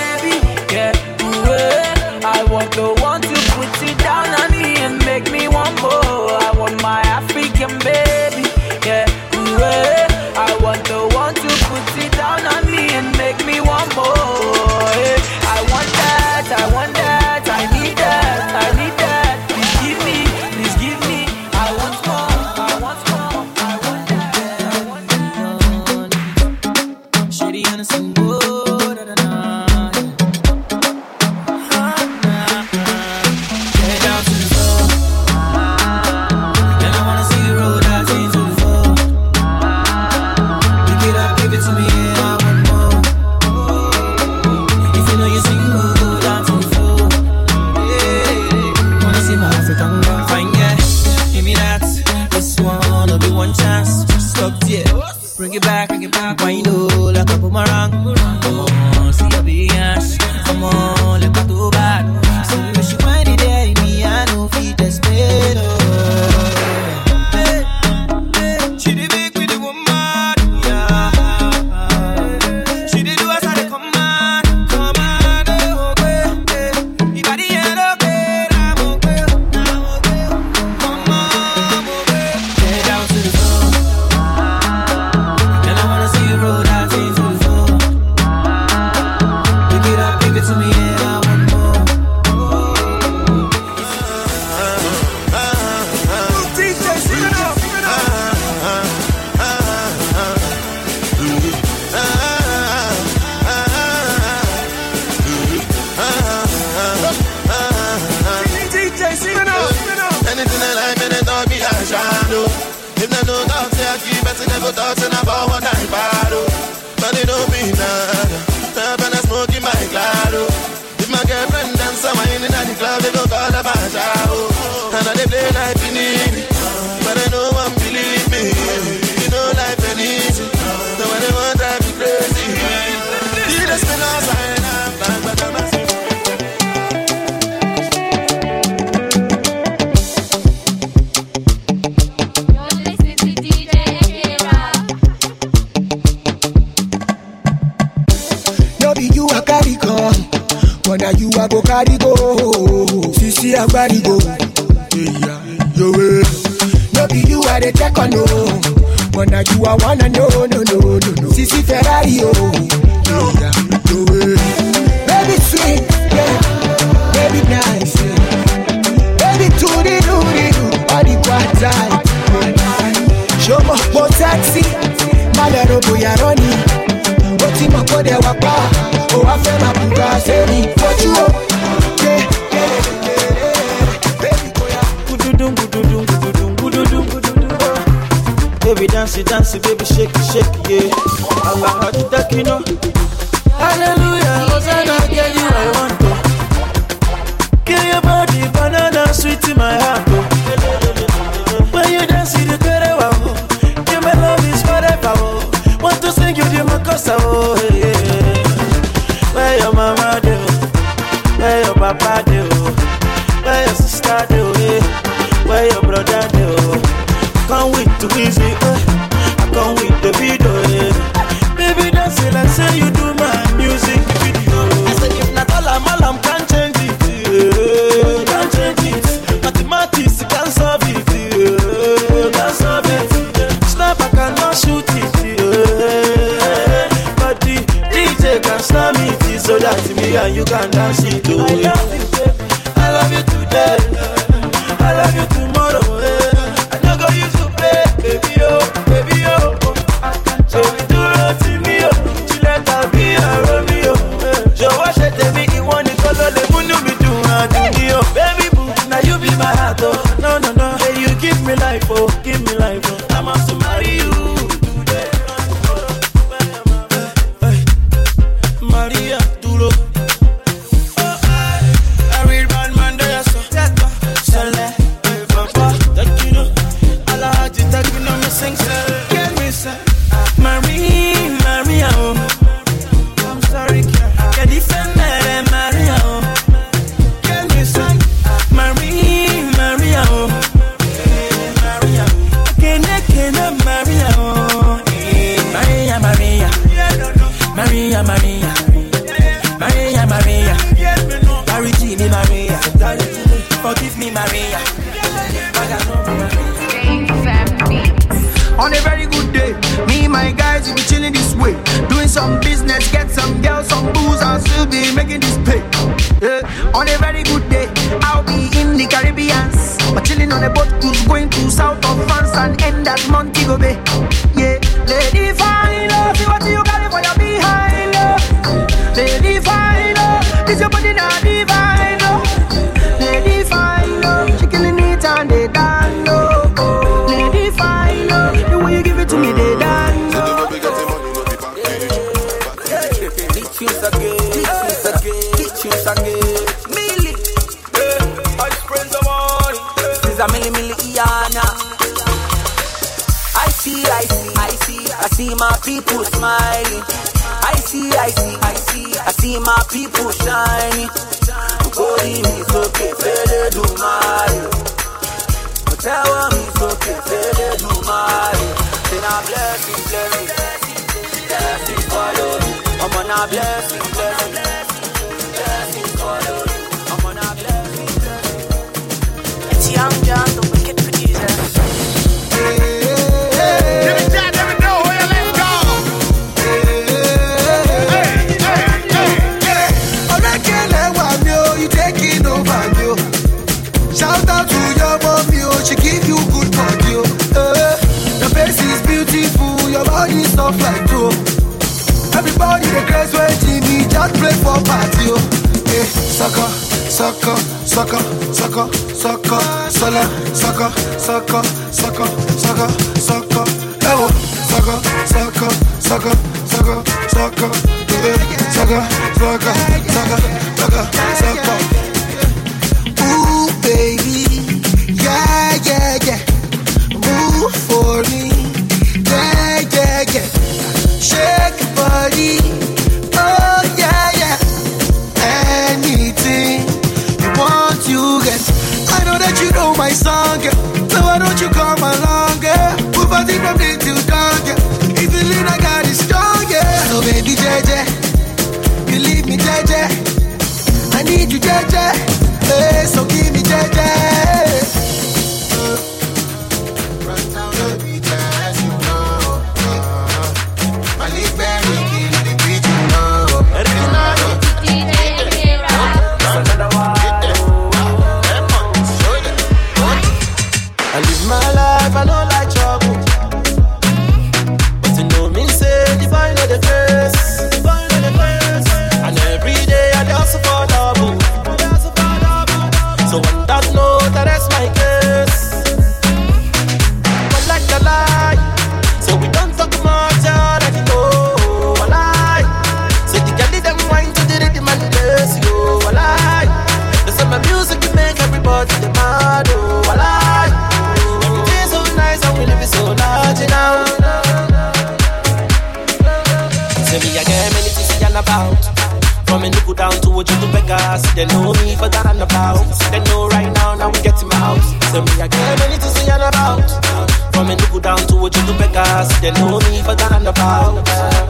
From 517.44 517.52
a 517.52 517.56
nickel 517.56 517.78
down 517.80 517.98
to 518.08 518.24
a 518.24 518.30
to 518.30 518.40
Vegas. 518.56 519.20
They 519.20 519.30
know 519.32 519.60
me 519.68 519.82
for 519.84 519.94
that 519.94 520.12
and 520.16 520.26
about. 520.26 520.80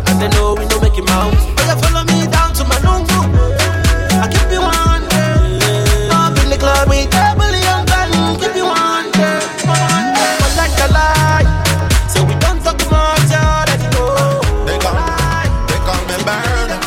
And 0.06 0.22
they 0.22 0.28
know 0.38 0.54
we 0.54 0.62
know 0.70 0.78
make 0.78 0.94
him 0.94 1.08
out. 1.10 1.34
But 1.58 1.66
you 1.66 1.74
follow 1.82 2.06
me 2.06 2.30
down 2.30 2.54
to 2.54 2.62
my 2.70 2.78
lungu. 2.86 3.18
I 4.22 4.30
keep 4.30 4.46
you 4.54 4.62
on. 4.62 5.02
Up 6.14 6.38
in 6.38 6.54
the 6.54 6.58
club 6.62 6.86
with 6.86 7.10
double 7.10 7.50
young 7.50 7.82
gun. 7.90 8.14
Keep 8.38 8.54
you 8.54 8.62
on. 8.62 9.10
But 9.10 10.52
like 10.54 10.78
a 10.86 10.88
lie. 10.94 11.42
So 12.06 12.22
we 12.22 12.38
don't 12.38 12.62
talk 12.62 12.78
much, 12.94 13.26
you 13.34 13.42
already 13.42 13.90
know. 13.90 14.38
They 14.70 14.78
call, 14.78 14.94
they 15.66 15.80
call 15.82 15.98
me 16.06 16.14
burner. 16.22 16.78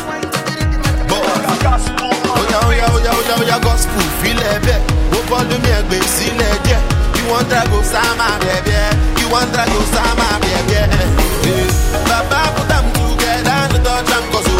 Oya 1.12 2.58
oya 2.64 2.86
oya 2.96 3.12
oya 3.12 3.34
oya 3.44 3.56
gospel 3.60 4.08
filẹ̀ 4.24 4.56
bẹ́ẹ̀. 4.64 4.80
Ó 5.12 5.18
bọ́lú 5.28 5.56
mi 5.60 5.68
ẹgbẹ́ 5.78 6.00
sílẹ̀ 6.16 6.52
díẹ̀. 6.64 6.80
Kí 7.12 7.20
wọ́n 7.28 7.44
drago 7.50 7.78
sáma 7.92 8.28
rẹ̀ 8.40 8.60
bẹ́ẹ̀. 8.64 8.88
Kí 9.04 9.07
wọ́n 9.32 9.46
drago 9.52 9.80
sáma 9.94 10.26
rẹ̀ 10.44 10.60
bẹ́ẹ̀. 10.68 11.06
Bàbá 12.08 12.40
put 12.54 12.70
am 12.76 12.84
together 12.96 13.60
no 13.72 13.78
touch 13.86 14.12
am 14.16 14.24
cause 14.32 14.54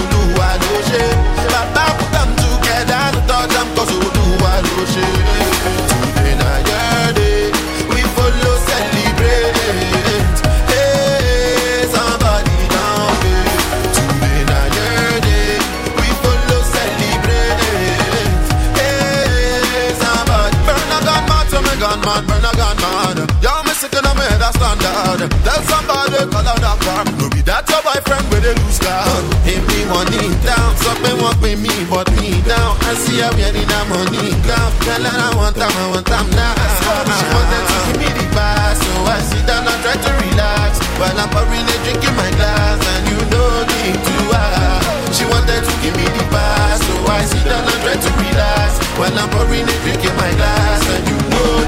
your 27.98 28.04
boyfriend 28.04 28.26
with 28.30 28.46
a 28.46 28.54
loose 28.62 28.78
car. 28.78 29.06
Him 29.42 29.62
me 29.66 29.84
money 29.90 30.30
down, 30.46 30.76
something 30.78 31.18
want 31.18 31.40
with 31.42 31.58
me, 31.58 31.72
but 31.90 32.06
me 32.18 32.42
down. 32.46 32.76
I 32.86 32.94
see 32.94 33.20
how 33.20 33.32
we're 33.34 33.50
in 33.50 33.66
that 33.66 33.86
money 33.90 34.34
down. 34.46 34.70
Tell 34.86 35.02
her 35.02 35.18
I 35.18 35.30
want 35.34 35.56
time, 35.56 35.72
I 35.72 35.86
want 35.90 36.06
time 36.06 36.28
now. 36.30 36.54
She 36.78 37.26
wanted 37.34 37.64
to 37.66 37.76
give 37.86 37.98
me 37.98 38.08
the 38.14 38.26
pass, 38.34 38.78
so 38.78 38.92
I 39.02 39.18
sit 39.22 39.44
down 39.46 39.66
and 39.66 39.80
try 39.82 39.96
to 39.98 40.12
relax. 40.30 40.78
While 40.98 41.18
I'm 41.18 41.28
pouring 41.30 41.66
a 41.66 41.76
drink 41.86 42.02
in 42.02 42.14
my 42.14 42.30
glass, 42.38 42.78
and 42.78 43.02
you 43.10 43.18
know 43.30 43.66
need 43.66 43.98
to 43.98 44.16
ask. 44.34 45.14
She 45.14 45.24
wanted 45.26 45.62
to 45.62 45.74
give 45.82 45.94
me 45.96 46.06
the 46.06 46.24
pass, 46.30 46.78
so 46.82 46.94
I 47.10 47.22
sit 47.26 47.44
down 47.46 47.66
and 47.66 47.80
try 47.82 47.96
to 47.98 48.10
relax. 48.22 48.78
While 48.98 49.14
I'm 49.14 49.28
pouring 49.30 49.66
a 49.66 49.76
drink 49.82 50.02
in 50.04 50.14
my 50.14 50.30
glass, 50.38 50.82
and 50.86 51.02
you 51.06 51.18
know 51.34 51.67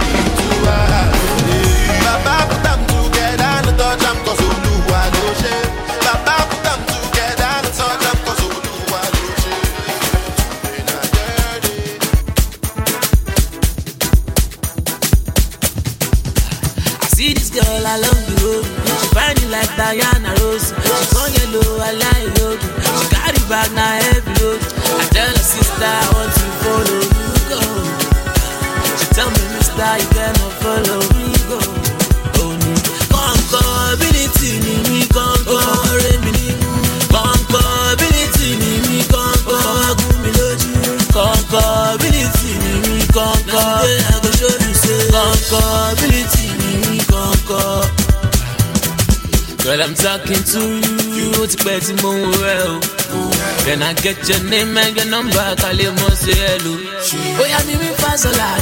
Rose. 20.61 21.09
She 21.17 21.33
yellow, 21.37 21.81
I 21.81 21.93
like 21.97 22.39
yogi. 22.39 22.69
She 22.99 23.07
carry 23.09 23.41
bag 23.49 23.73
now 23.73 23.97
heavy 24.05 24.33
load. 24.41 24.61
I 24.61 25.05
tell 25.15 25.33
her 25.33 25.45
sister 25.53 25.85
I 25.85 26.07
want 26.13 26.33
to 26.37 26.47
follow 26.61 27.01
you. 27.01 27.29
She 28.99 29.07
tell 29.17 29.31
me, 29.31 29.45
Mister, 29.57 29.91
you 30.01 30.09
cannot 30.15 30.53
follow 30.61 31.01
me 31.17 31.29
go. 31.49 31.59
Oh 32.45 32.53
no, 32.61 32.73
conquer 33.09 33.69
ability 33.95 34.51
ni 34.65 34.75
mi 34.89 35.01
conquer. 35.09 35.65
Ọ̀rẹ́ 35.91 36.17
mi 36.25 36.31
ni 36.37 36.47
mú. 36.61 36.71
Conquer 37.15 37.71
ability 37.93 38.49
ni 38.61 38.73
show 44.39 44.55
you 44.65 44.75
say. 44.83 45.01
Conquer 45.11 45.93
ability. 45.93 46.41
Well, 49.71 49.83
I'm 49.83 49.95
talking 49.95 50.43
to 50.53 50.63
you, 51.15 51.31
ó 51.41 51.47
ti 51.47 51.57
pẹ́ 51.65 51.79
tí. 51.87 52.81
Can 53.65 53.83
I 53.83 53.93
get 54.03 54.19
your 54.29 54.43
name 54.51 54.77
and 54.77 54.97
your 54.97 55.07
number? 55.07 55.39
call 55.63 55.79
you 55.81 55.93
ṣe 56.23 56.35
ẹ 56.51 56.59
lò. 56.65 56.75
Bóyá 57.39 57.59
mi 57.67 57.75
mi 57.83 57.89
personal 58.03 58.57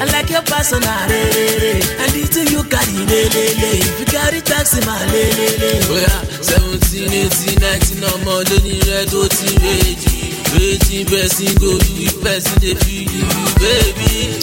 I 0.00 0.04
like 0.12 0.28
your 0.34 0.42
personal 0.42 1.00
rere, 1.08 1.72
and 2.02 2.12
the 2.12 2.22
you 2.52 2.62
carry 2.72 3.00
lelele, 3.10 3.72
you 3.98 4.04
carry 4.12 4.40
taxi 4.42 4.80
my 4.84 5.00
lelele. 5.12 5.70
Bóyá 5.88 6.14
seventeen 6.48 7.12
eighteen 7.20 7.56
nineteen 7.64 8.02
ọmọ 8.12 8.34
lónìí 8.48 8.76
rẹ 8.88 9.00
tó 9.12 9.22
ti 9.36 9.48
rèjì, 9.64 10.16
rèjì 10.54 10.98
person 11.10 11.54
go 11.62 11.70
do 11.78 11.92
it, 12.06 12.14
person 12.22 12.58
dey 12.60 12.74
feel 12.82 13.08
you 13.08 13.24
baby. 13.60 14.39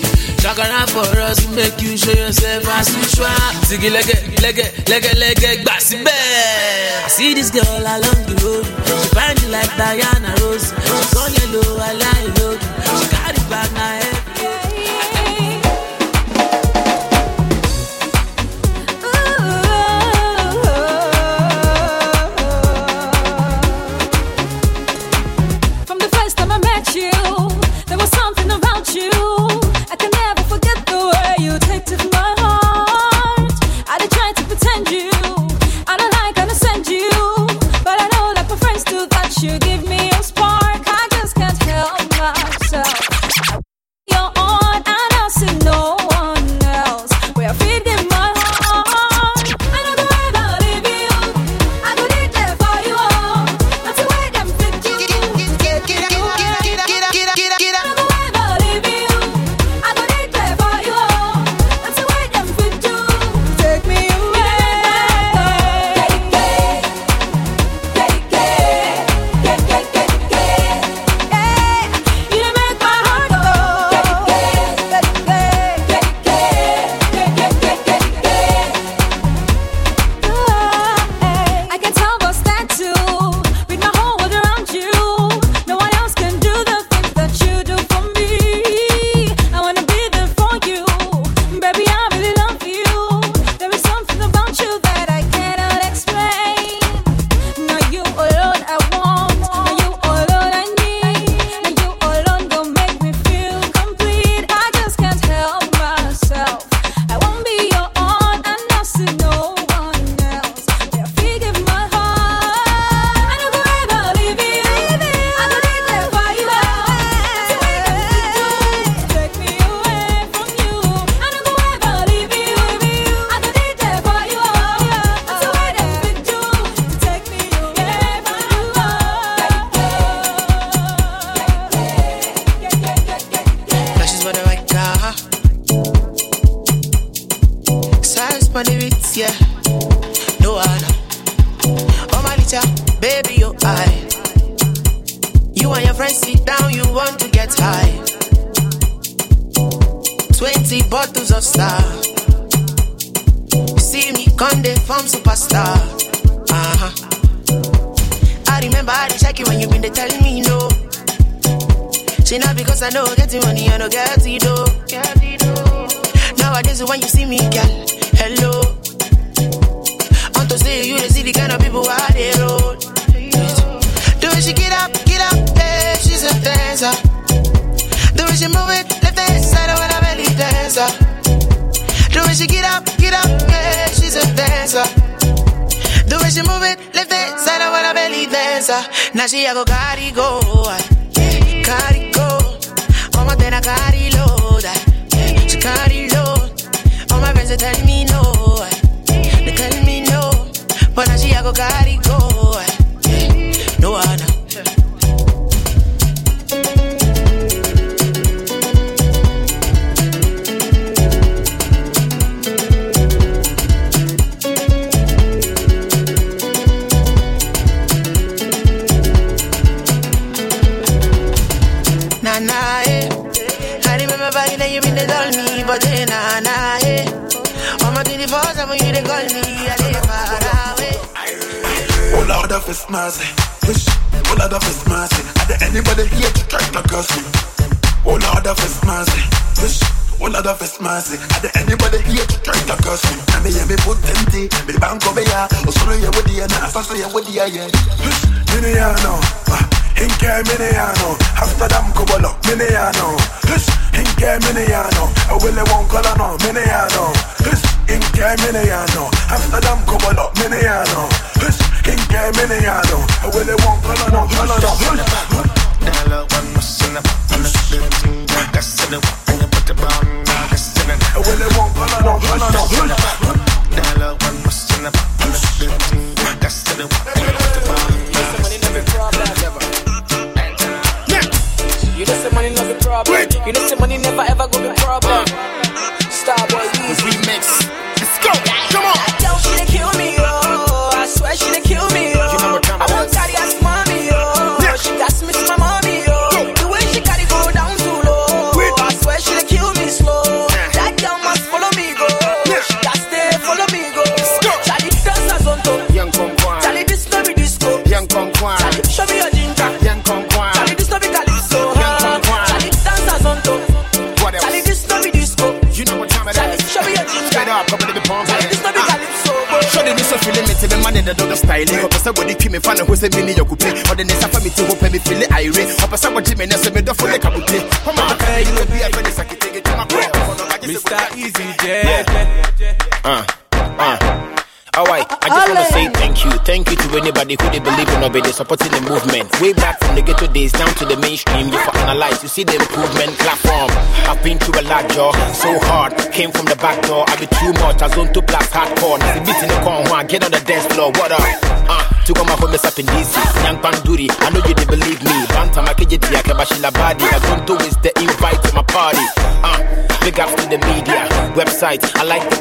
Shaka 0.47 0.61
around 0.61 0.89
for 0.91 1.19
us, 1.19 1.45
make 1.51 1.81
you 1.81 1.97
show 1.97 2.13
yourself 2.13 2.63
as 2.69 2.87
you 2.95 3.03
usual. 3.03 3.27
Ziggy 3.67 3.91
lege, 3.91 4.15
lege, 4.39 4.63
lege, 4.87 5.11
lege, 5.19 5.65
bassy 5.65 6.01
bear. 6.01 7.03
I 7.03 7.07
see 7.09 7.33
this 7.33 7.51
girl 7.51 7.67
along 7.67 8.23
the 8.31 8.35
road. 8.39 8.63
She 8.63 9.09
find 9.11 9.35
you 9.43 9.49
like 9.49 9.67
Diana 9.75 10.33
Rose. 10.39 10.71
She's 10.71 11.15
on 11.19 11.35
yellow, 11.35 11.75
I 11.83 11.91
like 11.99 12.39
road. 12.39 12.86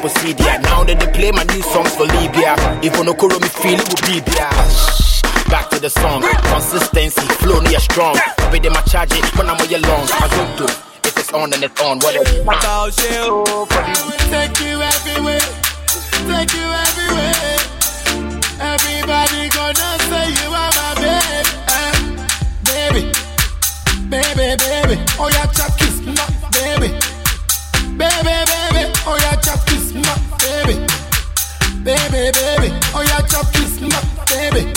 Procedure. 0.07 0.55
Now 0.63 0.87
that 0.87 1.03
they 1.03 1.11
play 1.11 1.31
my 1.35 1.43
new 1.51 1.59
songs 1.67 1.91
for 1.99 2.07
Libya. 2.07 2.55
Even 2.79 3.11
Okoro 3.11 3.43
me 3.43 3.51
feel 3.51 3.75
it 3.75 3.91
will 3.91 3.99
be. 4.07 4.23
Back 5.51 5.67
to 5.75 5.79
the 5.83 5.91
song, 5.91 6.23
consistency, 6.47 7.27
flow 7.43 7.59
near 7.59 7.79
strong. 7.83 8.15
Be 8.47 8.59
them 8.63 8.79
I 8.79 8.87
charge 8.87 9.11
it 9.11 9.27
when 9.35 9.51
I'm 9.51 9.59
on 9.59 9.67
your 9.67 9.83
lungs. 9.83 10.07
I 10.15 10.31
don't 10.31 10.55
do 10.55 10.63
if 11.03 11.11
it's 11.11 11.33
on 11.35 11.51
and 11.51 11.59
it's 11.59 11.75
on. 11.83 11.99
What 11.99 12.15
it 12.15 12.23
Take 14.31 14.55
you 14.63 14.79
everywhere. 14.79 15.43
Take 16.23 16.55
you 16.55 16.67
everywhere. 16.87 17.59
Everybody 18.63 19.51
gonna 19.51 19.89
say 20.07 20.25
you 20.39 20.47
are 20.55 20.71
my 20.71 20.87
baby. 21.03 21.51
Eh, 21.67 21.99
baby. 22.63 23.01
Baby, 24.07 24.55
baby. 24.55 24.95
Oh, 25.19 25.27
yeah, 25.35 25.51
chop 25.51 25.75
kiss, 25.75 25.99
my. 25.99 26.23
Baby, 26.55 26.95
Baby. 32.27 32.75
Oh, 32.91 32.99
yeah, 33.07 33.23
chop 33.23 33.47
kiss, 33.53 33.79
my 33.79 33.87
baby. 34.27 34.67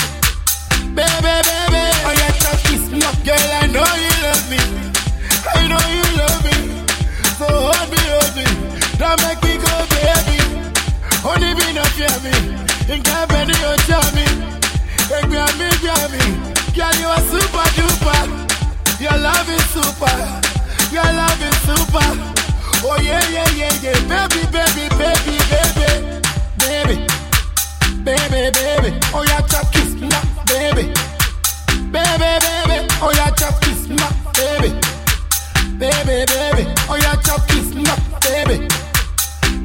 Baby, 0.94 1.34
baby. 1.50 1.82
Oh, 2.06 2.14
yeah, 2.14 2.30
chop 2.38 2.58
kiss, 2.62 2.86
my 2.94 3.10
girl. 3.26 3.50
I 3.58 3.66
know 3.66 3.82
you 3.98 4.14
love 4.22 4.46
me. 4.46 4.60
I 5.58 5.66
know 5.66 5.82
you 5.90 6.04
love 6.14 6.38
me. 6.46 6.54
So 7.42 7.50
hold 7.50 7.90
me, 7.90 7.98
hold 8.06 8.32
me. 8.38 8.46
Don't 9.02 9.18
make 9.26 9.42
me 9.42 9.58
go, 9.58 9.72
baby. 9.98 10.38
Only 11.26 11.50
me 11.58 11.66
not 11.74 11.90
fear 11.98 12.14
me. 12.22 12.30
In 12.86 13.02
company, 13.02 13.50
you 13.58 13.72
tell 13.90 14.06
me. 14.14 14.26
Hey, 15.10 15.26
grab 15.26 15.50
me, 15.58 15.68
grab 15.82 16.06
me. 16.14 16.22
Girl, 16.70 16.94
you 17.02 17.08
are 17.10 17.24
super 17.34 17.66
duper. 17.74 18.30
Your 19.02 19.18
love 19.18 19.50
is 19.50 19.66
super. 19.74 20.16
Your 20.94 21.10
love 21.18 21.42
is 21.42 21.58
super. 21.66 22.08
Oh 22.86 22.94
yeah, 23.02 23.18
yeah, 23.26 23.50
yeah, 23.58 23.74
yeah. 23.82 23.98
Baby, 24.06 24.46
baby, 24.54 24.86
baby, 24.94 25.34
baby. 25.50 26.20
Baby. 26.62 27.19
Baby, 28.04 28.50
baby. 28.56 28.98
Oh 29.12 29.22
yeah, 29.28 29.40
chop 29.46 29.70
kiss 29.72 29.92
me, 29.94 30.08
baby. 30.48 30.88
Baby, 31.92 32.30
baby. 32.40 32.76
Oh 33.02 33.12
yeah, 33.14 33.30
chop 33.36 33.60
kiss 33.60 33.88
me, 33.88 33.96
baby. 34.32 34.70
Baby, 35.76 36.24
baby. 36.32 36.64
Oh 36.88 36.96
yeah, 36.96 37.14
chop 37.20 37.46
kiss 37.48 37.74
me, 37.74 37.84
baby. 38.24 38.56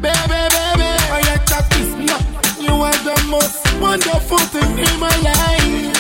Baby, 0.03 0.39
baby. 0.51 0.89
Oh 1.15 1.21
yeah, 1.23 1.39
chop 1.47 1.63
kiss 1.71 1.95
me. 1.95 2.11
You 2.59 2.73
are 2.83 2.99
the 3.07 3.15
most 3.29 3.63
wonderful 3.79 4.43
thing 4.51 4.79
in 4.79 4.99
my 4.99 5.15
life. 5.23 5.95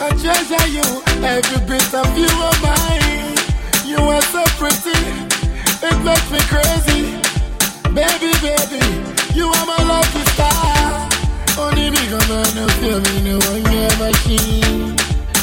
I 0.00 0.10
treasure 0.14 0.66
you, 0.70 0.86
every 1.26 1.60
bit 1.66 1.92
of 1.92 2.06
you 2.16 2.30
are 2.30 2.58
mine. 2.62 3.36
You 3.84 3.98
are 3.98 4.22
so 4.30 4.44
pretty, 4.62 4.94
it 5.82 5.96
makes 6.06 6.30
me 6.30 6.40
crazy. 6.46 7.18
Baby, 7.92 8.30
baby, 8.40 8.80
you 9.34 9.46
are 9.48 9.66
my 9.66 9.82
lucky 9.82 10.22
star. 10.30 10.49
Only 12.12 12.26
because 12.26 12.50
I 12.50 12.54
know 12.56 12.66
feel 12.80 12.98
me, 13.00 13.22
no 13.22 13.38
one 13.38 13.62
your 13.70 13.90
machine. 13.98 14.96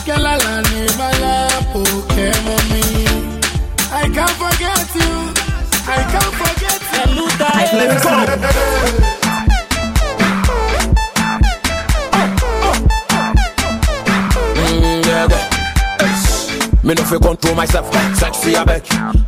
Girl, 0.06 0.26
I 0.26 0.36
land 0.36 0.68
in 0.76 0.92
my 0.98 1.12
lap, 1.22 1.76
okay, 1.76 2.32
mommy. 2.44 2.84
I 3.90 4.10
can't 4.12 4.36
forget 4.36 4.96
you. 4.96 5.12
I 5.88 6.04
can't 6.12 6.34
forget 6.36 6.82
you. 6.92 7.16
Let's 7.78 8.04
go. 8.04 8.10
Mm, 14.56 15.06
yeah, 15.06 15.28
yeah. 15.30 16.84
Me 16.84 16.94
no 16.96 17.04
fi 17.04 17.18
control 17.18 17.56
myself, 17.56 17.88
sexy 18.18 18.56
a 18.56 18.66
beg. 18.66 18.84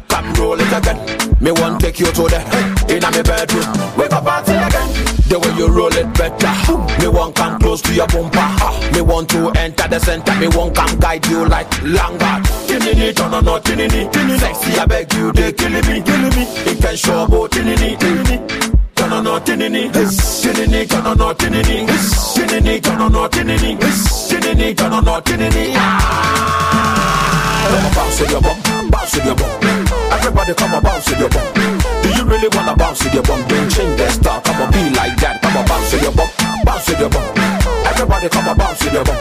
Come 0.10 0.34
roll 0.34 0.60
it 0.60 0.74
again. 0.74 1.29
Me 1.42 1.52
want 1.52 1.80
take 1.80 2.00
you 2.00 2.06
to 2.06 2.24
the 2.28 2.40
inna 2.92 3.10
me 3.12 3.24
bedroom. 3.24 3.64
We 3.96 4.08
go 4.10 4.20
party 4.20 4.52
again. 4.52 4.90
The 5.30 5.40
way 5.40 5.54
you 5.56 5.68
roll 5.72 5.94
it 5.96 6.12
better. 6.14 6.52
Me 7.00 7.08
want 7.08 7.36
come 7.36 7.60
close 7.60 7.82
to 7.84 7.94
your 7.94 8.08
bumper. 8.08 8.44
Me 8.92 9.00
want 9.02 9.30
to 9.30 9.50
enter 9.56 9.88
the 9.88 10.00
center. 10.00 10.36
Me 10.36 10.48
want 10.50 10.76
come 10.76 11.00
guide 11.00 11.26
you 11.28 11.46
like 11.46 11.70
Lambert. 11.82 12.44
Tinini, 12.68 13.16
turn 13.16 13.34
on, 13.34 13.46
no, 13.46 13.58
tinini. 13.60 14.12
Sexy, 14.40 14.80
I 14.80 14.86
beg 14.86 15.14
you, 15.14 15.32
they 15.32 15.54
killing 15.54 15.86
me, 15.88 16.02
killing 16.02 16.36
me. 16.36 16.44
It 16.68 16.82
can 16.82 16.96
show 16.98 17.24
about 17.24 17.34
oh, 17.34 17.48
tinini, 17.48 17.96
tinini. 17.96 18.38
Turn 18.96 19.14
on, 19.14 19.24
no, 19.24 19.40
tinini, 19.40 19.90
tinini, 19.90 20.90
turn 20.90 21.08
on, 21.08 21.18
no, 21.18 21.34
tinini, 21.34 21.88
tinini, 22.36 22.82
turn 22.84 23.02
on, 23.02 23.12
no, 23.14 23.28
tinini, 23.30 23.78
tinini, 23.80 24.76
turn 24.76 24.92
on, 24.92 25.06
no, 25.06 25.22
tinini. 25.22 25.76
On, 27.70 27.94
bounce 27.96 28.30
your 28.30 28.42
bum, 28.42 28.59
bounce 29.10 29.18
with 29.18 29.26
your 29.26 29.36
bum. 29.36 29.50
Everybody 30.14 30.54
come 30.54 30.74
and 30.74 30.84
bounce 30.84 31.10
with 31.10 31.20
your 31.20 31.30
bum. 31.30 31.54
Do 32.04 32.10
you 32.14 32.24
really 32.26 32.48
wanna 32.54 32.76
bounce 32.76 33.04
with 33.04 33.14
your 33.14 33.24
bum? 33.24 33.42
Don't 33.48 33.70
change 33.72 33.98
that 33.98 34.12
style, 34.12 34.42
come 34.42 34.62
on, 34.62 34.72
be 34.72 34.90
like 34.94 35.18
that. 35.22 35.42
Come 35.42 35.58
on, 35.58 35.66
bounce 35.66 35.92
with 35.94 36.04
your 36.04 36.12
bum, 36.14 36.30
bounce 36.64 36.88
with 36.90 37.00
your 37.00 37.10
bum. 37.10 37.26
Everybody 37.90 38.30
come 38.30 38.48
and 38.48 38.58
bounce 38.58 38.84
with 38.84 38.94
your 38.94 39.04
bum. 39.04 39.18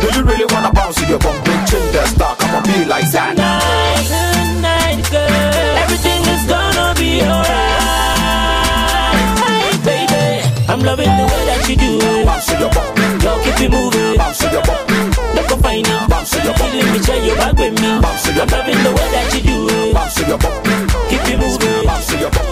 Do 0.00 0.06
you 0.12 0.22
really 0.24 0.44
wanna 0.52 0.72
bounce 0.72 1.00
with 1.00 1.08
your 1.08 1.18
bum? 1.18 1.32
Don't 1.44 1.64
change 1.64 1.92
that 1.96 2.08
style, 2.12 2.36
come 2.36 2.54
on, 2.56 2.62
be 2.68 2.84
like 2.84 3.08
that. 3.12 3.32
Tonight, 3.32 4.04
tonight, 4.12 5.00
girl, 5.08 5.76
everything 5.80 6.20
is 6.28 6.44
gonna 6.44 6.92
be 7.00 7.24
alright, 7.24 7.48
baby. 9.80 10.44
I'm 10.68 10.80
loving 10.84 11.08
the 11.08 11.24
way 11.24 11.42
that 11.48 11.64
you 11.68 11.76
do 11.80 11.88
it. 12.04 12.26
Bounce 12.28 12.48
with 12.52 12.60
your 12.60 12.68
bum, 12.68 12.84
Yo, 13.24 13.32
keep 13.44 13.60
it 13.64 13.70
moving. 13.72 14.16
bounce 14.20 14.42
with 14.44 14.52
your 14.52 14.62
bum, 14.68 14.91
Let 16.22 16.92
me 16.92 17.02
share 17.02 17.24
your 17.26 17.34
bag 17.34 17.58
with 17.58 17.80
me. 17.80 18.00
bounce 18.00 18.26
with 18.28 18.36
your 18.36 18.44
I'm 18.44 18.50
loving 18.50 18.82
the 18.84 18.90
way 18.90 19.10
that 19.10 19.34
you 19.34 19.42
do 19.42 19.68
it. 19.68 19.92
bounce 19.92 20.18
with 20.18 20.28
your 20.28 20.38
bum, 20.38 20.62
Keep 21.10 21.26
it 21.26 21.38
moving. 21.38 22.51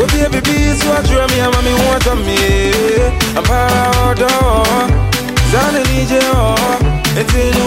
gumi 0.00 0.22
Obi 0.22 0.24
ebi 0.26 0.40
bi 0.46 0.74
so 0.80 0.88
atwerɛ 0.98 1.26
me 1.30 1.40
ama 1.40 1.60
me 1.62 1.70
ho 1.78 1.84
atɔ 1.96 2.12
me 2.26 2.36
ampa 3.38 3.58
ɔdɔ 4.08 4.30
saa 5.50 5.70
na 5.72 5.80
anigye 5.80 6.20
ɔ 6.20 6.48
ɛti 7.20 7.40
no 7.56 7.64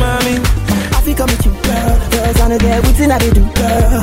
ma 0.00 0.18
me 0.24 0.34
Africa 0.96 1.24
with 1.26 1.44
you, 1.44 1.52
girl. 1.62 2.10
Girls 2.10 2.40
on 2.40 2.50
the 2.50 2.58
there, 2.58 2.80
waiting 2.82 3.10
I 3.10 3.18
they 3.18 3.30
do, 3.30 3.44
girl. 3.52 4.02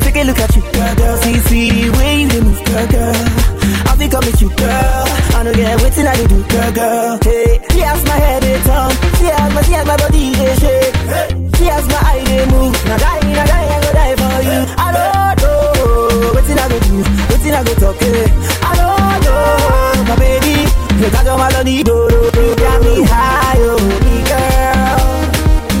Take 0.00 0.16
a 0.16 0.22
look 0.22 0.38
at 0.38 0.54
you, 0.54 0.62
girl, 0.72 0.94
girl. 0.94 1.16
See, 1.22 1.38
see, 1.48 1.90
way 1.90 2.22
you 2.22 2.42
move, 2.42 2.64
girl, 2.64 2.86
girl. 2.86 3.59
I 3.86 3.94
think 3.96 4.14
I'm 4.14 4.24
with 4.24 4.40
you, 4.40 4.48
girl. 4.56 5.04
I 5.36 5.42
know 5.44 5.52
get 5.54 5.80
waiting 5.82 6.06
I 6.06 6.14
do, 6.16 6.26
girl, 6.48 6.72
girl. 6.72 7.18
Hey, 7.22 7.60
she 7.72 7.80
has 7.80 8.02
my 8.04 8.16
head 8.16 8.42
they 8.42 8.58
turn. 8.66 8.90
She 9.18 9.26
has 9.30 9.50
my, 9.54 9.62
she 9.62 9.72
has 9.72 9.86
my 9.86 9.96
body 9.96 10.34
they 10.34 10.54
shake. 10.56 10.96
Hey. 11.10 11.28
She 11.56 11.64
has 11.66 11.86
my 11.88 12.00
eye 12.02 12.24
they 12.24 12.46
move. 12.50 12.74
Now 12.86 12.98
die, 12.98 13.20
now 13.32 13.44
die, 13.46 13.68
I 13.70 13.78
go 13.84 13.90
die 13.92 14.16
for 14.16 14.38
you. 14.48 14.60
I 14.76 14.88
don't 14.96 15.36
know 15.42 16.32
waiting 16.34 16.58
I 16.58 16.66
go 16.68 16.78
do, 16.80 16.94
waiting 17.30 17.54
I 17.54 17.62
go 17.64 17.74
talk. 17.74 17.96
Hey. 18.00 18.26
I 18.64 18.72
don't 18.80 19.20
know, 19.24 20.04
my 20.08 20.16
baby. 20.18 20.56
You 21.00 21.08
got 21.10 21.24
your 21.24 21.38
melody, 21.38 21.82
do, 21.82 22.08
do, 22.10 22.30
do. 22.32 22.40
You 22.40 22.56
got 22.56 22.80
me 22.82 23.02
high, 23.04 23.56
oh, 23.60 23.80
me 24.04 24.16
girl. 24.28 25.00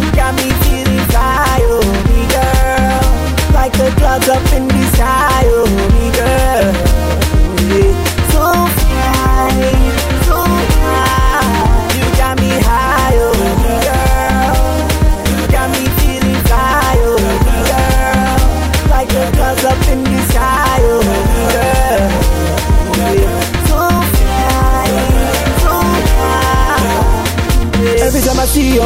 You 0.00 0.08
got 0.16 0.32
me 0.36 0.48
feeling 0.64 1.04
fly, 1.12 1.58
oh, 1.68 1.84
me 2.08 2.20
girl. 2.32 3.04
Like 3.52 3.72
the 3.72 3.90
clouds 3.98 4.28
up 4.28 4.44
in 4.52 4.68
the 4.68 4.82
sky, 4.96 5.42
oh, 5.44 5.68
me 5.92 6.09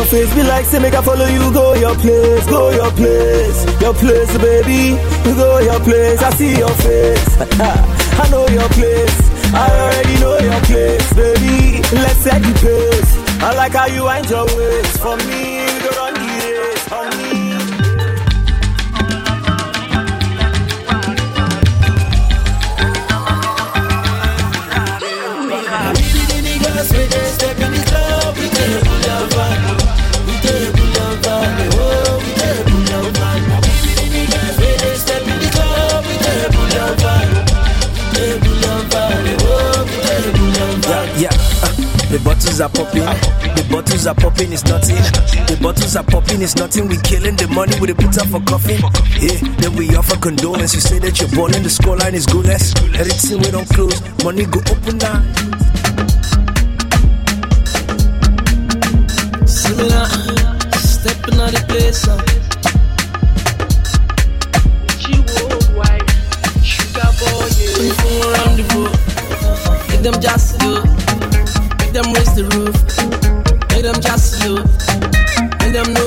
your 0.05 0.27
face, 0.27 0.35
be 0.35 0.43
like, 0.43 0.65
say, 0.67 0.79
make 0.79 0.95
I 0.95 1.03
follow 1.03 1.27
you, 1.27 1.53
go 1.53 1.75
your 1.75 1.95
place, 1.97 2.47
go 2.47 2.71
your 2.71 2.91
place, 2.93 3.65
your 3.81 3.95
place, 3.95 4.37
baby. 4.39 4.97
Go 5.37 5.59
your 5.59 5.81
place, 5.81 6.23
I 6.23 6.31
see 6.31 6.59
your 6.59 6.75
face. 6.85 7.37
I 8.21 8.29
know 8.31 8.47
your 8.49 8.69
place, 8.71 9.17
I 9.55 9.71
already 9.81 10.21
know 10.21 10.39
your 10.39 10.61
place, 10.69 11.13
baby. 11.15 11.81
Let's 11.97 12.19
set 12.21 12.43
the 12.43 12.53
pace. 12.61 13.43
I 13.43 13.55
like 13.55 13.73
how 13.73 13.87
you 13.87 14.05
wind 14.05 14.29
your 14.29 14.47
waist. 14.57 14.99
For 15.01 15.17
me, 15.29 15.54
uh, 41.63 41.73
the 42.11 42.21
bottles 42.25 42.61
are 42.61 42.69
popping. 42.69 43.07
The 43.55 43.65
bottles 43.71 44.07
are 44.07 44.15
popping, 44.15 44.53
it's 44.53 44.65
nothing. 44.65 44.97
The 45.47 45.59
bottles 45.61 45.97
are 45.97 46.05
popping, 46.05 46.43
it's 46.43 46.57
nothing. 46.57 46.89
We 46.89 46.97
killing 46.99 47.37
the 47.37 47.49
money 47.49 47.79
with 47.81 47.91
a 47.91 47.95
put 47.95 48.17
up 48.19 48.29
for 48.29 48.41
coffee. 48.45 48.79
Yeah, 49.21 49.39
then 49.59 49.75
we 49.77 49.95
offer 49.97 50.17
condolence. 50.17 50.75
You 50.75 50.81
say 50.81 50.99
that 51.01 51.21
you're 51.21 51.31
born 51.31 51.55
and 51.55 51.65
the 51.65 51.71
scoreline 51.71 52.15
is 52.15 52.27
goalless. 52.27 52.75
Everything 52.95 53.39
we 53.41 53.51
don't 53.51 53.69
close, 53.69 54.01
money 54.23 54.45
go 54.47 54.61
open 54.71 54.99
now. 54.99 55.23
Similar, 59.47 60.07
stepping 60.79 61.41
on 61.41 61.51
the 61.53 61.65
place. 61.69 62.07
Uh. 62.07 62.19
She 65.01 65.15
worldwide, 65.21 66.09
sugar 66.65 67.11
boy, 67.19 67.49
yeah. 67.59 67.79
We 67.81 67.91
from 67.99 68.15
around 68.23 68.55
the 68.57 68.65
world, 68.75 69.89
make 69.89 70.03
them 70.03 70.17
just 70.21 70.63
you, 70.63 70.75
make 71.95 72.03
them 72.03 72.13
raise 72.15 72.35
the 72.35 72.43
roof, 72.57 72.75
make 73.71 73.85
them 73.85 73.95
just 74.01 74.43
you, 74.43 74.57
make 75.61 75.73
them 75.73 75.95
know 75.95 76.04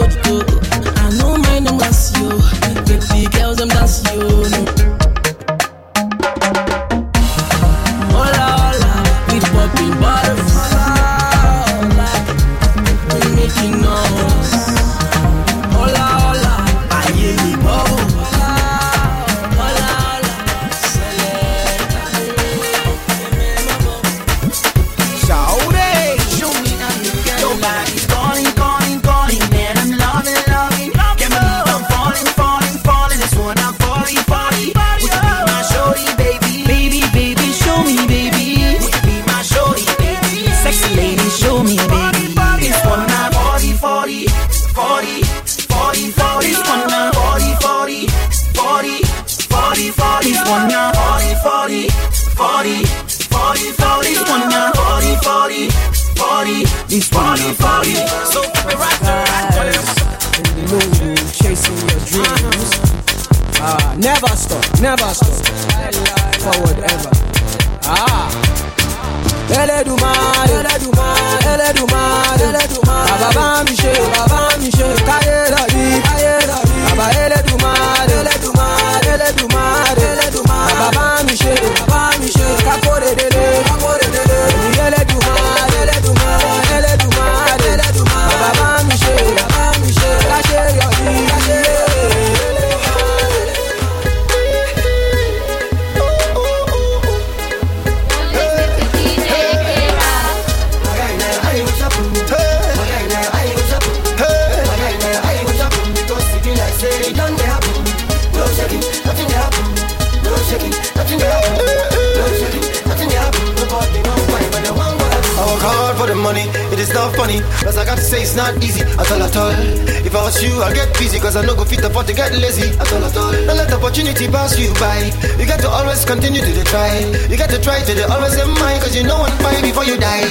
try. 126.77 126.93
You 127.29 127.37
got 127.37 127.49
to 127.49 127.59
try 127.59 127.81
to 127.81 127.93
the 127.93 128.05
always 128.13 128.37
in 128.37 128.49
mind 128.61 128.77
cause 128.83 128.95
you 128.95 129.03
know 129.03 129.17
one 129.17 129.33
fight 129.41 129.61
before 129.65 129.85
you 129.85 129.97
die. 129.97 130.25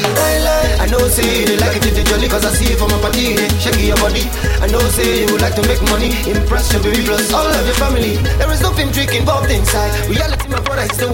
I 0.79 0.87
know 0.87 1.03
say 1.11 1.27
you 1.43 1.59
like 1.59 1.75
it 1.77 1.83
to 1.83 1.91
the 1.91 2.03
jolly 2.07 2.29
cause 2.29 2.45
I 2.47 2.53
see 2.55 2.71
it 2.71 2.79
from 2.79 2.91
my 2.95 2.99
party. 3.03 3.35
Eh, 3.35 3.49
shaking 3.59 3.91
your 3.91 3.99
body. 3.99 4.23
I 4.63 4.67
know 4.71 4.83
say 4.95 5.27
you 5.27 5.29
would 5.33 5.43
like 5.43 5.57
to 5.59 5.65
make 5.67 5.83
money. 5.91 6.15
Impress 6.31 6.73
your 6.73 6.83
baby 6.83 7.03
plus 7.03 7.33
all 7.35 7.47
of 7.47 7.67
your 7.67 7.79
family. 7.83 8.15
There 8.39 8.51
is 8.55 8.63
nothing 8.63 8.93
trick 8.95 9.13
involved 9.15 9.51
inside. 9.51 9.91
Reality, 10.07 10.47
my 10.49 10.61
brother, 10.63 10.87
is 10.87 10.99
the 10.99 11.11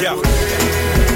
Yeah. 0.00 1.07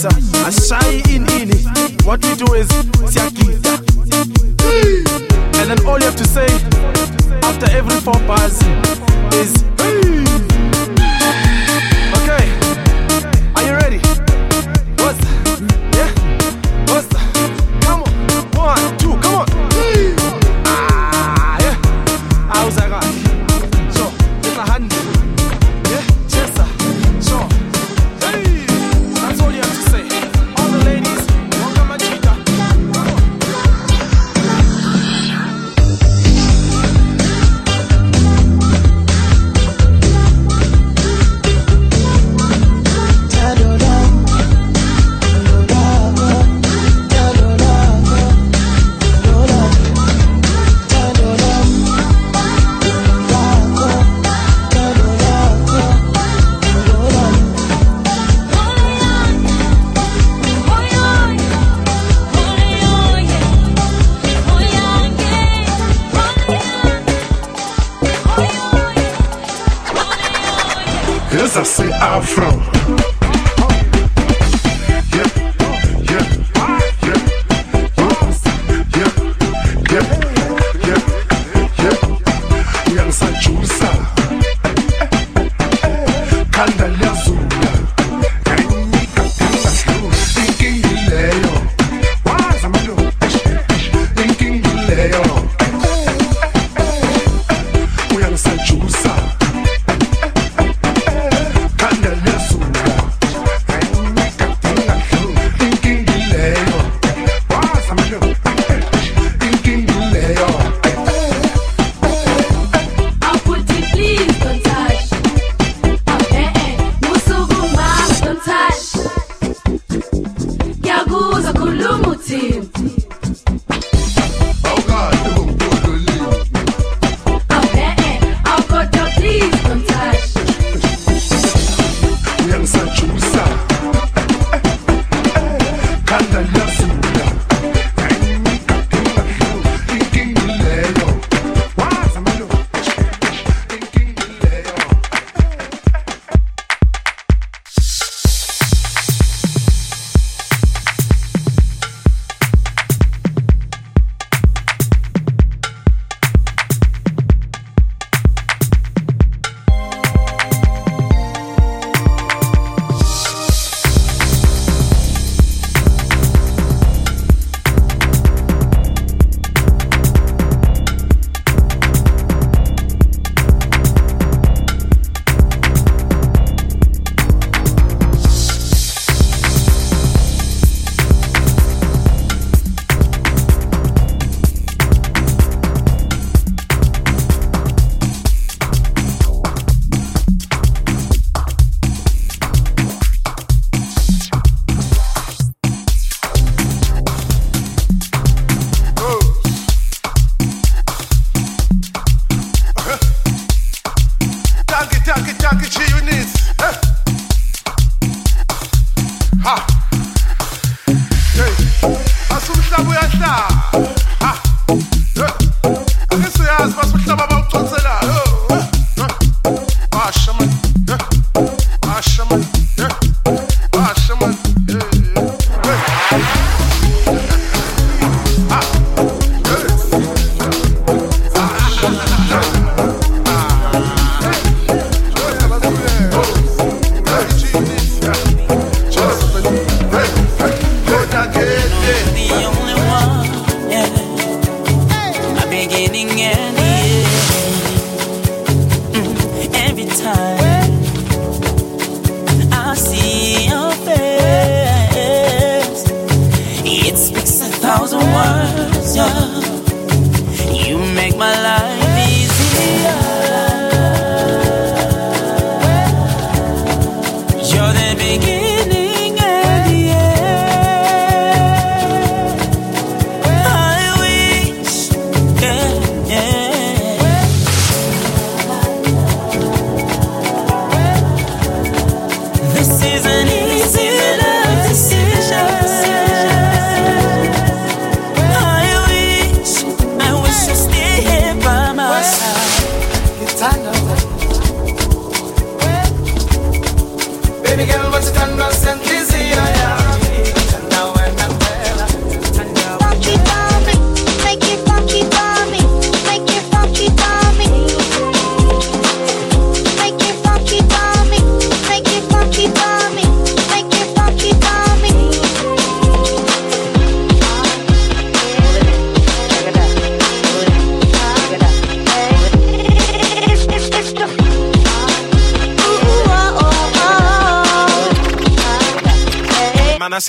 kabisa 0.00 0.46
ashai 0.46 1.02
in 1.14 1.26
ini 1.28 1.56
what 2.04 2.24
we 2.24 2.34
do 2.34 2.54
is 2.54 2.68
siakita 3.12 3.78
and 5.60 5.70
then 5.70 5.86
all 5.86 5.98
you 5.98 6.04
have 6.06 6.16
to 6.16 6.24
say 6.24 6.46
after 7.42 7.70
every 7.76 8.00
four 8.00 8.18
bars 8.26 8.58
is 9.34 9.52
hey. 9.78 10.49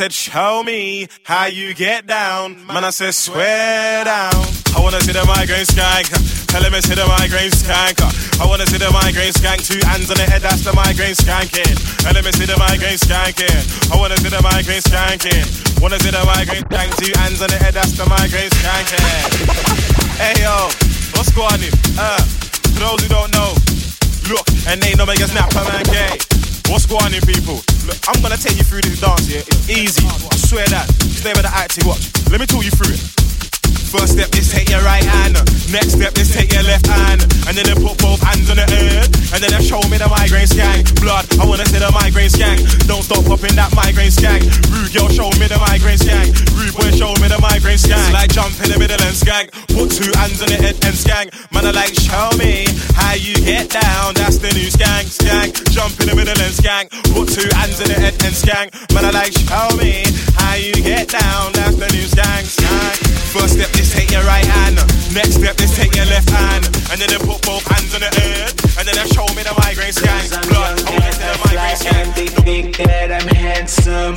Said, 0.02 0.14
show 0.14 0.64
me 0.64 1.06
how 1.22 1.46
you 1.46 1.76
get 1.76 2.08
down. 2.08 2.58
Man, 2.66 2.84
I 2.84 2.90
said, 2.90 3.14
swear 3.14 4.04
down. 4.04 4.34
I 4.74 4.82
wanna 4.82 4.98
see 5.02 5.14
the 5.14 5.22
migraine 5.30 5.70
skank. 5.70 6.10
Tell 6.50 6.64
him 6.64 6.74
it's 6.74 6.90
the 6.90 7.06
migraine 7.06 7.54
skank. 7.54 8.02
I 8.42 8.46
wanna 8.50 8.66
see 8.66 8.82
the 8.82 8.90
migraine 8.90 9.30
skank. 9.30 9.62
Two 9.62 9.78
hands 9.86 10.10
on 10.10 10.18
the 10.18 10.26
head, 10.26 10.42
that's 10.42 10.66
the 10.66 10.74
migraine 10.74 11.14
skanking. 11.14 11.78
Tell 12.02 12.18
him 12.18 12.26
it's 12.26 12.42
the 12.42 12.58
migraine 12.58 12.98
skanking. 12.98 13.54
I 13.94 13.96
wanna 14.02 14.18
see 14.18 14.34
the 14.34 14.42
migraine 14.42 14.82
skanking. 14.82 15.46
Wanna 15.78 16.00
see 16.02 16.10
the 16.10 16.26
migraine 16.26 16.66
skank. 16.66 16.90
Two 16.98 17.14
hands 17.22 17.38
on 17.46 17.54
the 17.54 17.62
head, 17.62 17.78
that's 17.78 17.94
the 17.94 18.10
migraine 18.10 18.50
skanking. 18.58 19.06
hey 20.18 20.42
yo, 20.42 20.66
what's 21.14 21.30
going 21.30 21.62
on? 21.62 21.78
Uh, 21.94 22.18
for 22.74 22.90
those 22.90 23.06
who 23.06 23.10
don't 23.14 23.30
know, 23.38 23.54
look, 24.34 24.50
and 24.66 24.82
ain't 24.82 24.98
no 24.98 25.06
make 25.06 25.22
a 25.22 25.30
snap, 25.30 25.54
man, 25.54 25.86
gay. 25.94 26.18
What's 26.74 26.90
going 26.90 27.14
on, 27.14 27.22
people? 27.30 27.62
Look, 27.86 27.98
I'm 28.08 28.22
gonna 28.22 28.38
take 28.38 28.58
you 28.58 28.64
through 28.64 28.82
this 28.82 29.00
dance 29.00 29.26
here. 29.26 29.42
It's 29.42 29.70
easy. 29.70 30.06
I 30.06 30.36
swear 30.36 30.66
that. 30.68 30.90
Stay 31.02 31.34
with 31.34 31.44
the 31.44 31.52
acting. 31.54 31.88
Watch. 31.88 32.12
Let 32.30 32.40
me 32.40 32.46
talk 32.46 32.64
you 32.64 32.72
through 32.72 32.94
it. 32.94 33.21
First 33.92 34.16
step 34.16 34.32
is 34.40 34.48
take 34.48 34.72
your 34.72 34.80
right 34.88 35.04
hand. 35.04 35.36
Next 35.68 36.00
step 36.00 36.16
is 36.16 36.32
take 36.32 36.56
your 36.56 36.64
left 36.64 36.88
hand. 36.88 37.28
And 37.44 37.60
then 37.60 37.68
they 37.68 37.76
put 37.76 38.00
both 38.00 38.24
hands 38.24 38.48
on 38.48 38.56
the 38.56 38.64
earth. 38.64 39.12
And 39.36 39.44
then 39.44 39.52
they 39.52 39.60
show 39.60 39.84
me 39.92 40.00
the 40.00 40.08
migraine 40.08 40.48
skank. 40.48 40.88
Blood, 41.04 41.28
I 41.36 41.44
wanna 41.44 41.68
see 41.68 41.76
the 41.84 41.92
migraine 41.92 42.32
skank. 42.32 42.64
Don't 42.88 43.04
stop 43.04 43.28
popping 43.28 43.52
that 43.60 43.76
migraine 43.76 44.08
skank. 44.08 44.48
Rude 44.72 44.96
girl, 44.96 45.12
show 45.12 45.28
me 45.36 45.52
the 45.52 45.60
migraine 45.60 46.00
skank. 46.00 46.32
Rude 46.56 46.72
boy, 46.72 46.88
show 46.96 47.12
me 47.20 47.28
the 47.28 47.40
migraine 47.44 47.76
skank. 47.76 48.00
It's 48.00 48.16
like 48.16 48.32
jump 48.32 48.56
in 48.64 48.72
the 48.72 48.80
middle 48.80 49.02
and 49.04 49.12
skank. 49.12 49.52
Put 49.76 49.92
two 49.92 50.08
hands 50.16 50.40
on 50.40 50.48
the 50.48 50.56
head 50.56 50.80
and 50.88 50.96
skank. 50.96 51.36
Man, 51.52 51.68
I 51.68 51.76
like, 51.76 51.92
show 51.92 52.32
me 52.40 52.64
how 52.96 53.20
you 53.20 53.36
get 53.44 53.76
down. 53.76 54.16
That's 54.16 54.40
the 54.40 54.56
new 54.56 54.72
skank, 54.72 55.12
skank. 55.12 55.52
Jump 55.76 56.00
in 56.00 56.08
the 56.08 56.16
middle 56.16 56.40
and 56.40 56.56
skank. 56.56 56.96
Put 57.12 57.28
two 57.28 57.48
hands 57.60 57.84
on 57.84 57.92
the 57.92 58.00
head 58.00 58.16
and 58.24 58.32
skank. 58.32 58.72
Man, 58.96 59.04
I 59.04 59.12
like, 59.12 59.36
show 59.36 59.68
me 59.76 60.08
how 60.40 60.56
you 60.56 60.80
get 60.80 61.12
down. 61.12 61.52
That's 61.52 61.76
the 61.76 61.92
new 61.92 62.08
skank, 62.08 62.48
skank. 62.48 62.96
First 63.36 63.60
step 63.60 63.72
is 63.82 63.92
take 63.94 64.12
your 64.12 64.24
right 64.24 64.46
hand. 64.46 64.76
Next 65.14 65.36
step 65.42 65.60
is 65.60 65.76
take 65.76 65.96
your 65.96 66.06
left 66.06 66.30
hand. 66.30 66.66
And 66.92 67.02
then 67.02 67.10
they 67.10 67.18
put 67.18 67.42
both 67.42 67.66
hands 67.66 67.94
on 67.96 68.02
the 68.02 68.12
earth. 68.30 68.78
And 68.78 68.88
then 68.88 68.96
they 68.96 69.08
show 69.10 69.26
me 69.36 69.42
the 69.42 69.56
migraine 69.62 69.94
skank. 69.94 70.30
Blood, 70.48 70.78
I 70.86 70.92
wanna 70.94 71.12
see 71.18 71.26
the 71.26 71.40
migraine 71.46 71.80
skank. 71.82 72.08
They 72.16 72.28
think 72.28 72.78
that 72.78 73.12
I'm 73.12 73.28
handsome. 73.28 74.16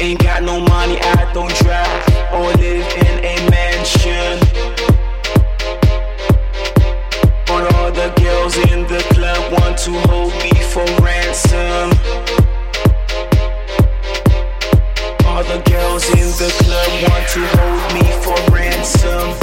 Ain't 0.00 0.20
got 0.22 0.42
no 0.42 0.60
money, 0.60 0.98
I 1.00 1.32
don't 1.32 1.54
drive 1.62 2.02
or 2.32 2.52
live 2.62 2.88
in 3.04 3.14
a 3.32 3.36
mansion. 3.50 4.38
But 7.48 7.62
all 7.74 7.90
the 7.90 8.08
girls 8.22 8.56
in 8.72 8.86
the 8.86 9.02
club 9.14 9.52
want 9.52 9.76
to 9.86 9.92
hold 10.08 10.32
me 10.44 10.52
for 10.72 10.86
ransom. 11.02 11.90
All 15.26 15.42
the 15.44 15.60
girls 15.98 16.10
in 16.10 16.46
the 16.46 16.52
club 16.64 17.10
want 17.10 17.28
to 17.28 17.40
hold 17.58 17.94
me 17.94 18.06
for 18.22 18.54
ransom. 18.54 19.34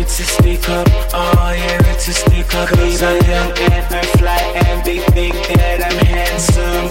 It's 0.00 0.18
a 0.20 0.24
stick 0.24 0.68
up, 0.68 0.88
oh 1.14 1.52
yeah, 1.56 1.92
it's 1.92 2.08
a 2.08 2.12
stick 2.12 2.54
up. 2.54 2.68
Cause 2.68 3.02
I 3.02 3.12
am 3.12 3.52
I 3.90 4.02
fly 4.18 4.40
and 4.66 4.84
they 4.84 4.98
think 4.98 5.34
that 5.54 5.82
I'm 5.84 6.06
handsome. 6.06 6.90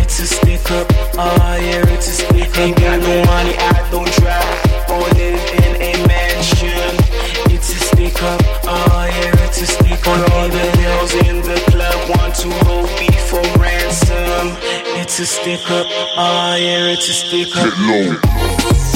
It's 0.00 0.20
a 0.20 0.26
stick 0.26 0.70
up, 0.70 0.86
oh 1.18 1.58
yeah, 1.60 1.94
it's 1.94 2.08
a 2.08 2.12
stick 2.12 2.50
up. 2.50 2.58
Ain't 2.58 2.76
got 2.76 3.00
no 3.00 3.24
money, 3.26 3.56
I 3.58 3.88
don't 3.90 4.10
drive 4.20 4.90
or 4.90 5.04
live 5.18 5.42
in 5.60 5.72
a 5.82 6.06
mansion. 6.06 6.96
It's 7.52 7.70
a 7.70 7.78
stick 7.78 8.22
up, 8.22 8.40
oh 8.64 9.08
yeah, 9.10 9.44
it's 9.44 9.60
a 9.60 9.66
stick 9.66 10.06
up. 10.06 10.30
All 10.32 10.48
the 10.48 10.66
girls 10.80 11.14
in 11.28 11.36
the 11.42 11.60
club 11.70 11.98
want 12.10 12.34
to 12.36 12.50
hold 12.64 12.88
me 13.00 13.10
for 13.28 13.42
ransom. 13.60 14.85
It's 15.08 15.20
a 15.20 15.26
stick 15.26 15.70
up, 15.70 15.86
oh 15.88 16.56
yeah, 16.56 16.90
it's 16.90 17.08
a 17.08 17.12
stick 17.12 17.56
up. 17.56 17.72
This 18.68 18.95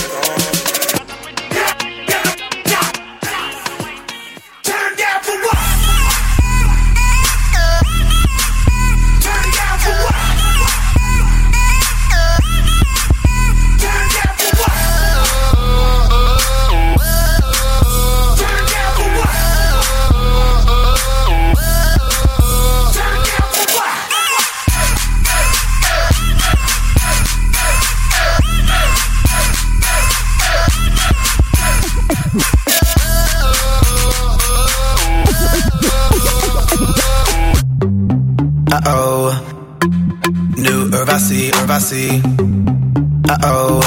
Uh 43.31 43.37
oh. 43.43 43.79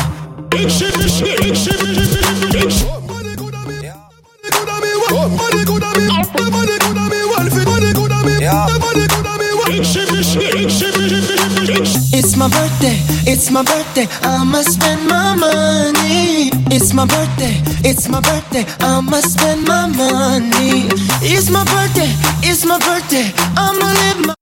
It's 12.16 12.36
my 12.38 12.48
birthday, 12.48 12.96
it's 13.30 13.50
my 13.50 13.62
birthday, 13.62 14.06
I'ma 14.22 14.62
spend 14.62 15.06
my 15.08 15.34
money. 15.34 16.50
It's 16.74 16.94
my 16.94 17.04
birthday, 17.04 17.60
it's 17.84 18.08
my 18.08 18.20
birthday, 18.22 18.64
I'ma 18.80 19.20
spend 19.20 19.66
my 19.68 19.88
money. 19.88 20.88
It's 21.20 21.50
my 21.50 21.64
birthday, 21.64 22.08
it's 22.48 22.64
my 22.64 22.78
birthday, 22.78 23.30
I'ma 23.56 23.92
live 23.92 24.26
my 24.26 24.33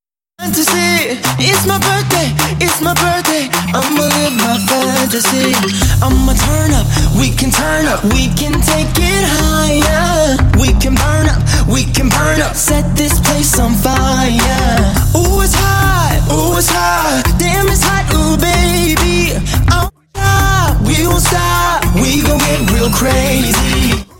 fantasy. 0.42 1.22
It's 1.38 1.66
my 1.66 1.78
birthday, 1.78 2.28
it's 2.58 2.80
my 2.80 2.94
birthday, 2.94 3.46
I'ma 3.70 4.02
live 4.02 4.34
my 4.42 4.58
fantasy. 4.66 5.54
I'ma 6.02 6.34
turn 6.34 6.72
up, 6.74 6.86
we 7.18 7.30
can 7.30 7.50
turn 7.50 7.86
up, 7.86 8.02
we 8.04 8.26
can 8.34 8.54
take 8.60 8.90
it 8.98 9.24
higher. 9.38 10.36
We 10.58 10.74
can 10.82 10.94
burn 10.94 11.26
up, 11.30 11.42
we 11.68 11.84
can 11.84 12.08
burn 12.08 12.40
up, 12.40 12.54
set 12.56 12.84
this 12.96 13.20
place 13.20 13.58
on 13.58 13.74
fire. 13.74 14.78
Ooh, 15.14 15.42
it's 15.46 15.54
hot, 15.54 16.18
ooh, 16.34 16.58
it's 16.58 16.70
hot, 16.70 17.22
damn, 17.38 17.66
it's 17.68 17.84
hot, 17.84 18.06
ooh, 18.14 18.36
baby. 18.36 19.38
I 19.70 19.86
won't 19.86 20.86
we 20.86 21.06
won't 21.06 21.22
stop, 21.22 21.84
we 21.94 22.22
gon' 22.22 22.38
get 22.38 22.70
real 22.72 22.90
crazy. 22.90 24.11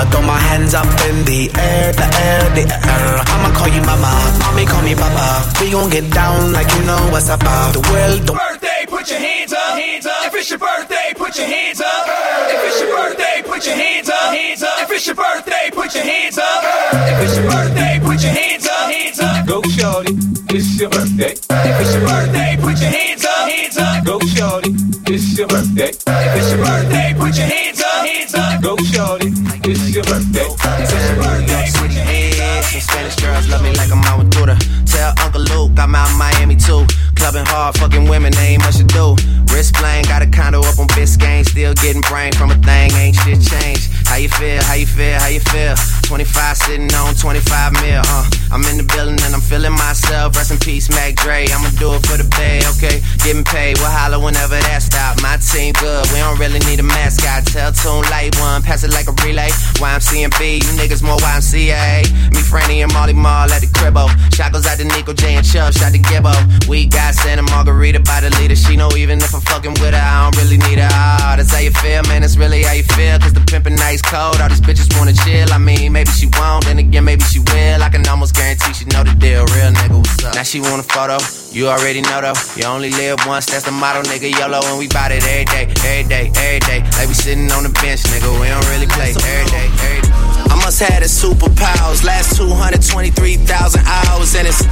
I'ma 0.00 0.10
throw 0.12 0.22
my 0.22 0.38
hands 0.38 0.72
up 0.72 0.88
in 1.12 1.24
the 1.28 1.52
air, 1.60 1.92
the 1.92 2.08
air, 2.24 2.40
the 2.56 2.64
air. 2.64 3.20
I'ma 3.20 3.52
call 3.52 3.68
you 3.68 3.82
mama, 3.82 4.08
mommy 4.40 4.64
call 4.64 4.80
me 4.80 4.94
papa. 4.94 5.44
We 5.60 5.72
gon' 5.72 5.90
get 5.90 6.10
down 6.10 6.52
like 6.52 6.72
you 6.72 6.82
know 6.88 6.96
what's 7.12 7.28
about. 7.28 7.74
The 7.74 7.84
world 7.92 8.24
don't 8.24 8.38
birthday, 8.38 8.79
put 8.86 9.10
your 9.10 9.18
hands 9.18 9.52
up, 9.52 9.78
hands 9.78 10.06
up. 10.06 10.26
If 10.26 10.34
it's 10.34 10.50
your 10.50 10.58
birthday, 10.58 11.12
put 11.14 11.36
your 11.36 11.46
hands 11.46 11.80
up. 11.80 12.06
If 12.48 12.64
it's 12.64 12.80
your 12.80 12.96
birthday, 12.96 13.42
put 13.44 13.66
your 13.66 13.74
hands 13.74 14.08
up, 14.08 14.32
hands 14.32 14.62
up. 14.62 14.78
If 14.80 14.90
it's 14.90 15.06
your 15.06 15.16
birthday, 15.16 15.70
put 15.72 15.94
your 15.94 16.04
hands 16.04 16.38
up. 16.38 16.64
If 16.64 17.24
it's 17.24 17.36
your 17.36 17.50
birthday, 17.50 18.00
put 18.02 18.22
your 18.22 18.32
hands 18.32 18.66
up, 18.66 18.90
hands 18.90 19.20
up. 19.20 19.46
Go 19.46 19.62
shorty, 19.62 20.14
it's 20.50 20.78
your 20.78 20.90
birthday. 20.90 21.32
If 21.32 21.80
it's 21.80 21.94
your 21.94 22.06
birthday, 22.06 22.56
put 22.60 22.80
your 22.80 22.90
hands 22.90 23.24
up, 23.24 23.48
hands 23.48 23.76
up. 23.78 24.04
Go 24.04 24.18
shorty, 24.20 24.70
it's 25.06 25.38
your 25.38 25.48
birthday. 25.48 25.90
If 25.90 26.36
it's 26.36 26.50
your 26.52 26.64
birthday, 26.64 27.14
put 27.18 27.36
your 27.36 27.46
hands 27.46 27.80
up, 27.80 28.06
hands 28.06 28.34
up. 28.34 28.62
Go 28.62 28.76
shorty, 28.92 29.28
it's 29.68 29.94
your 29.94 30.04
birthday. 30.04 30.46
If 30.46 30.92
it's 30.92 31.08
your 31.10 31.16
birthday, 31.16 31.66
put 31.74 31.90
your 31.92 32.04
hands 32.04 32.40
up. 32.40 32.80
Spanish 32.80 33.16
girls 33.16 33.48
love 33.48 33.62
me 33.62 33.72
like 33.74 33.90
I'm 33.92 34.02
Aventura. 34.02 34.56
Tell 34.86 35.12
Uncle 35.24 35.42
Luke 35.42 35.78
I'm 35.78 35.94
out 35.94 36.10
in 36.10 36.18
Miami 36.18 36.56
too. 36.56 36.86
Clubbing 37.20 37.44
hard, 37.44 37.76
fucking 37.76 38.08
women, 38.08 38.32
they 38.32 38.56
ain't 38.56 38.62
much 38.62 38.78
to 38.78 38.84
do. 38.84 39.14
Wrist 39.52 39.74
playing, 39.74 40.04
got 40.04 40.22
a 40.22 40.26
condo 40.26 40.60
up 40.60 40.78
on 40.78 40.88
Biscayne. 40.96 41.44
Still 41.44 41.74
getting 41.74 42.00
brain 42.00 42.32
from 42.32 42.50
a 42.50 42.56
thing, 42.64 42.90
ain't 42.96 43.14
shit 43.14 43.36
changed. 43.44 43.92
How 44.08 44.16
you 44.16 44.30
feel, 44.30 44.62
how 44.64 44.72
you 44.72 44.86
feel, 44.86 45.20
how 45.20 45.28
you 45.28 45.40
feel? 45.40 45.76
25 46.08 46.56
sitting 46.56 46.92
on 46.94 47.14
25 47.14 47.72
mil, 47.84 48.02
uh. 48.08 48.24
I'm 48.50 48.64
in 48.66 48.82
the 48.82 48.88
building 48.88 49.20
and 49.22 49.34
I'm 49.34 49.40
feeling 49.40 49.76
myself. 49.76 50.34
Rest 50.34 50.50
in 50.50 50.58
peace, 50.58 50.90
Mac 50.90 51.14
Dre. 51.14 51.46
I'ma 51.46 51.70
do 51.78 51.94
it 51.94 52.02
for 52.02 52.18
the 52.18 52.26
pay, 52.26 52.58
okay? 52.74 52.98
Getting 53.22 53.44
paid, 53.44 53.78
we'll 53.78 53.92
holler 53.92 54.18
whenever 54.18 54.58
that 54.58 54.82
stop. 54.82 55.22
My 55.22 55.36
team 55.38 55.76
good, 55.78 56.02
we 56.10 56.18
don't 56.18 56.40
really 56.40 56.58
need 56.66 56.80
a 56.80 56.86
mascot. 56.86 57.46
Tell 57.46 57.70
Tuna 57.70 58.10
Light 58.10 58.34
One, 58.40 58.62
pass 58.64 58.82
it 58.82 58.90
like 58.90 59.06
a 59.06 59.14
relay. 59.22 59.54
YMCMB, 59.78 60.66
you 60.66 60.72
niggas 60.74 61.04
more 61.04 61.20
YMCA. 61.22 62.10
Me, 62.34 62.40
Franny, 62.42 62.82
and 62.82 62.90
Mally 62.90 63.14
Mall 63.14 63.46
at 63.46 63.60
the 63.62 63.70
cribbo. 63.70 64.10
Shot 64.34 64.50
goes 64.50 64.66
out 64.66 64.78
to 64.78 64.84
Nico 64.84 65.12
J 65.12 65.38
and 65.38 65.46
Chubb, 65.46 65.70
shot 65.74 65.92
to 65.92 66.00
Gibbo. 66.02 66.34
We 66.66 66.86
got 66.86 67.09
Santa 67.12 67.42
Margarita 67.42 68.00
by 68.00 68.20
the 68.20 68.30
leader. 68.38 68.56
She 68.56 68.76
know 68.76 68.90
even 68.96 69.18
if 69.18 69.34
I'm 69.34 69.40
fucking 69.40 69.72
with 69.82 69.94
her, 69.94 70.00
I 70.00 70.30
don't 70.30 70.36
really 70.42 70.58
need 70.58 70.78
her. 70.78 70.88
Ah, 70.90 71.34
that's 71.36 71.52
how 71.52 71.60
you 71.60 71.70
feel, 71.70 72.02
man. 72.04 72.22
That's 72.22 72.36
really 72.36 72.62
how 72.62 72.72
you 72.72 72.84
feel. 72.84 73.18
Cause 73.18 73.32
the 73.32 73.40
pimpin' 73.40 73.76
nice 73.76 74.02
cold. 74.02 74.40
All 74.40 74.48
these 74.48 74.60
bitches 74.60 74.88
wanna 74.98 75.12
chill. 75.12 75.52
I 75.52 75.58
mean, 75.58 75.92
maybe 75.92 76.10
she 76.10 76.26
won't, 76.38 76.64
then 76.64 76.78
again, 76.78 77.04
maybe 77.04 77.22
she 77.24 77.40
will. 77.40 77.82
I 77.82 77.88
can 77.88 78.06
almost 78.08 78.34
guarantee 78.34 78.72
she 78.72 78.84
know 78.86 79.04
the 79.04 79.14
deal. 79.14 79.44
Real 79.56 79.72
nigga, 79.72 79.98
what's 79.98 80.24
up? 80.24 80.34
Now 80.34 80.42
she 80.42 80.60
want 80.60 80.80
a 80.80 80.86
photo. 80.86 81.18
You 81.50 81.66
already 81.66 82.00
know 82.00 82.20
though. 82.22 82.38
You 82.54 82.62
only 82.70 82.90
live 82.90 83.18
once, 83.26 83.46
that's 83.46 83.64
the 83.64 83.72
motto, 83.72 84.02
nigga. 84.02 84.30
YOLO, 84.30 84.60
and 84.70 84.78
we 84.78 84.86
bout 84.86 85.10
it 85.10 85.26
every 85.26 85.44
day, 85.46 85.66
every 85.82 86.06
day, 86.06 86.30
every 86.30 86.60
day. 86.60 86.80
Like 86.94 87.08
we 87.08 87.14
sitting 87.14 87.50
on 87.50 87.64
the 87.64 87.74
bench, 87.82 88.06
nigga. 88.06 88.30
We 88.38 88.46
don't 88.46 88.62
really 88.70 88.86
play 88.86 89.10
every 89.10 89.50
day, 89.50 89.66
every 89.66 90.00
day. 90.06 90.14
I 90.46 90.54
must 90.62 90.78
have 90.78 91.02
the 91.02 91.10
superpowers. 91.10 92.04
Last 92.04 92.36
223,000 92.36 93.82
hours, 93.82 94.34
and 94.36 94.46
it's 94.46 94.62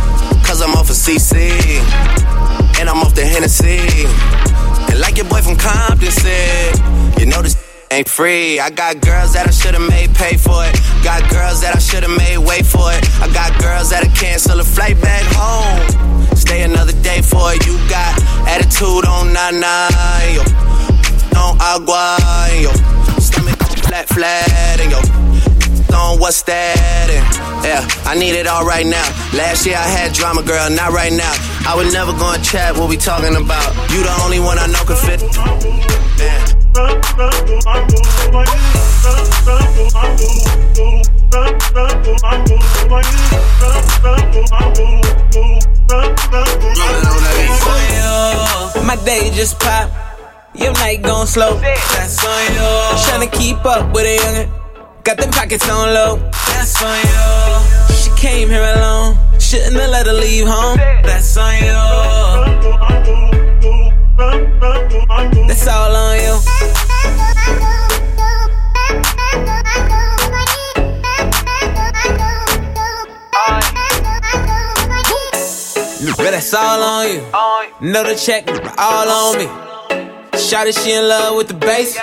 cause 0.46 0.62
I'm 0.62 0.70
off 0.78 0.88
of 0.88 0.94
CC. 0.94 1.50
And 2.78 2.88
I'm 2.88 3.02
off 3.02 3.14
the 3.14 3.26
Hennessy. 3.26 4.06
And 4.86 5.00
like 5.00 5.16
your 5.16 5.26
boy 5.26 5.42
from 5.42 5.56
Compton 5.56 6.12
said, 6.12 6.78
you 7.18 7.26
know 7.26 7.42
this 7.42 7.67
ain't 7.90 8.08
free. 8.08 8.60
I 8.60 8.70
got 8.70 9.00
girls 9.00 9.32
that 9.34 9.46
I 9.46 9.50
should've 9.50 9.86
made 9.88 10.14
pay 10.14 10.36
for 10.36 10.64
it. 10.64 10.74
Got 11.02 11.28
girls 11.30 11.60
that 11.62 11.74
I 11.74 11.78
should've 11.78 12.16
made 12.16 12.38
wait 12.38 12.66
for 12.66 12.92
it. 12.92 13.02
I 13.20 13.28
got 13.32 13.58
girls 13.60 13.90
that'll 13.90 14.12
cancel 14.14 14.60
a 14.60 14.64
flight 14.64 15.00
back 15.00 15.24
home. 15.34 16.36
Stay 16.36 16.62
another 16.62 16.92
day 17.02 17.22
for 17.22 17.52
it. 17.52 17.66
You 17.66 17.76
got 17.88 18.12
attitude 18.48 19.06
on 19.06 19.32
nana, 19.32 19.88
yo. 20.34 20.42
On 21.38 21.56
agua, 21.60 22.18
yo. 22.60 22.72
Stomach 23.20 23.58
flat, 23.86 24.08
flat, 24.08 24.80
and 24.80 24.90
yo. 24.92 25.47
On 25.94 26.18
what's 26.20 26.42
that? 26.42 27.08
And 27.10 27.64
yeah, 27.64 27.86
I 28.04 28.14
need 28.18 28.34
it 28.34 28.46
all 28.46 28.64
right 28.64 28.86
now. 28.86 29.04
Last 29.34 29.66
year 29.66 29.76
I 29.76 29.88
had 29.88 30.12
drama, 30.12 30.42
girl, 30.42 30.70
not 30.70 30.92
right 30.92 31.12
now. 31.12 31.32
I 31.66 31.74
would 31.76 31.92
never 31.92 32.12
go 32.12 32.32
and 32.32 32.44
chat 32.44 32.76
what 32.76 32.88
we 32.88 32.96
talking 32.96 33.36
about. 33.36 33.74
You 33.90 34.02
the 34.02 34.20
only 34.24 34.40
one 34.40 34.58
I 34.58 34.66
know 34.66 34.84
can 34.84 34.96
fit. 34.96 35.20
Man. 36.18 36.58
My 48.86 48.96
day 49.04 49.30
just 49.34 49.58
pop. 49.58 49.90
Your 50.54 50.72
night 50.72 51.02
gon' 51.02 51.26
slow. 51.26 51.58
That's 51.60 52.24
on 52.24 52.54
you. 52.54 52.60
Tryna 53.04 53.32
keep 53.32 53.64
up 53.66 53.92
with 53.92 54.06
a 54.06 54.16
youngin'. 54.16 54.57
Got 55.04 55.16
them 55.18 55.30
pockets 55.30 55.68
on 55.68 55.94
low. 55.94 56.16
That's 56.48 56.82
on 56.82 56.98
you. 56.98 57.94
She 57.94 58.10
came 58.20 58.48
here 58.48 58.62
alone. 58.62 59.16
Shouldn't 59.38 59.74
have 59.76 59.90
let 59.90 60.06
her 60.06 60.12
leave 60.12 60.46
home. 60.46 60.76
That's 60.76 61.36
on 61.36 61.54
you. 61.54 61.72
That's 65.46 65.66
all 65.68 65.96
on 65.96 66.18
you. 66.18 66.38
But 76.16 76.32
that's 76.32 76.52
all 76.52 76.82
on 76.82 77.08
you. 77.08 77.20
Know 77.80 78.02
the 78.04 78.14
check, 78.14 78.48
all 78.76 79.08
on 79.08 79.38
me. 79.38 79.46
Shawty, 80.32 80.72
she 80.82 80.92
in 80.92 81.08
love 81.08 81.36
with 81.36 81.48
the 81.48 81.54
bass. 81.54 81.98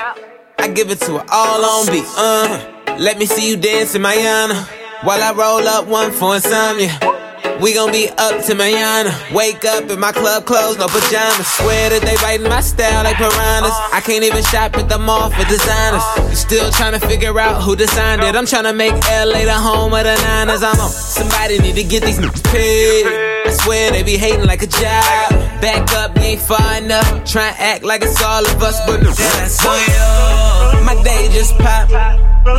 I 0.58 0.68
give 0.70 0.90
it 0.90 1.00
to 1.02 1.20
her 1.20 1.26
all 1.32 1.66
on 1.66 1.86
beat. 1.88 2.06
Uh, 2.18 2.75
let 3.00 3.18
me 3.18 3.26
see 3.26 3.50
you 3.50 3.58
dance 3.58 3.96
in 3.96 4.02
Mayana. 4.02 4.56
While 5.04 5.22
I 5.22 5.32
roll 5.34 5.68
up 5.68 5.88
one 5.88 6.12
for 6.12 6.36
insomnia. 6.36 7.25
We 7.62 7.74
gon' 7.74 7.92
be 7.92 8.10
up 8.10 8.44
to 8.46 8.54
Mayana. 8.54 9.12
Wake 9.34 9.64
up 9.66 9.90
in 9.90 10.00
my 10.00 10.12
club 10.12 10.46
clothes, 10.46 10.78
no 10.78 10.88
pajamas. 10.88 11.48
Swear 11.48 11.90
that 11.90 12.02
they 12.02 12.16
biting 12.18 12.50
my 12.50 12.62
style 12.62 13.04
like 13.04 13.18
piranhas. 13.18 13.74
I 13.94 14.02
can't 14.02 14.24
even 14.24 14.44
shop 14.44 14.78
at 14.78 14.90
the 14.90 15.00
mall 15.00 15.30
for 15.30 15.46
designers. 15.46 16.04
Still 16.38 16.70
trying 16.72 17.00
to 17.00 17.02
figure 17.08 17.40
out 17.40 17.62
who 17.64 17.76
designed 17.76 18.24
it. 18.24 18.36
I'm 18.36 18.46
trying 18.46 18.66
to 18.66 18.74
make 18.74 18.94
LA 19.08 19.46
the 19.46 19.58
home 19.58 19.94
of 19.94 20.04
the 20.04 20.16
Niners. 20.28 20.64
I'm 20.64 20.80
on. 20.80 20.90
Somebody 20.90 21.60
need 21.60 21.76
to 21.76 21.84
get 21.84 22.04
these 22.04 22.20
niggas 22.20 22.44
paid. 22.52 23.08
I 23.08 23.52
swear 23.52 23.92
they 23.92 24.04
be 24.04 24.18
hating 24.18 24.46
like 24.46 24.62
a 24.62 24.68
job. 24.68 25.30
Back 25.62 25.92
up, 25.94 26.18
ain't 26.20 26.42
far 26.42 26.78
enough. 26.78 27.08
Try 27.26 27.48
and 27.50 27.58
act 27.60 27.84
like 27.84 28.04
it's 28.04 28.22
all 28.22 28.46
of 28.46 28.62
us, 28.62 28.80
but 28.86 29.02
no, 29.02 29.12
that's 29.12 29.66
on 29.66 29.80
you. 29.80 30.86
My 30.86 31.00
day 31.04 31.30
just 31.32 31.58
pop. 31.58 31.90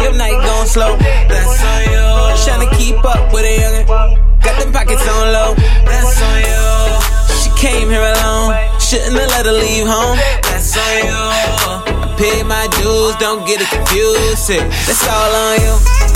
Your 0.02 0.14
night 0.14 0.40
gon' 0.42 0.66
slow. 0.66 0.96
That's 0.96 1.62
on 1.62 1.82
you. 1.92 2.06
Tryna 2.42 2.78
keep 2.78 3.04
up 3.04 3.32
with 3.32 3.44
a 3.44 3.84
youngin'. 3.86 4.25
Got 4.42 4.60
them 4.60 4.72
pockets 4.72 5.06
on 5.08 5.32
low. 5.32 5.54
That's 5.84 6.22
on 6.22 6.38
you. 6.40 6.66
She 7.40 7.50
came 7.60 7.88
here 7.90 8.02
alone. 8.02 8.54
Shouldn't 8.80 9.18
have 9.18 9.30
let 9.30 9.46
her 9.46 9.52
leave 9.52 9.86
home. 9.86 10.18
That's 10.42 10.76
on 10.76 10.96
you. 11.06 11.22
I 12.02 12.14
pay 12.18 12.42
my 12.42 12.66
dues, 12.80 13.16
don't 13.16 13.46
get 13.46 13.60
it 13.60 13.68
confused. 13.68 14.48
That's 14.48 15.06
all 15.08 15.34
on 15.34 15.60
you. 15.60 16.15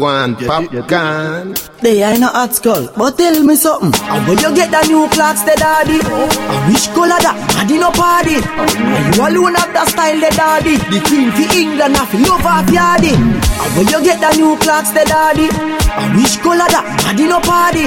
One 0.00 0.34
pop 0.34 0.64
gun. 0.88 1.54
They 1.82 2.02
ain't 2.02 2.20
no 2.20 2.28
hot 2.28 2.54
skull, 2.54 2.88
but 2.96 3.18
tell 3.18 3.36
me 3.44 3.54
something. 3.54 3.92
How 4.00 4.16
will 4.26 4.40
you 4.40 4.54
get 4.56 4.70
the 4.72 4.80
new 4.88 5.04
clocks, 5.12 5.42
the 5.44 5.52
daddy? 5.60 6.00
I 6.00 6.56
wish 6.72 6.88
color 6.96 7.20
that, 7.20 7.36
daddy 7.52 7.76
no 7.76 7.92
party. 7.92 8.40
And 8.40 9.12
you 9.12 9.20
alone 9.28 9.60
have 9.60 9.72
the 9.76 9.84
style, 9.84 10.16
the 10.16 10.32
daddy. 10.32 10.80
The 10.88 11.04
queen 11.04 11.28
for 11.36 11.44
England, 11.52 11.96
I 12.00 12.06
feel 12.08 12.24
love 12.32 12.46
off 12.48 12.66
yardy. 12.72 13.12
How 13.12 13.68
will 13.76 13.88
you 13.92 14.00
get 14.00 14.24
the 14.24 14.30
new 14.40 14.56
clocks, 14.56 14.88
the 14.96 15.04
daddy? 15.04 15.52
I 15.52 16.08
wish 16.16 16.36
color 16.40 16.64
that, 16.64 16.84
daddy 17.04 17.28
no 17.28 17.40
party. 17.44 17.84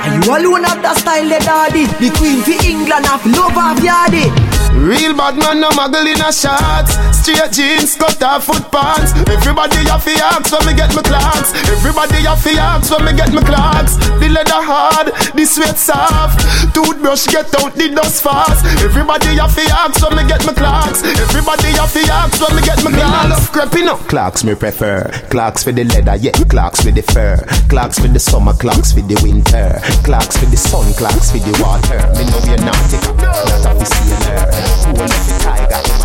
And 0.00 0.24
you 0.24 0.32
alone 0.32 0.64
have 0.64 0.80
the 0.80 0.94
style, 0.96 1.28
the 1.28 1.40
daddy. 1.44 1.84
The 2.00 2.08
queen 2.16 2.40
for 2.40 2.56
England, 2.64 3.04
I 3.04 3.20
feel 3.20 3.36
love 3.36 3.56
off 3.60 3.76
yardy. 3.84 4.32
Real 4.80 5.12
bad 5.12 5.36
man, 5.36 5.60
no 5.60 5.68
muggle 5.76 6.08
in 6.08 6.20
a 6.24 6.32
shots. 6.32 6.96
Straight 7.20 7.52
jeans, 7.52 7.96
cut 7.96 8.22
off 8.22 8.44
foot 8.44 8.64
pants. 8.72 9.12
Everybody 9.28 9.84
have 9.92 10.04
to 10.04 10.14
ask 10.24 10.48
when 10.52 10.64
me 10.66 10.72
get 10.74 10.94
my 10.96 11.02
clocks. 11.02 11.52
Everybody 11.68 12.24
have 12.24 12.42
to 12.42 12.50
ask 12.56 12.90
when 12.90 13.04
me 13.04 13.12
get 13.12 13.32
my 13.32 13.42
clocks. 13.44 13.96
The 14.16 14.28
leather 14.32 14.64
hard, 14.64 15.12
the 15.36 15.44
sweat 15.44 15.76
soft. 15.76 16.40
Toothbrush 16.74 17.26
get 17.28 17.52
out 17.60 17.74
the 17.76 17.92
dust 17.92 18.22
fast. 18.24 18.64
Everybody 18.80 19.36
have 19.36 19.54
to 19.54 19.64
ask 19.68 20.00
when 20.00 20.16
me 20.16 20.24
get 20.26 20.44
my 20.46 20.54
clocks. 20.54 21.04
Everybody 21.04 21.68
have 21.76 21.92
to 21.92 22.00
ask 22.08 22.40
when 22.40 22.56
me 22.56 22.62
get 22.62 22.82
my 22.82 22.90
Me 22.90 22.96
clocks. 22.98 23.28
love 23.30 23.52
creeping 23.52 23.88
up. 23.88 24.00
Clocks 24.08 24.42
me 24.42 24.54
prefer. 24.54 25.04
Clocks 25.28 25.62
for 25.62 25.72
the 25.72 25.84
leather, 25.84 26.16
yeah. 26.16 26.32
Clocks 26.48 26.80
for 26.80 26.90
the 26.90 27.02
fur. 27.02 27.36
Clocks 27.68 27.98
for 27.98 28.08
the 28.08 28.18
summer, 28.18 28.54
clocks 28.54 28.92
for 28.92 29.02
the 29.04 29.20
winter. 29.22 29.78
Clocks 30.08 30.36
for 30.40 30.46
the 30.46 30.56
sun, 30.56 30.88
clocks 30.94 31.30
for 31.30 31.38
the 31.38 31.52
water. 31.60 32.00
Me 32.16 32.24
know 32.32 32.40
you're 32.48 32.64
not 32.64 32.80
up, 32.96 33.12
not 33.60 33.76
a 33.76 33.86
sailor. 33.86 34.48
Who 34.88 34.92
the 34.96 35.36
tiger 35.44 35.99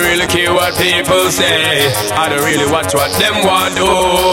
don't 0.00 0.10
really 0.10 0.26
care 0.26 0.52
what 0.52 0.72
people 0.76 1.30
say. 1.30 1.92
I 2.12 2.28
don't 2.28 2.44
really 2.44 2.70
watch 2.70 2.94
what 2.94 3.12
them 3.20 3.44
want 3.44 3.76
do. 3.76 3.84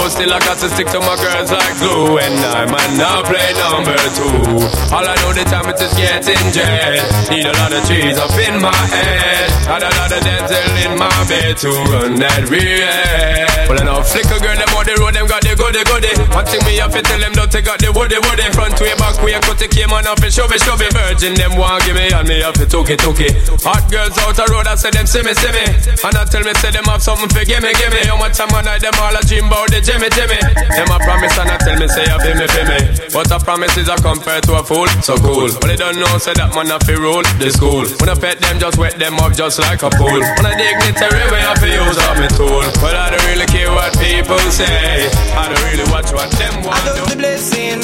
Still, 0.09 0.31
I 0.31 0.39
got 0.39 0.57
to 0.59 0.69
stick 0.69 0.87
to 0.95 0.99
my 0.99 1.15
girls 1.19 1.51
like 1.51 1.75
glue. 1.79 2.17
And 2.17 2.35
I 2.55 2.65
might 2.65 2.93
not 2.95 3.25
play 3.25 3.51
number 3.59 3.97
two. 4.15 4.63
All 4.95 5.03
I 5.03 5.15
know 5.19 5.33
the 5.33 5.43
time 5.43 5.67
is 5.67 5.79
just 5.79 5.97
getting 5.97 6.39
jet. 6.55 7.03
Need 7.29 7.45
a 7.45 7.53
lot 7.59 7.73
of 7.73 7.83
cheese 7.87 8.17
up 8.17 8.31
in 8.39 8.61
my 8.61 8.75
head. 8.95 9.51
And 9.67 9.83
a 9.83 9.91
lot 9.99 10.11
of 10.11 10.23
dental 10.23 10.71
in 10.87 10.97
my 10.97 11.11
bed 11.27 11.57
to 11.57 11.69
run 11.91 12.15
that 12.19 12.49
real. 12.49 13.46
Well, 13.67 13.75
I 13.75 13.83
know 13.83 13.99
flicker 13.99 14.39
girl, 14.39 14.55
them 14.55 14.71
on 14.71 14.87
the 14.87 14.95
road, 14.95 15.11
them 15.11 15.27
got 15.27 15.43
the 15.43 15.51
goody 15.51 15.83
goody. 15.83 16.11
One 16.31 16.47
thing 16.47 16.63
me 16.63 16.79
have 16.79 16.95
to 16.95 17.03
tell 17.03 17.19
them, 17.19 17.35
don't 17.35 17.51
take 17.51 17.67
out 17.67 17.83
the 17.83 17.91
woody 17.91 18.15
woody. 18.23 18.47
Front 18.55 18.79
way, 18.79 18.95
back 18.95 19.19
way, 19.19 19.35
cut 19.43 19.59
the 19.59 19.67
came 19.67 19.91
on 19.91 20.07
up 20.07 20.23
and 20.23 20.31
shove 20.31 20.51
it, 20.55 20.63
shove 20.63 20.79
it. 20.79 20.95
Virgin, 20.95 21.35
them 21.35 21.59
want 21.59 21.83
give 21.83 21.99
me, 21.99 22.07
and 22.07 22.23
me 22.23 22.39
have 22.39 22.55
to 22.55 22.63
took 22.63 22.87
it, 22.87 23.03
took 23.03 23.19
it. 23.19 23.35
Hot 23.67 23.83
girls 23.91 24.15
out 24.23 24.39
the 24.39 24.47
road, 24.47 24.71
I 24.71 24.79
say 24.79 24.91
them 24.95 25.03
see 25.03 25.19
me, 25.19 25.35
see 25.35 25.51
me. 25.51 25.67
And 25.99 26.15
I 26.15 26.23
tell 26.23 26.47
me, 26.47 26.55
say 26.63 26.71
them 26.71 26.87
have 26.87 27.03
something 27.03 27.27
for 27.27 27.43
give 27.43 27.59
me, 27.59 27.75
give 27.75 27.91
me. 27.91 28.07
How 28.07 28.15
much 28.15 28.39
time 28.39 28.55
I 28.55 28.63
night, 28.63 28.79
them 28.79 28.95
all 29.03 29.11
a 29.11 29.19
dream 29.27 29.51
about 29.51 29.67
the 29.67 29.83
Jimmy, 29.83 30.07
Jimmy. 30.15 30.39
Them 30.71 30.87
a 30.87 30.97
promise 31.03 31.35
and 31.35 31.51
I 31.51 31.59
tell 31.59 31.75
me, 31.75 31.87
say, 31.91 32.07
feel 32.07 32.39
me, 32.39 32.47
feel 32.47 32.67
me. 32.71 32.79
But 33.11 33.27
a 33.35 33.37
promise 33.43 33.75
is 33.75 33.91
a 33.91 33.99
compared 33.99 34.47
to 34.47 34.55
a 34.55 34.63
fool, 34.63 34.87
so 35.03 35.19
cool. 35.19 35.51
But 35.59 35.67
they 35.67 35.79
don't 35.79 35.99
know, 35.99 36.15
say 36.23 36.31
that 36.39 36.55
man 36.55 36.71
have 36.71 36.87
to 36.87 36.95
rule 36.95 37.25
the 37.43 37.51
school. 37.51 37.83
When 37.99 38.07
I 38.07 38.15
pet 38.15 38.39
them, 38.39 38.63
just 38.63 38.79
wet 38.79 38.95
them 38.95 39.19
up 39.19 39.35
just 39.35 39.59
like 39.59 39.83
a 39.83 39.91
pool. 39.91 40.23
When 40.23 40.45
I 40.47 40.55
dignitary 40.55 41.27
way, 41.27 41.43
I 41.43 41.51
to 41.59 41.67
use 41.67 41.99
up 42.07 42.15
my 42.15 42.31
tool. 42.31 42.63
But 42.79 42.95
I 42.95 43.11
don't 43.11 43.25
really 43.27 43.49
care 43.49 43.56
what 43.65 43.97
people 43.99 44.39
say. 44.51 45.09
I 45.35 45.49
don't 45.49 45.63
really 45.71 45.89
watch 45.91 46.11
what 46.13 46.29
them 46.31 46.63
want 46.63 46.75
I 46.77 46.85
love 46.85 47.09
the 47.09 47.15
blessing. 47.17 47.81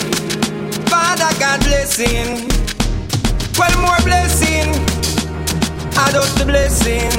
Father 0.92 1.32
God 1.40 1.60
blessing. 1.64 2.48
Well, 3.58 3.76
more 3.82 4.02
blessing. 4.04 4.70
I 5.96 6.12
love 6.12 6.32
the 6.38 6.46
blessing. 6.46 7.12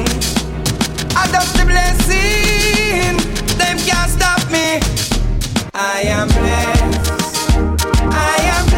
I 1.17 1.25
love 1.31 1.51
the 1.59 1.65
blessing. 1.65 3.17
Them 3.59 3.77
can't 3.89 4.11
stop 4.11 4.43
me. 4.51 4.81
I 5.75 6.03
am 6.07 6.29
blessed. 6.29 7.11
I 8.13 8.37
am 8.55 8.74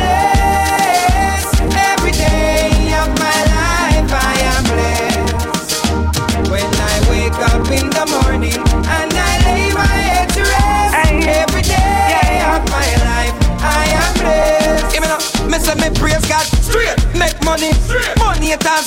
now, 15.66 15.74
me 15.74 15.90
praise 15.98 16.24
God. 16.26 16.46
Straight, 16.62 16.96
make 17.18 17.36
money, 17.42 17.74
money 18.18 18.54
haters, 18.54 18.86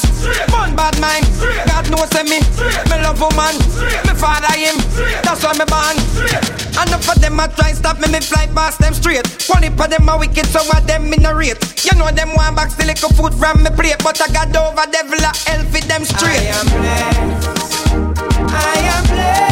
fun 0.51 0.75
bad 0.75 0.95
mind. 0.99 1.25
God 1.67 1.89
knows 1.91 2.11
me, 2.23 2.39
me 2.89 2.95
love 3.03 3.19
woman, 3.19 3.55
me 4.07 4.13
father 4.15 4.53
him, 4.55 4.75
that's 5.23 5.43
why 5.43 5.53
me 5.53 5.65
born. 5.67 5.97
Enough 6.79 7.09
of 7.09 7.21
them 7.21 7.39
a 7.39 7.47
try 7.47 7.73
stop 7.73 7.99
me, 7.99 8.07
me 8.11 8.19
fly 8.19 8.47
past 8.55 8.79
them 8.79 8.93
straight. 8.93 9.27
One 9.47 9.63
of 9.63 9.77
them 9.77 10.07
a 10.07 10.17
wicked, 10.17 10.45
so 10.47 10.61
of 10.71 10.87
them 10.87 11.11
in 11.11 11.25
a 11.25 11.35
rate. 11.35 11.59
You 11.83 11.97
know 11.97 12.11
them 12.11 12.33
want 12.35 12.55
back 12.55 12.71
still 12.71 12.87
little 12.87 13.09
food 13.09 13.33
from 13.33 13.63
me 13.63 13.69
plate, 13.71 13.99
but 14.03 14.21
I 14.21 14.27
got 14.31 14.55
over 14.55 14.89
devil 14.91 15.19
a 15.19 15.31
hell 15.49 15.63
fit 15.71 15.83
them 15.85 16.05
straight. 16.05 16.39
I 16.39 16.55
am 16.55 16.67
blessed. 16.67 17.49
I 18.51 18.77
am 18.95 19.05
blessed. 19.07 19.48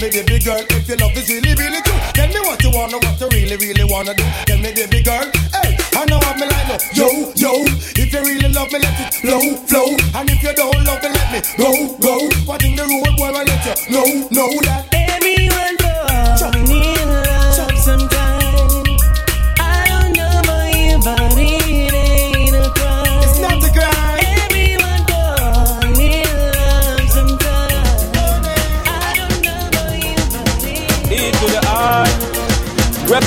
Me, 0.00 0.10
baby 0.10 0.38
girl, 0.38 0.62
if 0.70 0.88
your 0.88 0.96
love 0.98 1.16
is 1.16 1.28
really, 1.28 1.54
really 1.54 1.82
true. 1.82 1.98
Tell 2.14 2.28
me 2.28 2.40
what 2.46 2.62
you 2.62 2.70
wanna, 2.70 2.98
what 2.98 3.20
you 3.20 3.28
really, 3.28 3.56
really 3.56 3.84
wanna 3.84 4.14
do. 4.14 4.24
Tell 4.46 4.58
me, 4.58 4.72
baby 4.72 5.02
girl, 5.02 5.26
hey, 5.58 5.76
I 5.94 6.04
know 6.06 6.18
what 6.18 6.38
me 6.38 6.46
like, 6.46 6.68
no. 6.68 6.76
Yo, 6.94 7.08
yo, 7.34 7.50
if 7.96 8.12
you 8.12 8.20
really 8.20 8.48
love 8.52 8.70
me, 8.72 8.78
let 8.78 8.94
it 8.94 9.14
flow, 9.14 9.40
flow. 9.66 9.88
And 10.14 10.30
if 10.30 10.42
you 10.42 10.54
don't 10.54 10.84
love 10.84 11.02
me, 11.02 11.10
let 11.10 11.28
me 11.32 11.40
go, 11.58 11.70
go. 11.98 12.14
What 12.46 12.64
in 12.64 12.76
the 12.76 12.86
road, 12.86 13.16
boy, 13.16 13.32
I 13.34 13.42
let 13.42 13.64
you 13.66 13.74
know, 13.92 14.06
know 14.30 14.50
that. 14.66 14.86
Everyone 14.94 15.76
for 15.78 16.97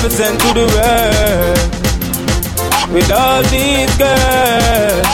represent 0.02 0.34
to 0.40 0.50
the 0.58 0.66
world. 0.74 1.62
With 2.90 3.10
all 3.14 3.42
these 3.54 3.94
girls, 3.94 5.06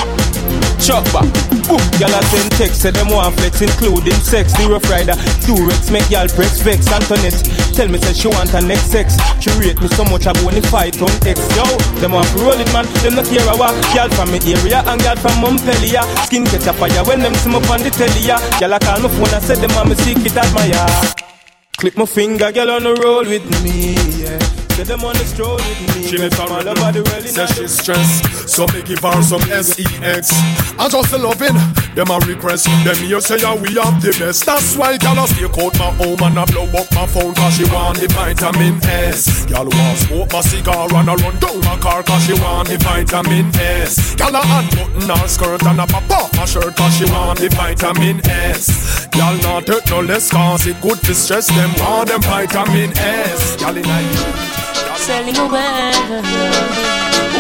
back. 1.12 1.28
Book, 1.69 1.85
y'all 2.01 2.09
a 2.09 2.24
send 2.32 2.48
text, 2.56 2.81
say 2.81 2.90
them 2.90 3.12
want 3.12 3.36
flex, 3.36 3.60
including 3.60 4.16
sex. 4.24 4.56
The 4.56 4.65
rough 4.73 4.89
rider, 4.89 5.12
Durex, 5.44 5.93
make 5.93 6.09
y'all 6.09 6.27
press 6.32 6.65
vex. 6.65 6.89
Antoinette, 6.89 7.36
tell 7.77 7.89
me 7.93 8.01
say 8.01 8.16
she 8.16 8.28
want 8.28 8.48
her 8.56 8.65
next 8.65 8.89
sex. 8.89 9.20
She 9.44 9.52
rate 9.60 9.77
me 9.77 9.89
so 9.93 10.09
much, 10.09 10.24
I 10.27 10.32
go 10.40 10.48
in 10.48 10.65
fight 10.73 10.97
on 11.05 11.12
X. 11.20 11.36
Yo, 11.52 11.69
them 12.01 12.16
want 12.16 12.24
to 12.32 12.40
roll 12.40 12.56
it, 12.56 12.73
man. 12.73 12.89
Them 13.05 13.20
not 13.20 13.28
care 13.28 13.44
a 13.44 13.52
what. 13.60 13.77
Y'all 13.93 14.09
from 14.16 14.32
me 14.32 14.40
area 14.48 14.81
and 14.89 15.01
y'all 15.05 15.20
from 15.20 15.36
Montpellier. 15.44 16.01
Skin 16.24 16.48
catch 16.48 16.65
a 16.65 16.73
fire 16.73 17.05
when 17.05 17.20
them 17.20 17.36
see 17.36 17.52
me 17.52 17.60
on 17.60 17.85
the 17.85 17.93
telly. 17.93 18.24
Y'all 18.24 18.73
call 18.81 19.05
my 19.05 19.12
phone 19.12 19.36
and 19.36 19.44
say 19.44 19.60
them 19.60 19.69
want 19.77 19.93
me 19.93 19.94
secret 20.01 20.32
admire. 20.32 20.89
Clip 21.77 21.97
my 22.01 22.06
finger, 22.09 22.48
girl 22.51 22.81
on 22.81 22.85
the 22.89 22.97
roll 22.97 23.28
with 23.28 23.44
me. 23.60 23.93
Yeah. 24.24 24.57
Say 24.78 24.84
them 24.84 25.02
on 25.05 25.12
the 25.14 25.24
stroll 25.24 25.56
with 25.56 25.96
me. 25.96 26.06
She 26.06 26.16
live 26.18 26.38
All 26.38 26.52
over 26.52 26.92
the 26.92 27.02
world 27.02 27.26
Say 27.26 27.46
she's 27.46 27.76
stressed, 27.76 28.38
so 28.48 28.66
me 28.72 28.82
give 28.82 29.00
her 29.00 29.22
some 29.22 29.40
sex. 29.42 30.32
I 30.78 30.88
just 30.88 31.12
loving, 31.12 31.54
them 31.94 32.10
a 32.10 32.18
request. 32.26 32.66
Them 32.84 32.96
here 32.96 33.20
say 33.20 33.38
yeah, 33.38 33.54
we 33.54 33.74
have 33.74 34.00
the 34.00 34.16
best. 34.18 34.46
That's 34.46 34.76
why 34.76 34.96
girl 34.96 35.20
I 35.20 35.26
stay 35.26 35.44
out 35.44 35.78
my 35.78 35.90
home 36.00 36.20
and 36.22 36.38
I 36.38 36.44
blow 36.46 36.64
up 36.64 36.88
my 36.94 37.06
phone 37.06 37.34
cause 37.34 37.56
she 37.56 37.64
want 37.70 37.98
the 38.00 38.08
vitamin 38.08 38.80
S. 38.84 39.46
Girl 39.46 39.68
want 39.68 39.98
smoke 39.98 40.32
my 40.32 40.40
cigar 40.40 40.88
and 40.88 41.10
I 41.10 41.14
run 41.14 41.36
down 41.38 41.60
my 41.60 41.76
car 41.78 42.02
cause 42.02 42.24
she 42.24 42.34
want 42.40 42.68
the 42.68 42.78
vitamin 42.78 43.52
S. 43.54 44.14
Girl 44.16 44.34
a 44.34 44.40
unbutton 44.40 45.08
her 45.08 45.28
skirt 45.28 45.62
and 45.62 45.80
a 45.80 45.86
pop 45.86 46.10
off 46.10 46.32
my 46.36 46.44
shirt 46.44 46.74
cause 46.76 46.96
she 46.96 47.04
want 47.12 47.38
the 47.38 47.48
vitamin 47.50 48.20
S. 48.24 49.06
Girl 49.08 49.36
not 49.44 49.66
take 49.66 49.88
no 49.90 50.00
less 50.00 50.30
cause 50.30 50.66
it 50.66 50.80
good 50.80 50.98
to 51.04 51.14
stress 51.14 51.48
them 51.48 51.70
want 51.78 52.08
them 52.08 52.22
vitamin 52.22 52.96
S. 52.96 53.56
Girl 53.60 53.76
in 53.76 53.84
selling 55.08 55.36
away. 55.38 55.92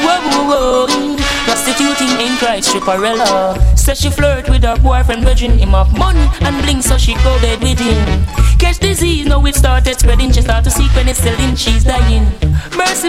Whoa, 0.04 0.20
whoa, 0.30 0.86
whoa. 0.86 0.97
Prostituting 1.44 2.12
in 2.20 2.36
Christ, 2.38 2.70
stripperella. 2.70 3.56
Says 3.78 4.00
she 4.00 4.10
flirt 4.10 4.48
with 4.48 4.64
her 4.64 4.76
boyfriend, 4.76 5.22
grudging 5.24 5.58
him 5.58 5.74
of 5.74 5.96
money 5.96 6.26
and 6.40 6.62
bling, 6.62 6.82
so 6.82 6.98
she 6.98 7.14
go 7.24 7.38
with 7.42 7.78
him. 7.78 8.26
Catch 8.58 8.78
disease, 8.80 9.26
now 9.26 9.44
it 9.46 9.54
started 9.54 9.98
spreading. 9.98 10.32
She 10.32 10.42
start 10.42 10.64
to 10.64 10.70
seek 10.70 10.90
penicillin, 10.90 11.56
she's 11.56 11.84
dying. 11.84 12.26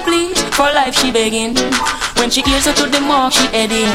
Please, 0.06 0.42
for 0.56 0.64
life 0.74 0.96
she 0.96 1.12
begging. 1.12 1.56
When 2.16 2.30
she 2.30 2.42
hears 2.42 2.66
her 2.66 2.74
to 2.74 2.86
the 2.90 3.02
mark, 3.02 3.34
she 3.34 3.46
heading. 3.48 3.90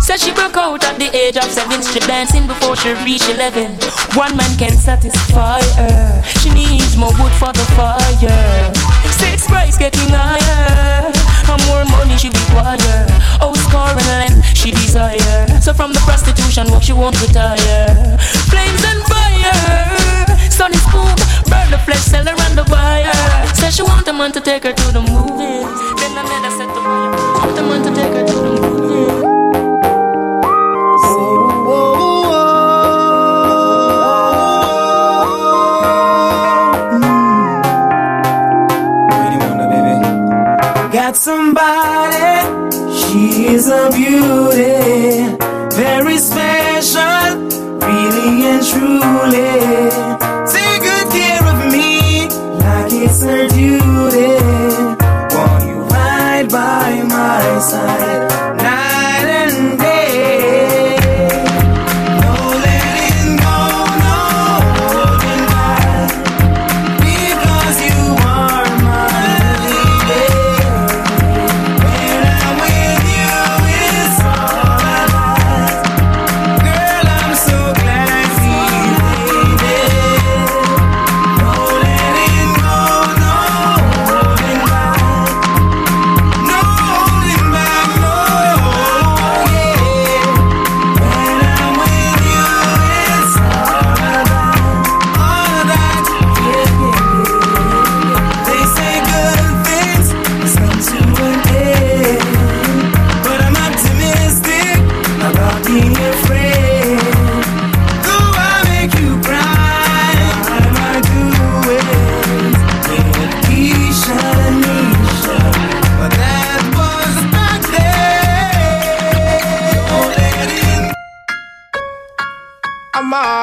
Says 0.00 0.22
she 0.24 0.32
broke 0.32 0.56
out 0.56 0.82
at 0.84 0.98
the 0.98 1.14
age 1.14 1.36
of 1.36 1.44
seven, 1.44 1.82
strip 1.82 2.04
dancing 2.04 2.46
before 2.46 2.74
she 2.76 2.94
reached 3.04 3.28
eleven. 3.28 3.72
One 4.14 4.36
man 4.36 4.56
can 4.56 4.76
satisfy 4.76 5.60
her. 5.76 6.22
She 6.40 6.50
needs 6.50 6.96
more 6.96 7.12
wood 7.20 7.32
for 7.32 7.52
the 7.52 7.66
fire. 7.76 8.72
Six 9.12 9.46
price 9.46 9.76
getting 9.76 10.08
higher. 10.08 11.23
And 11.46 11.62
more 11.66 11.84
money 11.84 12.16
she 12.16 12.28
require. 12.28 13.06
Oh, 13.40 13.54
score 13.54 13.94
and 13.94 14.18
length 14.18 14.56
she 14.56 14.70
desire. 14.70 15.46
So 15.60 15.72
from 15.72 15.92
the 15.92 16.00
prostitution 16.00 16.70
work 16.70 16.82
she 16.82 16.92
won't 16.92 17.20
retire. 17.20 18.18
Flames 18.50 18.84
and 18.84 19.02
fire. 19.06 20.50
Sun 20.50 20.72
is 20.72 20.84
burn 21.50 21.70
the 21.70 21.78
flesh, 21.84 22.00
sell 22.00 22.24
her 22.24 22.34
on 22.46 22.56
the 22.56 22.64
wire. 22.70 23.12
Says 23.54 23.76
she 23.76 23.82
want 23.82 24.08
a 24.08 24.12
man 24.12 24.32
to 24.32 24.40
take 24.40 24.64
her 24.64 24.72
to 24.72 24.92
the 24.92 25.00
movies. 25.00 25.68
Then 26.00 26.12
another 26.18 26.50
set 26.50 26.68
the 26.74 26.80
fire. 26.80 27.12
Want 27.38 27.58
a 27.58 27.62
man 27.62 27.82
to 27.82 27.90
take 27.94 28.12
her 28.12 28.26
to 28.26 28.34
the 28.34 28.42
movies. 28.42 28.63
Somebody, 41.14 42.70
she 42.92 43.46
is 43.46 43.68
a 43.68 43.88
beauty, 43.92 45.13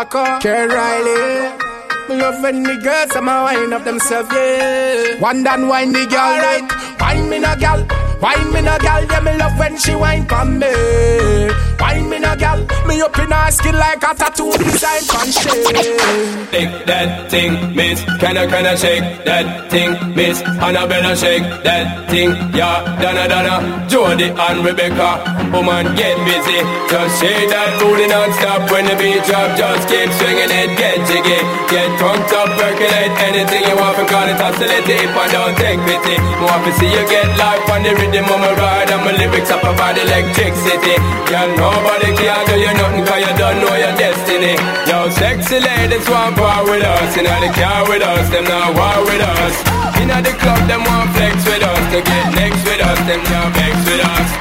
I'm 0.03 0.69
Riley. 0.69 1.57
Me 2.09 2.15
love 2.19 2.41
when 2.41 2.63
the 2.63 2.75
girls 2.77 3.15
am 3.15 3.29
a 3.29 3.43
wine 3.43 3.71
up 3.71 3.83
themselves, 3.83 4.29
yeah. 4.33 5.19
One 5.19 5.43
done 5.43 5.67
wine 5.67 5.93
the 5.93 6.07
girl, 6.07 6.37
right? 6.41 6.97
Wine 6.99 7.29
me 7.29 7.37
no 7.37 7.55
gal, 7.55 7.85
wine 8.19 8.51
me 8.51 8.61
no 8.63 8.79
gal, 8.79 9.05
yeah. 9.05 9.19
Me 9.19 9.37
love 9.37 9.59
when 9.59 9.77
she 9.77 9.93
wine 9.93 10.25
for 10.25 10.43
me. 10.43 10.73
Wine 11.79 12.09
me 12.09 12.17
no 12.17 12.35
gal, 12.35 12.65
me 12.91 13.01
up 13.01 13.17
in 13.17 13.31
her 13.31 13.51
skin 13.51 13.75
like 13.75 14.03
a 14.03 14.11
tattoo 14.13 14.51
design 14.57 15.01
from 15.07 15.27
Shake 16.51 16.85
that 16.85 17.31
thing, 17.31 17.51
miss. 17.75 18.03
Can 18.19 18.37
I, 18.37 18.45
can 18.51 18.65
I 18.67 18.75
shake 18.75 19.23
that 19.23 19.71
thing, 19.71 19.91
miss? 20.15 20.41
Annabella 20.41 21.15
shake 21.15 21.47
that 21.63 22.09
thing, 22.11 22.35
yeah. 22.51 22.83
Donna, 22.99 23.25
Donna, 23.31 23.55
Jody 23.87 24.29
and 24.35 24.59
Rebecca. 24.65 25.23
Woman, 25.55 25.95
get 25.95 26.15
busy. 26.27 26.59
Just 26.91 27.23
shake 27.23 27.47
that 27.51 27.79
booty 27.79 28.07
non-stop 28.11 28.67
when 28.71 28.83
the 28.83 28.95
beat 28.99 29.23
drop. 29.23 29.55
Just 29.55 29.87
keep 29.87 30.11
swinging 30.19 30.51
it, 30.51 30.69
get 30.75 30.99
jiggy. 31.07 31.39
Get 31.71 31.87
drunk 31.95 32.27
up, 32.35 32.51
percolate 32.59 33.15
anything 33.31 33.63
you 33.63 33.75
want. 33.79 33.95
Call 34.11 34.27
it 34.27 34.35
hostility 34.35 35.07
if 35.07 35.15
I 35.15 35.25
don't 35.31 35.55
take 35.55 35.79
pity. 35.87 36.15
More 36.43 36.59
to 36.59 36.71
see 36.75 36.91
you 36.91 37.03
get 37.07 37.31
life 37.39 37.63
on 37.71 37.83
the 37.83 37.95
rhythm 37.95 38.27
of 38.27 38.39
my 38.43 38.51
ride. 38.59 38.91
And 38.91 39.01
my 39.07 39.11
lyrics 39.15 39.51
up 39.51 39.63
about 39.63 39.95
electricity. 39.95 40.95
Girl, 41.31 41.49
nobody 41.55 42.11
can 42.19 42.41
do 42.47 42.55
you 42.59 42.80
nothing 42.81 43.05
cause 43.05 43.21
you 43.21 43.33
don't 43.37 43.57
know 43.61 43.75
your 43.77 43.93
destiny. 43.95 44.55
Yo, 44.89 45.09
sexy 45.09 45.59
ladies 45.59 46.07
want 46.09 46.37
war 46.37 46.65
with 46.65 46.83
us. 46.83 47.15
You 47.15 47.23
they 47.23 47.53
car 47.53 47.85
with 47.87 48.01
us, 48.01 48.29
them 48.29 48.45
not 48.45 48.73
war 48.73 49.05
with 49.05 49.21
us. 49.21 49.55
You 49.99 50.07
the 50.09 50.33
club, 50.41 50.61
them 50.67 50.83
want 50.83 51.13
flex 51.13 51.35
with 51.45 51.63
us. 51.63 51.83
To 51.93 51.99
get 52.01 52.25
next 52.33 52.61
with 52.65 52.81
us, 52.81 52.99
them 53.07 53.21
can't 53.29 53.53
vex 53.53 53.75
with 53.85 54.01
us. 54.01 54.40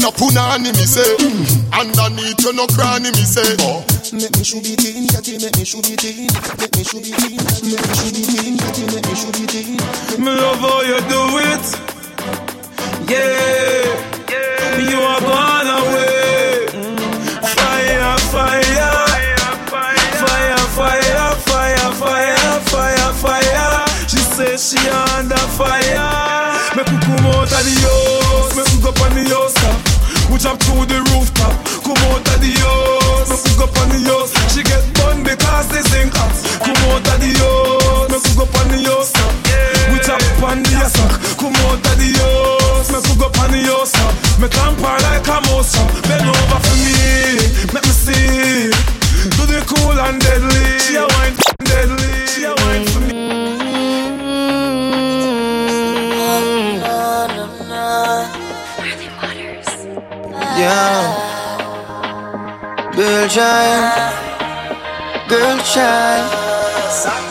In 0.00 0.06
a 0.06 0.12
punani, 0.12 0.72
me 0.72 0.84
say. 0.86 1.16
Mm. 1.18 1.80
Underneath 1.80 2.40
you 2.40 2.52
no 2.52 2.66
cranny, 2.68 3.10
me 3.10 3.24
say. 3.24 3.56
Oh. 3.60 3.84
Make 4.12 4.36
me 4.36 4.44
should 4.44 4.62
be 4.62 4.76
teen, 4.76 5.06
catty, 5.08 5.36
make 5.38 5.56
me 5.56 5.64
should 5.64 5.84
be 5.84 5.96
teen. 5.96 6.28
Make 6.58 6.74
me 6.76 6.84
should 6.84 7.02
be 7.04 7.12
teen, 7.12 7.36
make 7.36 7.84
me 7.84 7.94
should 8.00 8.14
be 8.14 8.22
teen, 8.24 8.56
catty, 8.58 8.84
make 8.88 9.06
me 9.06 9.14
should 9.14 9.34
be 9.36 9.46
teen. 9.46 10.24
Me 10.24 10.30
love 10.32 10.60
how 10.64 10.80
you 10.82 10.98
do 11.12 11.22
it. 11.52 11.64
Yeah. 13.10 13.90
yeah. 14.30 14.90
You 14.90 14.98
are 15.00 15.20
gone 15.20 15.66
away. 15.66 16.49
Says 24.40 24.70
she 24.70 24.88
under 24.88 25.36
fire. 25.36 26.56
Me 26.74 26.82
could 26.84 27.02
come 27.04 27.26
out 27.28 27.44
of 27.44 27.60
the 27.60 27.74
house, 27.84 28.56
me 28.56 28.82
go 28.82 28.88
up 28.88 29.00
on 29.02 29.12
the 29.12 29.28
house 29.28 29.60
jump 30.40 30.58
through 30.64 30.88
the 30.88 30.96
rooftop. 31.12 31.52
Come 31.84 32.00
out 32.08 32.24
of 32.24 32.38
the 32.40 32.48
house, 32.64 33.28
me 33.28 33.36
cook 33.52 33.68
up 33.68 33.76
on 33.76 33.92
the 33.92 34.00
house. 34.08 34.32
She 34.48 34.64
get 34.64 34.80
bun 34.96 35.20
because 35.20 35.68
they 35.68 35.84
sing 35.92 36.08
hot. 36.16 36.32
Come 36.64 36.80
out 36.88 37.04
of 37.04 37.16
the 37.20 37.30
house, 37.36 38.08
me 38.08 38.18
cook 38.24 38.48
up 38.48 38.56
on 38.56 38.66
the 38.72 38.80
house. 38.88 39.12
We 39.92 40.00
chop 40.00 40.24
on 40.40 40.64
the 40.64 40.72
yasak. 40.80 41.12
Come 41.36 41.52
out 41.68 41.84
of 41.84 41.96
the 42.00 42.08
house, 42.16 42.88
me 42.88 42.98
cook 43.04 43.28
up 43.28 43.36
on 43.36 43.52
the 43.52 43.60
house. 43.68 43.92
Me 44.40 44.48
tamper 44.48 44.96
like 45.04 45.28
a 45.28 45.36
mouse. 45.52 45.76
Bend 46.08 46.24
over 46.24 46.60
for 46.64 46.76
me, 46.80 46.96
let 47.76 47.84
me 47.84 47.92
see. 47.92 48.72
Do 49.36 49.44
the 49.44 49.60
cool 49.68 50.00
and 50.00 50.16
deadly. 50.24 50.80
She 50.80 50.96
a 50.96 51.04
wine 51.04 51.36
deadly. 51.68 52.12
She 52.32 52.48
a 52.48 52.56
wine 52.64 52.86
for 52.88 53.00
me. 53.04 53.59
Yeah. 60.60 61.16
Girl 62.94 63.28
child, 63.28 64.14
girl 65.26 65.58
child. 65.64 66.30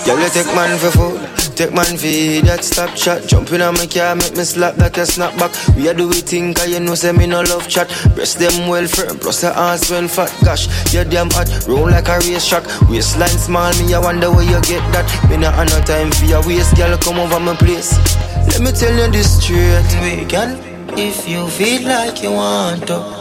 Girl, 0.03 0.19
you 0.19 0.29
take 0.29 0.47
man 0.55 0.79
for 0.79 0.89
food. 0.89 1.21
Take 1.55 1.73
man 1.73 1.85
for 1.85 2.41
that 2.47 2.63
stop 2.63 2.95
chat. 2.95 3.27
Jumping 3.27 3.61
on 3.61 3.75
my 3.75 3.85
car 3.85 4.15
make 4.15 4.35
me 4.35 4.43
slap 4.45 4.75
that 4.75 4.97
a 4.97 5.05
snap 5.05 5.37
back 5.37 5.51
We 5.75 5.89
a 5.89 5.93
do 5.93 6.07
we 6.07 6.21
think 6.21 6.57
cause 6.57 6.69
you 6.69 6.79
know 6.79 6.95
say 6.95 7.11
me 7.11 7.27
no 7.27 7.41
love 7.41 7.67
chat. 7.67 7.87
Breast 8.15 8.39
them 8.39 8.67
well 8.67 8.87
firm 8.87 9.19
plus 9.19 9.41
the 9.41 9.55
ass 9.55 9.91
well 9.91 10.07
fat. 10.07 10.33
Gosh, 10.43 10.65
you 10.91 11.03
damn 11.03 11.29
hot, 11.29 11.49
roll 11.67 11.91
like 11.91 12.07
a 12.07 12.17
race 12.25 12.47
track 12.47 12.63
Waistline 12.89 13.37
small, 13.37 13.71
me 13.77 13.93
I 13.93 13.99
wonder 13.99 14.31
where 14.31 14.41
you 14.41 14.59
get 14.61 14.81
that. 14.95 15.05
Me 15.29 15.37
not 15.37 15.53
have 15.53 15.69
no 15.69 15.79
time 15.85 16.09
for 16.11 16.25
your 16.25 16.41
waist, 16.47 16.75
girl 16.77 16.97
come 16.97 17.19
over 17.19 17.39
my 17.39 17.53
place. 17.57 17.93
Let 18.47 18.61
me 18.61 18.71
tell 18.71 18.95
you 18.95 19.11
this 19.11 19.37
straight 19.37 19.85
We 20.01 20.25
can, 20.25 20.57
if 20.97 21.27
you 21.27 21.47
feel 21.49 21.83
like 21.85 22.23
you 22.23 22.31
want 22.31 22.87
to 22.87 23.18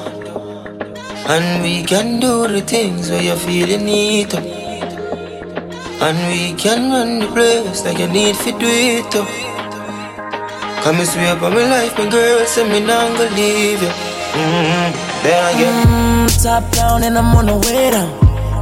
and 1.29 1.63
we 1.63 1.83
can 1.85 2.21
do 2.21 2.49
the 2.49 2.61
things 2.63 3.11
where 3.11 3.23
you 3.23 3.37
feel 3.37 3.69
you 3.69 3.79
need 3.79 4.31
to. 4.31 4.39
And 6.01 6.19
we 6.31 6.55
can 6.55 6.91
run 6.91 7.19
the 7.19 7.27
place 7.27 7.85
like 7.85 7.99
you 7.99 8.09
need 8.09 8.35
to 8.37 8.53
do 8.53 8.71
it 8.97 9.11
to. 9.13 9.23
Come 10.83 10.97
and 11.01 11.09
swear 11.09 11.37
by 11.37 11.51
my 11.51 11.65
life, 11.69 11.99
my 11.99 12.09
girl, 12.09 12.47
say 12.47 12.65
me 12.71 12.81
not 12.81 13.19
gonna 13.19 13.37
leave 13.37 13.83
you. 13.83 13.93
Mm-hmm. 14.41 14.89
Then 15.23 15.55
again. 15.55 15.87
Mm, 15.87 16.43
top 16.43 16.65
down 16.73 17.03
and 17.05 17.19
I'm 17.19 17.37
on 17.37 17.47
the 17.47 17.57
way 17.67 17.91
down. 17.91 18.11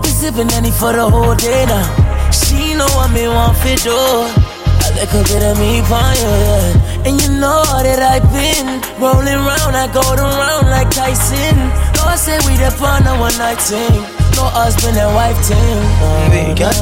We 0.03 0.09
sipping 0.09 0.51
any 0.53 0.73
for 0.73 0.93
the 0.93 1.09
whole 1.09 1.37
day 1.37 1.67
now. 1.67 1.87
She 2.33 2.75
know 2.75 2.89
what 2.99 3.13
me 3.13 3.29
want 3.29 3.57
for 3.59 3.77
do. 3.85 3.95
A 3.95 4.89
little 4.99 5.23
bit 5.23 5.43
of 5.45 5.59
me 5.61 5.83
fire. 5.83 6.87
And 7.07 7.21
you 7.23 7.31
know 7.39 7.63
that 7.87 8.01
I've 8.03 8.27
been 8.35 8.83
rolling 8.99 9.39
round, 9.47 9.77
I 9.77 9.87
go 9.93 10.03
around 10.03 10.67
like 10.67 10.91
Tyson. 10.91 11.86
I 12.07 12.17
say 12.17 12.39
we 12.47 12.57
the 12.57 12.71
fun 12.71 13.07
a 13.07 13.19
one 13.19 13.37
night 13.39 13.61
thing. 13.61 14.03
No 14.37 14.45
husband 14.53 14.97
and 14.97 15.15
wife 15.15 15.37
thing. 15.45 15.81
Oh, 16.01 16.29
we 16.31 16.55
can, 16.55 16.77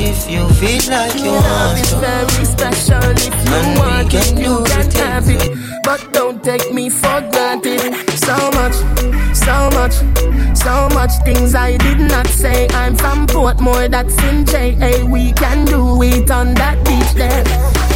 if 0.00 0.30
you 0.30 0.48
feel 0.58 0.82
like 0.90 1.14
you 1.18 1.32
Love 1.32 1.44
want 1.44 1.80
is 1.80 1.92
very 1.94 2.44
special. 2.44 3.10
If 3.12 3.34
you 3.46 3.54
and 3.54 3.78
want 3.78 4.10
can 4.10 4.38
it, 4.38 4.42
you 4.42 4.64
can 4.64 4.90
have 5.02 5.28
it. 5.28 5.82
But 5.84 6.12
don't 6.12 6.42
take 6.42 6.72
me 6.72 6.88
for 6.88 7.20
granted. 7.32 7.94
So 8.16 8.36
much, 8.58 8.74
so 9.34 9.70
much, 9.78 9.94
so 10.56 10.88
much 10.94 11.10
things 11.24 11.54
I 11.54 11.76
did 11.76 11.98
not 11.98 12.26
say. 12.26 12.68
I'm 12.68 12.94
from 12.96 13.26
Portmore, 13.26 13.90
that's 13.90 14.16
in 14.24 14.44
JA. 14.44 15.04
We 15.04 15.32
can 15.32 15.64
do 15.66 16.02
it 16.02 16.30
on 16.30 16.54
that 16.54 16.78
beach 16.86 17.12
there. 17.14 17.44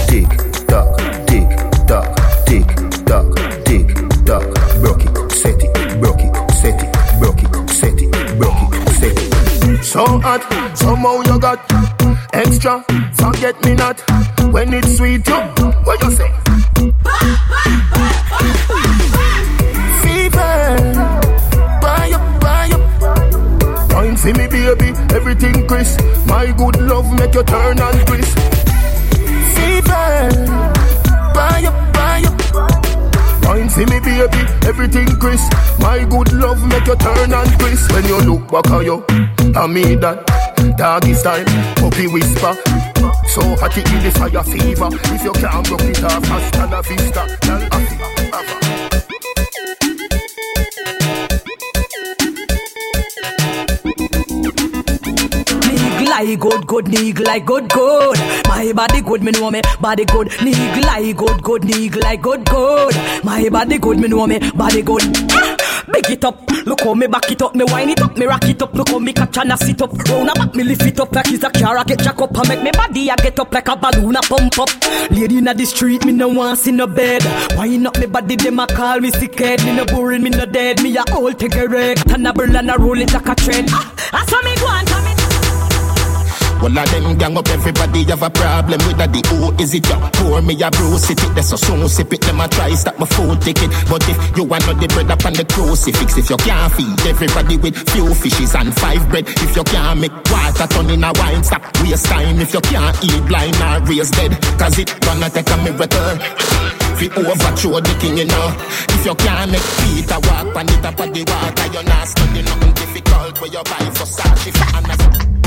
Tick 0.09 0.29
tock, 0.67 0.99
tick 1.27 1.49
tock, 1.87 2.11
tick 2.47 2.67
tock, 3.07 3.35
tick 3.65 3.89
tock. 4.27 4.54
Set 7.75 8.01
it, 8.01 8.39
broke 8.39 8.75
it, 8.75 8.89
set 9.01 9.19
it. 9.19 9.85
So 9.85 10.05
hot, 10.21 10.43
somehow 10.77 11.21
you 11.23 11.39
got 11.39 11.59
extra. 12.33 12.85
Forget 13.15 13.63
me 13.65 13.75
not 13.75 14.01
when 14.53 14.73
it's 14.73 14.97
sweet. 14.97 15.27
You, 15.27 15.41
what 15.85 16.03
you 16.03 16.11
say? 16.13 16.31
Fever. 20.03 21.15
Wine 24.05 24.17
for 24.17 24.33
me, 24.39 24.47
baby, 24.49 24.89
everything 25.15 25.67
crisp. 25.67 26.01
My 26.27 26.53
good 26.53 26.81
love 26.81 27.11
make 27.19 27.35
you 27.35 27.43
turn 27.43 27.79
and 27.81 28.07
crisp. 28.07 28.39
Fever, 29.55 30.74
see 33.75 33.85
me 33.87 33.99
baby, 34.01 34.41
everything 34.67 35.07
crisp. 35.19 35.53
My 35.81 36.05
good 36.05 36.33
love 36.33 36.63
make 36.69 36.87
you 36.87 36.97
turn 36.97 37.33
and 37.33 37.51
crisp. 37.59 37.93
When 37.93 38.05
you 38.05 38.19
look 38.21 38.51
back 38.51 38.71
at 38.71 38.85
you, 38.85 39.05
I 39.55 39.67
mean 39.67 40.01
that. 40.01 40.23
Doggy 40.79 41.15
style, 41.15 41.45
puppy 41.77 42.07
whisper. 42.07 42.55
So 43.35 43.43
hot 43.59 43.77
it 43.77 43.91
in 43.91 44.03
the 44.03 44.11
fire 44.15 44.43
fever. 44.45 44.89
If 45.15 45.25
you 45.25 45.33
can't 45.33 45.67
broke 45.67 45.83
it 45.83 46.05
off, 46.05 46.25
hasta 46.25 46.67
la 46.71 46.81
vista. 46.83 47.27
Girl, 47.43 48.24
good, 56.37 56.67
good, 56.67 56.89
nig 56.89 57.21
like 57.21 57.45
good, 57.45 57.69
good. 57.69 58.19
My 58.49 58.73
body 58.73 59.01
good, 59.01 59.23
me 59.23 59.33
know 59.33 59.51
me 59.51 59.61
body 59.81 60.05
good, 60.05 60.29
nig 60.43 60.85
like 60.85 61.17
good, 61.17 61.43
good, 61.43 61.65
nig 61.65 61.97
like 61.97 62.23
good, 62.23 62.45
good. 62.45 62.95
My 63.25 63.49
body 63.49 63.79
good, 63.79 63.99
me 63.99 64.09
know 64.09 64.27
me 64.27 64.39
body 64.53 64.83
good. 64.83 65.03
Ah! 65.33 65.57
Big 65.93 66.11
it 66.11 66.25
up, 66.25 66.51
look 66.67 66.81
how 66.81 66.95
me 66.95 67.07
back 67.07 67.31
it 67.31 67.43
up, 67.43 67.55
me 67.55 67.65
wind 67.65 67.91
it 67.91 68.01
up, 68.01 68.17
me 68.17 68.25
rock 68.27 68.45
it 68.45 68.63
up, 68.63 68.73
look 68.75 68.89
how 68.89 68.99
me 68.99 69.13
catch 69.13 69.37
and 69.39 69.53
I 69.53 69.57
sit 69.57 69.83
up. 69.83 69.93
Round 69.93 70.31
about 70.31 70.55
me 70.55 70.65
lift 70.65 70.83
it 70.83 70.99
up 70.99 71.13
like 71.15 71.31
it's 71.31 71.45
a 71.45 71.51
car, 71.51 71.77
I 71.77 71.85
get 71.85 72.01
jack 72.01 72.21
up 72.21 72.37
and 72.37 72.49
make 72.49 72.63
me 72.63 72.71
body 72.73 73.11
I 73.11 73.17
get 73.17 73.39
up 73.39 73.53
like 73.53 73.69
a 73.69 73.77
balloon, 73.77 74.17
I 74.17 74.21
pump 74.23 74.59
up. 74.59 74.71
Lady 75.11 75.39
inna 75.39 75.53
the 75.53 75.67
street, 75.67 76.05
me 76.05 76.13
no 76.13 76.29
want 76.29 76.59
see 76.59 76.73
no 76.73 76.87
bed. 76.87 77.23
Wind 77.57 77.87
up 77.87 77.99
me 77.99 78.07
body, 78.07 78.37
them 78.37 78.61
a 78.61 78.67
call 78.67 79.01
me 79.01 79.11
sick 79.11 79.39
head, 79.39 79.63
me 79.65 79.77
no 79.77 79.85
boring, 79.85 80.23
me 80.23 80.31
no 80.31 80.47
dead, 80.47 80.83
me 80.83 80.97
a 80.97 81.05
old 81.15 81.39
take 81.39 81.55
a 81.57 81.69
wreck, 81.69 81.99
and 82.11 82.27
a 82.27 82.33
burn 82.33 82.57
and 82.57 82.71
a 82.71 82.79
roll 82.79 83.01
it 83.01 83.13
like 83.13 83.29
a 83.29 83.35
trend. 83.35 83.69
Ah, 83.71 83.93
I 84.13 84.25
saw 84.27 84.41
me 84.43 84.55
go 84.57 85.03
me. 85.05 85.14
All 86.65 86.79
of 86.79 86.89
them 86.89 87.19
gang 87.19 87.37
up, 87.37 87.47
everybody 87.49 88.05
have 88.05 88.23
a 88.23 88.31
problem 88.31 88.81
with 88.89 88.97
that. 88.97 89.13
The 89.13 89.21
who 89.29 89.53
is 89.61 89.77
it? 89.77 89.85
You 89.85 90.01
pour 90.17 90.41
me 90.41 90.57
a 90.65 90.73
bruise 90.73 91.13
it, 91.13 91.21
it. 91.21 91.35
That's 91.37 91.53
so 91.53 91.61
soon 91.61 91.85
sip 91.93 92.09
it. 92.09 92.25
Them 92.25 92.41
a 92.41 92.49
try 92.49 92.73
stop 92.73 92.97
my 92.97 93.05
food 93.05 93.37
ticket. 93.45 93.69
But 93.85 94.01
if 94.09 94.17
you 94.33 94.49
want 94.49 94.65
the 94.65 94.89
bread 94.89 95.13
up 95.13 95.21
on 95.29 95.37
the 95.37 95.45
crucifix, 95.45 96.17
if 96.17 96.33
you 96.33 96.41
can't 96.41 96.73
feed 96.73 96.97
everybody 97.05 97.61
with 97.61 97.77
few 97.93 98.09
fishes 98.17 98.57
and 98.57 98.73
five 98.81 99.05
bread, 99.13 99.29
if 99.29 99.53
you 99.53 99.61
can't 99.61 100.01
make 100.01 100.17
water 100.33 100.65
turn 100.73 100.89
in 100.89 101.05
a 101.05 101.13
wine, 101.21 101.45
stop 101.45 101.69
waste 101.85 102.09
time. 102.09 102.41
If 102.41 102.57
you 102.57 102.65
can't 102.65 102.97
eat 103.05 103.21
blind 103.29 103.61
or 103.61 103.85
raise 103.85 104.09
dead, 104.17 104.33
cause 104.57 104.81
it 104.81 104.89
gonna 105.05 105.29
take 105.29 105.53
a 105.53 105.57
miracle. 105.61 106.17
Fi 106.97 107.13
overthrow 107.13 107.85
the 107.85 107.93
king, 108.01 108.17
you 108.17 108.25
know. 108.25 108.57
If 108.89 109.05
you 109.05 109.13
can't 109.21 109.53
make 109.53 109.69
Peter 109.85 110.17
walk 110.17 110.57
on 110.57 110.65
the 110.65 110.81
top 110.81 110.97
of 110.97 111.13
the 111.13 111.29
water, 111.29 111.67
you're 111.77 111.85
not 111.85 112.09
studying 112.09 112.49
nothing 112.49 112.73
difficult 112.73 113.37
where 113.37 113.53
you 113.53 113.61
buy 113.69 113.85
for 113.93 114.09
Sashi 114.09 114.49
and 114.49 115.44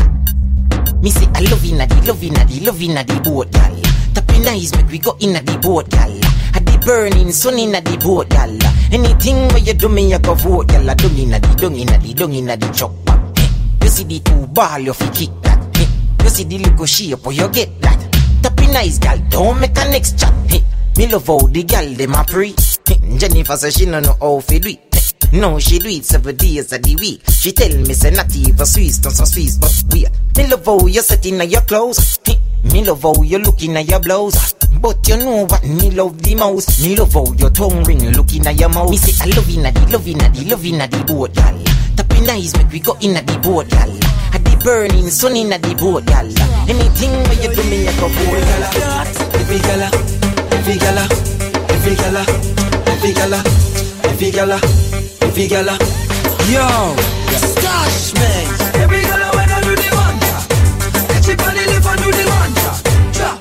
Me 1.01 1.11
say 1.11 1.27
I 1.35 1.41
love 1.49 1.63
inna 1.63 1.85
the 1.85 1.95
love 2.07 2.23
inna 2.23 2.43
the 2.45 2.59
love 2.65 2.81
inna 2.81 3.03
the 3.03 3.19
boat, 3.21 3.51
gal. 3.51 3.75
Tapping 4.13 4.47
eyes 4.47 4.75
make 4.75 4.89
we 4.89 4.97
go 4.97 5.15
inna 5.19 5.41
the 5.41 5.57
boat, 5.59 5.89
gal. 5.89 6.09
Had 6.53 6.65
the 6.65 6.77
burning 6.83 7.31
sun 7.31 7.59
inna 7.59 7.81
the 7.81 7.97
boat, 7.97 8.29
gal. 8.29 8.49
Anything 8.91 9.47
where 9.49 9.59
you 9.59 9.73
do 9.73 9.89
me, 9.89 10.09
you 10.09 10.17
go 10.19 10.33
vote, 10.33 10.67
gal. 10.67 10.85
Dung 10.95 11.17
inna 11.17 11.39
the 11.39 11.55
dung 11.55 11.75
inna 11.75 11.97
the 11.99 12.13
dung 12.13 12.33
inna 12.33 12.57
the 12.57 12.67
chop. 12.73 12.91
Hey, 13.37 13.45
eh. 13.45 13.83
you 13.83 13.89
see 13.89 14.03
the 14.05 14.19
two 14.19 14.47
ball, 14.47 14.79
you 14.79 14.93
fi 14.93 15.09
kick 15.11 15.29
that. 15.43 15.77
Hey, 15.77 15.87
you 16.23 16.29
see 16.29 16.43
the 16.45 16.57
little 16.57 16.85
shape, 16.85 17.19
oh 17.25 17.29
you 17.29 17.47
get 17.49 17.79
that. 17.81 17.99
Tapping 18.41 18.75
eyes, 18.75 18.97
gal. 18.97 19.19
Don't 19.29 19.59
make 19.59 19.77
a 19.77 19.89
next 19.91 20.17
chat. 20.17 20.33
Hey, 20.49 20.63
me 20.97 21.07
love 21.07 21.27
how 21.27 21.37
the 21.45 21.63
gal 21.63 21.93
dem 21.93 22.13
a 22.13 22.23
pre. 22.23 22.55
Jennifer 23.17 23.55
say 23.55 23.69
she 23.69 23.85
no 23.85 23.99
know 23.99 24.15
how 24.19 24.39
fi 24.39 24.57
do 24.57 24.69
it. 24.69 24.86
No, 25.33 25.59
she 25.59 25.77
do 25.79 25.89
it 25.89 26.05
seven 26.05 26.35
days 26.35 26.71
of 26.71 26.81
the 26.81 26.95
week. 26.95 27.21
She 27.29 27.51
tell 27.51 27.69
me 27.69 27.93
say 27.93 28.11
not 28.11 28.33
even 28.35 28.65
Swiss, 28.65 28.97
don't 28.99 29.11
so 29.11 29.25
Swiss, 29.25 29.57
but 29.57 29.71
we. 29.91 30.05
Me 30.37 30.47
love 30.49 30.65
how 30.65 30.85
you 30.87 31.01
setting 31.01 31.39
in 31.41 31.49
your 31.49 31.61
clothes. 31.61 32.17
Mm, 32.23 32.73
me 32.73 32.85
love 32.85 33.01
how 33.01 33.21
you 33.21 33.37
looking 33.39 33.75
at 33.75 33.87
your 33.87 33.99
blouse. 33.99 34.53
But 34.79 35.05
you 35.07 35.17
know 35.17 35.45
what 35.45 35.63
me 35.63 35.91
love 35.91 36.21
the 36.21 36.35
most. 36.35 36.81
Me 36.81 36.95
love 36.95 37.11
how 37.13 37.25
your 37.33 37.49
tongue 37.49 37.83
ring 37.83 38.11
looking 38.13 38.47
at 38.47 38.57
your 38.59 38.69
mouth. 38.69 38.89
Me 38.89 38.97
say 38.97 39.13
I 39.21 39.27
love 39.35 39.49
inna 39.49 39.71
the 39.71 39.81
love 39.91 40.07
inna 40.07 40.29
the 40.29 40.45
love 40.49 40.65
inna 40.65 40.87
the 40.87 41.03
boat, 41.03 41.33
gal. 41.33 41.59
Tapping 41.97 42.29
eyes 42.29 42.55
make 42.55 42.71
we 42.71 42.79
go 42.79 42.95
inna 43.01 43.21
the 43.21 43.37
boat, 43.39 43.67
gal. 43.69 43.91
At 44.33 44.43
the 44.47 44.55
burning 44.63 45.09
sun 45.09 45.35
inna 45.35 45.57
the 45.59 45.75
boat, 45.75 46.05
gal. 46.05 46.25
Anything 46.71 47.11
where 47.11 47.41
you 47.43 47.51
do 47.53 47.63
me, 47.67 47.83
you 47.83 47.93
go 47.99 48.07
for 48.07 48.37
it. 48.37 48.47
Every 49.43 49.59
gala, 49.59 49.89
every 50.55 50.77
gala, 50.79 51.03
every 51.73 51.95
gala, 51.95 52.23
every 52.87 53.13
gala, 53.13 53.39
every 54.07 54.31
gala, 54.31 54.59
Every 55.21 55.45
a 55.45 55.61
yo, 56.51 56.67
stash 57.37 58.13
man. 58.13 58.47
Every 58.81 59.01
a 59.01 59.17
when 59.35 59.49
I 59.49 59.61
do 59.61 59.73
the 59.75 59.89
wonder, 59.97 60.37
the 61.07 61.17
chip 61.23 61.41
on 61.41 61.53
the 61.53 61.63
lip 61.71 61.85
and 61.85 61.99
do 62.01 62.09
the 62.11 62.23
wonder. 62.31 62.73
Drop, 63.15 63.37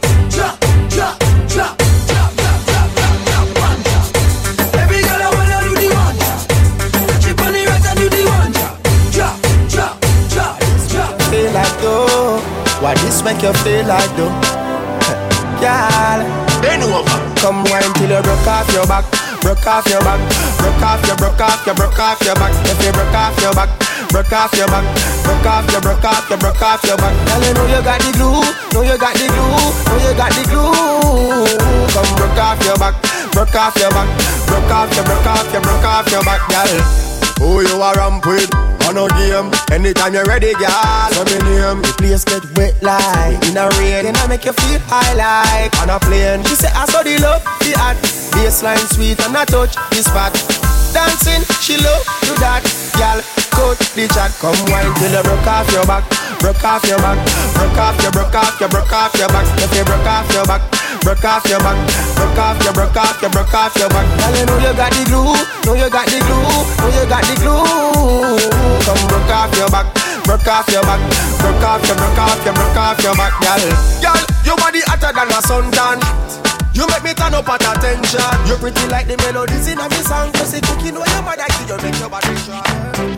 Feel 11.30 11.52
like 11.52 11.80
drop. 11.80 12.40
Why 12.82 12.94
this 12.94 13.22
make 13.22 13.42
you 13.42 13.52
feel 13.64 13.86
like 13.86 14.16
though? 14.16 14.30
Girl, 15.60 16.20
over. 16.92 17.18
Come 17.36 17.64
wine 17.64 17.92
till 17.94 18.10
you 18.10 18.22
broke 18.22 18.46
off 18.46 18.72
your 18.72 18.86
back 18.86 19.25
broke 19.46 19.66
off 19.68 19.86
your 19.86 20.02
back, 20.02 20.18
broke 20.58 20.82
off 20.82 21.06
your, 21.06 21.14
broke 21.14 21.40
off 21.40 21.62
your, 21.66 21.74
broke 21.76 21.98
off 22.00 22.18
your 22.26 22.34
back. 22.34 22.50
If 22.66 22.82
you 22.82 22.90
broke 22.90 23.14
off 23.14 23.38
your 23.38 23.54
back, 23.54 23.70
broke 24.10 24.32
off 24.34 24.50
your 24.58 24.66
back, 24.66 24.82
broke 25.22 25.46
off 25.46 25.70
your, 25.70 25.80
broke 25.80 26.02
off 26.02 26.28
your, 26.28 26.38
broke 26.38 26.62
off 26.62 26.82
your 26.82 26.96
back. 26.98 27.14
Girl, 27.30 27.42
you 27.46 27.54
know 27.54 27.66
you 27.70 27.82
got 27.86 28.02
the 28.02 28.10
glue, 28.18 28.42
know 28.74 28.82
you 28.82 28.98
got 28.98 29.14
the 29.14 29.26
glue, 29.30 29.54
know 29.86 29.98
you 30.02 30.12
got 30.18 30.34
the 30.34 30.42
glue. 30.50 31.46
Come 31.94 32.10
broke 32.18 32.42
off 32.42 32.58
your 32.66 32.74
back, 32.74 32.98
broke 33.30 33.54
off 33.54 33.76
your 33.78 33.90
back, 33.94 34.10
broke 34.50 34.70
off 34.74 34.90
your, 34.98 35.04
broke 35.06 35.26
off 35.30 35.52
your, 35.54 35.62
broke 35.62 35.86
off 35.86 36.10
your 36.10 36.24
back, 36.26 36.42
girl. 36.50 36.74
Who 37.38 37.62
you 37.62 37.78
a 37.78 37.94
ramp 37.94 38.26
with? 38.26 38.75
On 38.86 38.96
a 38.96 39.08
game. 39.18 39.50
Anytime 39.72 40.14
you're 40.14 40.24
ready, 40.24 40.52
girl. 40.54 41.10
So 41.10 41.24
me 41.24 41.38
name. 41.42 41.82
The 41.82 41.94
place 41.98 42.24
get 42.24 42.44
wet 42.56 42.74
like 42.82 43.42
in 43.48 43.56
a 43.56 43.68
rain. 43.78 44.04
Then 44.04 44.16
I 44.16 44.26
make 44.28 44.44
you 44.44 44.52
feel 44.52 44.80
high 44.86 45.14
like 45.14 45.74
on 45.82 45.90
a 45.90 45.98
plane. 45.98 46.44
She 46.44 46.54
say 46.54 46.70
I 46.74 46.86
saw 46.86 47.02
the 47.02 47.18
love, 47.18 47.42
the 47.60 47.72
hot. 47.76 47.96
Baseline 48.36 48.78
sweet 48.94 49.18
and 49.24 49.36
I 49.36 49.44
touch 49.44 49.74
the 49.90 50.02
spot. 50.02 50.32
Dancing, 50.96 51.44
she 51.60 51.76
love 51.76 52.00
do 52.24 52.32
that, 52.40 52.64
girl. 52.96 53.20
Coach 53.52 53.84
the 53.92 54.08
chat, 54.08 54.32
come 54.40 54.56
wine 54.72 54.88
till 54.96 55.12
you 55.12 55.20
broke 55.20 55.44
off 55.44 55.68
your 55.68 55.84
back, 55.84 56.08
broke 56.40 56.64
off 56.64 56.80
your 56.88 56.96
back, 57.04 57.20
broke 57.52 57.76
off 57.76 58.00
your, 58.00 58.12
broke 58.16 58.32
off 58.32 58.56
your, 58.56 58.72
broke 58.72 58.96
off 58.96 59.12
your 59.12 59.28
back. 59.28 59.44
If 59.60 59.76
you 59.76 59.84
broke 59.84 60.08
off 60.08 60.24
your 60.32 60.48
back, 60.48 60.64
broke 61.04 61.20
off 61.28 61.44
your 61.44 61.60
back, 61.60 61.76
broke 62.16 62.40
off 62.40 62.56
your, 62.64 62.72
broke 62.72 62.96
off 62.96 63.20
your, 63.20 63.28
broke 63.28 63.52
off 63.52 63.76
your 63.76 63.92
back. 63.92 64.08
Girl, 64.08 64.32
you 64.40 64.44
know 64.48 64.56
you 64.56 64.72
got 64.72 64.88
the 64.96 65.02
glue, 65.04 65.36
know 65.68 65.76
you 65.76 65.88
got 65.92 66.08
the 66.08 66.16
glue, 66.24 66.64
know 66.80 66.88
you 66.88 67.04
got 67.12 67.24
the 67.28 67.34
glue. 67.44 68.40
Come 68.88 69.02
broke 69.12 69.32
off 69.36 69.52
your 69.52 69.68
back, 69.68 69.86
broke 70.24 70.48
off 70.48 70.64
your 70.72 70.80
back, 70.80 71.00
broke 71.44 71.60
off 71.60 71.84
your, 71.84 71.96
broke 72.00 72.20
off 72.24 72.40
your, 72.40 72.56
broke 72.56 72.80
off 72.80 72.96
your 73.04 73.12
back, 73.20 73.36
girl. 73.44 73.64
Girl, 74.00 74.20
your 74.48 74.56
body 74.56 74.80
hotter 74.88 75.12
than 75.12 75.28
a 75.28 75.44
suntan. 75.44 76.45
You 76.76 76.86
make 76.88 77.02
me 77.02 77.14
turn 77.14 77.32
up 77.32 77.48
at 77.48 77.64
attention. 77.64 78.20
You're 78.46 78.58
pretty 78.58 78.86
like 78.88 79.06
the 79.06 79.16
melodies 79.16 79.66
in 79.66 79.78
a 79.80 79.88
me 79.88 79.96
song. 80.04 80.30
Cause 80.32 80.52
it 80.52 80.62
cooking 80.62 80.92
know 80.92 81.06
your 81.06 81.22
mother 81.22 81.48
kill 81.48 81.72
you 81.72 81.82
make 81.82 81.98
your 81.98 82.10
body 82.10 82.36
shine. 82.36 83.16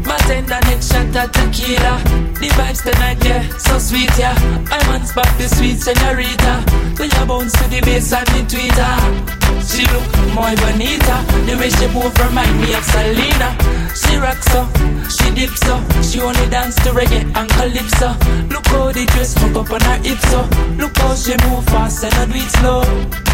My 0.00 0.16
tender 0.24 0.60
next 0.64 0.90
shot 0.90 1.14
of 1.14 1.30
tequila 1.32 2.00
The 2.40 2.48
vibes 2.56 2.82
tonight, 2.82 3.22
yeah, 3.22 3.46
so 3.58 3.78
sweet, 3.78 4.16
yeah. 4.18 4.34
I'm 4.70 4.88
on 4.88 5.04
spot, 5.04 5.28
the 5.36 5.46
sweet 5.48 5.76
senorita. 5.76 6.64
When 6.96 7.10
you 7.10 7.26
bounce 7.26 7.52
to 7.52 7.68
the 7.68 7.80
bass 7.82 8.12
and 8.14 8.26
the 8.28 8.48
tweeter 8.48 9.36
uh. 9.42 9.45
She 9.66 9.82
look 9.92 10.06
more 10.32 10.54
bonita 10.62 11.16
The 11.46 11.56
way 11.58 11.70
she 11.70 11.86
move 11.90 12.14
remind 12.18 12.54
me 12.60 12.74
of 12.74 12.84
Selena. 12.84 13.50
She 13.96 14.16
rocks 14.16 14.46
so, 14.52 14.62
she 15.08 15.34
dips 15.34 15.60
so 15.66 15.76
She 16.02 16.20
only 16.20 16.46
dance 16.48 16.76
to 16.84 16.90
reggae 16.90 17.24
and 17.34 17.48
calypso. 17.50 18.14
Look 18.48 18.66
how 18.68 18.92
the 18.92 19.04
dress 19.06 19.34
hook 19.36 19.56
up 19.56 19.70
on 19.72 19.80
her 19.80 19.98
hips 20.02 20.28
so. 20.30 20.42
Look 20.78 20.96
how 20.98 21.14
she 21.14 21.34
move 21.48 21.64
fast 21.66 22.04
and 22.04 22.14
I 22.14 22.26
do 22.26 22.38
it 22.38 22.50
slow. 22.60 22.82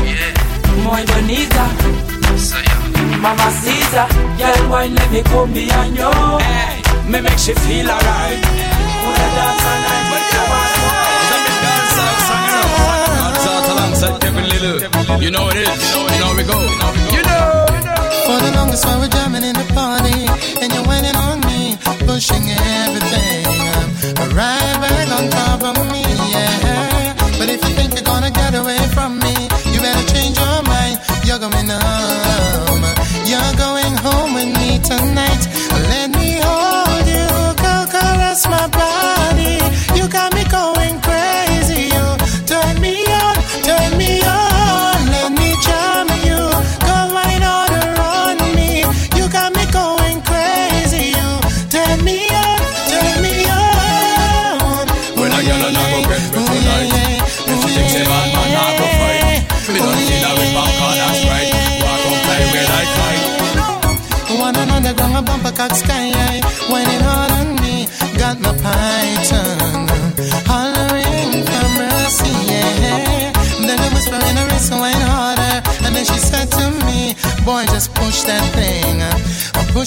Yeah, 0.02 0.32
more 0.84 1.04
bonita 1.04 1.64
Mama 3.20 3.50
Caesar, 3.50 4.09
girl, 4.38 4.70
wine 4.70 4.94
let 4.94 5.10
me 5.12 5.22
come 5.22 5.52
behind 5.52 5.96
you. 5.96 6.10
Hey, 6.40 6.82
Me 7.10 7.20
make 7.20 7.38
she 7.38 7.52
feel 7.54 7.90
alright. 7.90 8.40
Wanna 9.04 9.28
dance 9.36 9.64
all 9.68 9.78
night, 9.84 10.31
You 15.20 15.30
know 15.30 15.48
it 15.48 15.56
is. 15.56 15.94
You 15.94 16.18
know 16.20 16.34
we 16.36 16.44
go. 16.44 16.59
You 17.16 17.22
know. 17.22 17.66
For 18.26 18.39
the 18.44 18.52
longest 18.56 18.84
while 18.86 19.01
we're 19.01 19.09
jamming 19.09 19.44
in 19.44 19.55
the 19.55 19.66
party, 19.74 20.26
and 20.62 20.72
you're 20.72 20.86
whining 20.86 21.16
on 21.16 21.40
me, 21.40 21.76
pushing 22.06 22.44
everything. 22.48 23.47
I'm 24.18 24.30
right 24.34 25.09
on 25.10 25.30
top 25.30 25.62
of 25.62 25.76
me, 25.93 26.02
yeah. 26.32 27.14
But 27.39 27.48
if 27.51 27.62
you 27.66 27.74
think 27.74 27.94
you're 27.94 28.02
gonna 28.02 28.30
get 28.30 28.55
away 28.55 28.78
from 28.94 29.18
me, 29.18 29.41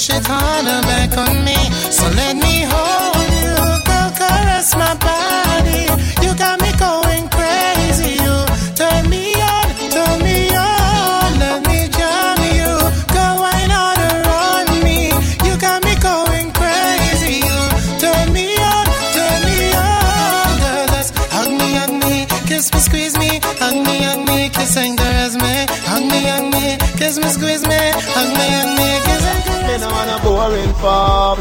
It 0.08 0.28
harder 0.28 0.82
back 0.88 1.18
on 1.18 1.44
me. 1.44 1.56
So 1.90 2.08
let 2.10 2.36
me 2.36 2.62
hold 2.62 3.26
you, 3.42 3.56
go 3.90 4.00
caress 4.16 4.76
my 4.76 4.94
body. 5.02 5.90
You 6.24 6.36
got 6.38 6.62
me 6.62 6.72
going 6.78 7.28
crazy. 7.30 8.14
You 8.24 8.36
turn 8.76 9.10
me 9.10 9.34
on, 9.34 9.66
turn 9.90 10.22
me 10.22 10.50
on. 10.56 11.40
Let 11.42 11.66
me 11.68 11.90
jam 11.90 12.38
you, 12.54 12.72
go 13.12 13.26
wine 13.42 13.72
harder 13.74 14.18
on 14.30 14.84
me. 14.86 15.10
You 15.44 15.58
got 15.58 15.84
me 15.84 15.96
going 15.98 16.54
crazy. 16.54 17.42
You 17.42 17.60
turn 17.98 18.32
me 18.32 18.56
on, 18.62 18.86
turn 19.16 19.40
me 19.50 19.74
on. 19.74 20.54
Girl, 20.62 20.86
just 20.94 21.18
hug 21.34 21.50
me, 21.50 21.70
hug 21.82 21.94
me, 22.06 22.26
kiss 22.46 22.72
me, 22.72 22.80
squeeze 22.80 23.18
me, 23.18 23.40
hug 23.60 23.76
me, 23.86 24.04
hug 24.06 24.22
me, 24.28 24.50
kiss 24.50 24.78
and 24.78 24.98
caress 24.98 25.34
me, 25.36 25.66
hug 25.90 26.04
me, 26.06 26.20
hug 26.30 26.46
me, 26.54 26.78
kiss 26.96 27.18
me, 27.18 27.28
squeeze 27.28 27.66
me, 27.68 27.80
hug 28.14 28.30
me, 28.38 28.48
hug 28.54 28.72
me, 28.78 28.95
no 29.86 29.92
wanna 29.94 30.18
boring 30.24 30.74
farm. 30.82 31.40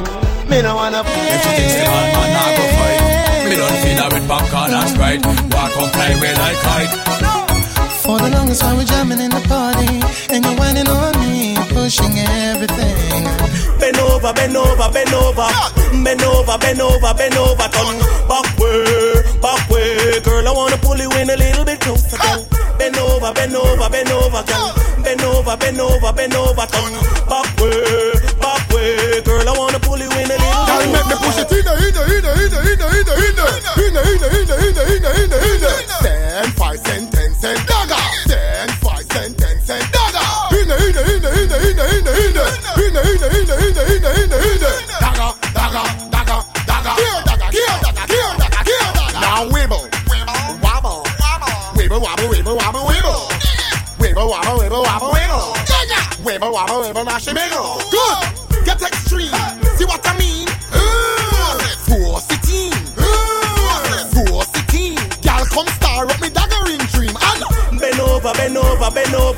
Me 0.49 0.61
no 0.63 0.75
wanna. 0.77 1.01
If 1.01 1.45
you 1.47 1.53
think 1.57 1.71
say 1.73 1.87
man 1.89 2.07
man 2.15 2.29
not 2.37 2.51
go 2.57 2.65
fight, 2.77 3.01
me 3.49 3.57
don't 3.57 3.79
feel 3.83 3.97
that 4.01 4.11
with 4.13 4.29
popcorn 4.29 4.71
and 4.75 4.89
sprite. 4.91 5.21
Walk 5.53 5.77
on 5.81 5.89
fly 5.95 6.09
away 6.17 6.35
like 6.35 6.59
kite. 6.65 6.93
For 8.05 8.19
the 8.19 8.29
longest 8.37 8.63
while 8.63 8.77
we're 8.77 8.85
jamming 8.85 9.21
in 9.21 9.31
the 9.31 9.41
party, 9.49 9.89
and 10.29 10.45
you're 10.45 10.57
whining 10.61 10.89
on 10.89 11.13
me, 11.21 11.57
pushing 11.73 12.13
everything. 12.53 13.25
Bend 13.81 13.99
over, 13.99 14.33
bend 14.33 14.57
over, 14.57 14.89
bend 14.93 15.15
over, 15.15 15.49
bend 16.05 16.23
over, 16.23 16.57
bend 16.59 16.81
over, 16.81 17.15
bend 17.17 17.37
over, 17.37 17.69
turn 17.73 17.97
back 18.29 18.49
way, 18.61 19.25
back 19.41 19.63
way, 19.73 20.21
girl. 20.21 20.49
I 20.49 20.53
wanna 20.53 20.77
pull 20.85 20.99
you 20.99 21.11
in 21.17 21.31
a 21.31 21.37
little 21.37 21.65
bit 21.65 21.81
closer, 21.81 22.19
girl. 22.21 22.45
Bend 22.77 22.99
over, 22.99 23.33
bend 23.33 23.57
over, 23.57 23.89
bend 23.89 24.11
over, 24.11 24.43
girl. 24.45 24.75
Bend 25.05 25.23
over, 25.23 25.57
bend 25.57 25.81
over, 25.81 26.13
bend 26.13 26.35
over, 26.35 26.67
turn 26.67 26.93
back 27.29 27.49
way, 27.57 28.14
hine, 34.31 34.49
hine, 34.49 34.75
hine, 34.75 35.05
hine, 35.05 35.31
hine, 35.31 35.61
hine. 35.61 35.85
Ten, 36.03 36.51
five, 36.53 36.79
cent, 37.45 37.61
dagger. 37.69 38.03
Ten, 38.27 38.69
five, 38.81 39.05
cent, 39.13 39.39
ten, 39.39 39.57
cent, 39.61 39.85
dagger. 39.93 40.25
Hine, 40.53 40.73
hine, 40.73 40.97
hine, 40.97 41.23
hine, 41.25 41.53
hine, 41.53 41.79
hine, 41.79 42.09
hine. 42.09 42.39
Hine, 42.75 42.99
hine, 43.05 43.21
hine, 43.21 43.49
hine, 43.53 43.75
hine, 43.75 44.05
hine, 44.05 44.35
hine. 44.35 44.65
Dagger, 45.03 45.31
dagger, 45.53 45.87
dagger, 46.11 46.41
dagger. 46.65 46.95
Here, 47.01 47.21
dagger, 47.29 47.51
here, 47.53 47.77
dagger, 47.85 48.07
here, 48.09 48.33
dagger, 48.41 48.63
here, 48.65 48.89
dagger. 48.97 49.21
Now 49.21 49.45
wibble, 49.53 49.85
wibble, 50.09 50.41
wobble, 50.65 51.01
wobble, 51.21 51.55
wibble, 51.77 52.01
wobble, 52.01 52.29
wibble, 52.33 52.57
wobble, 52.57 52.85
wibble, 52.89 53.21
wibble, 53.99 54.29
wobble, 54.31 54.57
wibble, 54.61 54.83
wobble, 54.85 55.13
wibble, 55.13 55.47
dagger, 55.69 56.03
wibble, 56.25 56.53
wobble, 56.53 56.81
wibble, 56.83 57.05
now 57.05 57.19
she 57.19 57.33
wiggle. 57.33 57.81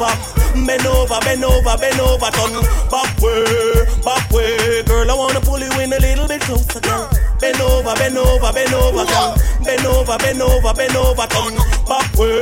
Over, 0.00 0.66
bend 0.66 0.86
over, 0.86 1.20
bend 1.20 1.44
over, 1.44 1.76
bend 1.78 2.00
over, 2.00 2.30
turn 2.30 2.52
back 2.90 3.20
way, 3.20 3.86
back 4.04 4.30
way, 4.30 4.82
girl. 4.84 5.10
I 5.10 5.14
wanna 5.14 5.40
pull 5.40 5.58
you 5.58 5.72
in 5.80 5.92
a 5.92 5.98
little 5.98 6.28
bit 6.28 6.40
closer, 6.42 6.80
girl. 6.80 7.08
Bend 7.40 7.60
over, 7.60 7.94
bend 7.94 8.18
over, 8.18 8.52
bend 8.52 8.74
over, 8.74 9.04
girl. 9.06 9.36
Bend 9.64 9.86
over, 9.86 10.18
bend 10.18 10.42
over, 10.42 10.74
bend 10.74 10.96
over, 10.96 11.26
turn 11.26 11.54
back 11.86 12.14
way, 12.16 12.40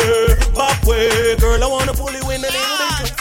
back 0.55 0.83
way, 0.85 1.37
girl. 1.37 1.63
I 1.63 1.67
wanna 1.67 1.93
pull 1.95 2.13
you 2.13 2.31
in 2.31 2.41
a 2.45 2.51
little 2.51 2.79
bit 2.79 2.91
closer. 2.91 3.15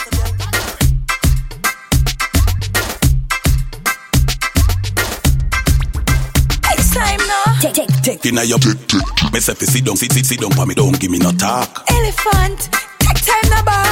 It's 6.72 6.94
time 6.94 7.18
now. 7.18 7.60
Tick, 7.60 7.74
tick, 7.74 7.88
tick. 8.02 8.26
Inna 8.26 8.42
your 8.42 8.58
tick 8.58 8.78
tick. 8.88 9.32
Me 9.32 9.40
say 9.40 9.54
fi 9.54 9.66
sit 9.66 9.84
down, 9.84 9.96
sit 9.96 10.12
sit 10.12 10.26
sit 10.26 10.40
down, 10.40 10.50
for 10.52 10.66
me 10.66 10.74
don't 10.74 10.98
give 10.98 11.10
me 11.10 11.18
no 11.18 11.30
talk. 11.32 11.84
Elephant. 11.90 12.68
Take 13.00 13.24
time 13.24 13.50
now, 13.50 13.64
bar. 13.64 13.83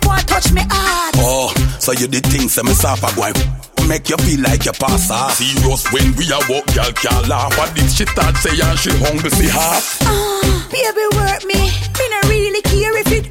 The 0.00 0.08
way 0.08 0.10
you 0.10 0.10
are, 0.10 0.10
way 0.10 0.10
you 0.10 0.10
are, 0.10 0.10
go 0.10 0.10
and 0.10 0.28
touch 0.28 0.52
me 0.52 0.62
hard. 0.70 1.14
Oh, 1.18 1.54
so 1.78 1.92
you 1.92 2.06
did 2.08 2.26
think 2.26 2.50
say 2.50 2.62
me 2.62 2.72
suffer 2.72 3.14
go 3.16 3.32
make 3.88 4.08
you 4.08 4.16
feel 4.18 4.40
like 4.40 4.64
you 4.64 4.72
pass 4.72 5.10
off. 5.10 5.34
Serious 5.34 5.84
when 5.92 6.14
we 6.16 6.30
are 6.32 6.42
walk, 6.48 6.66
girl 6.74 6.92
can't 6.92 7.28
laugh. 7.28 7.56
What 7.58 7.74
did 7.74 7.90
she 7.90 8.06
start 8.06 8.36
say 8.36 8.56
and 8.60 8.78
she 8.78 8.90
hungry 8.96 9.30
see 9.30 9.48
half? 9.48 10.00
Ah, 10.02 10.68
baby, 10.70 11.04
work 11.16 11.44
me. 11.44 11.70
Me 11.98 12.04
not 12.10 12.24
really 12.28 12.62
care 12.62 12.96
if 12.98 13.12
it. 13.12 13.24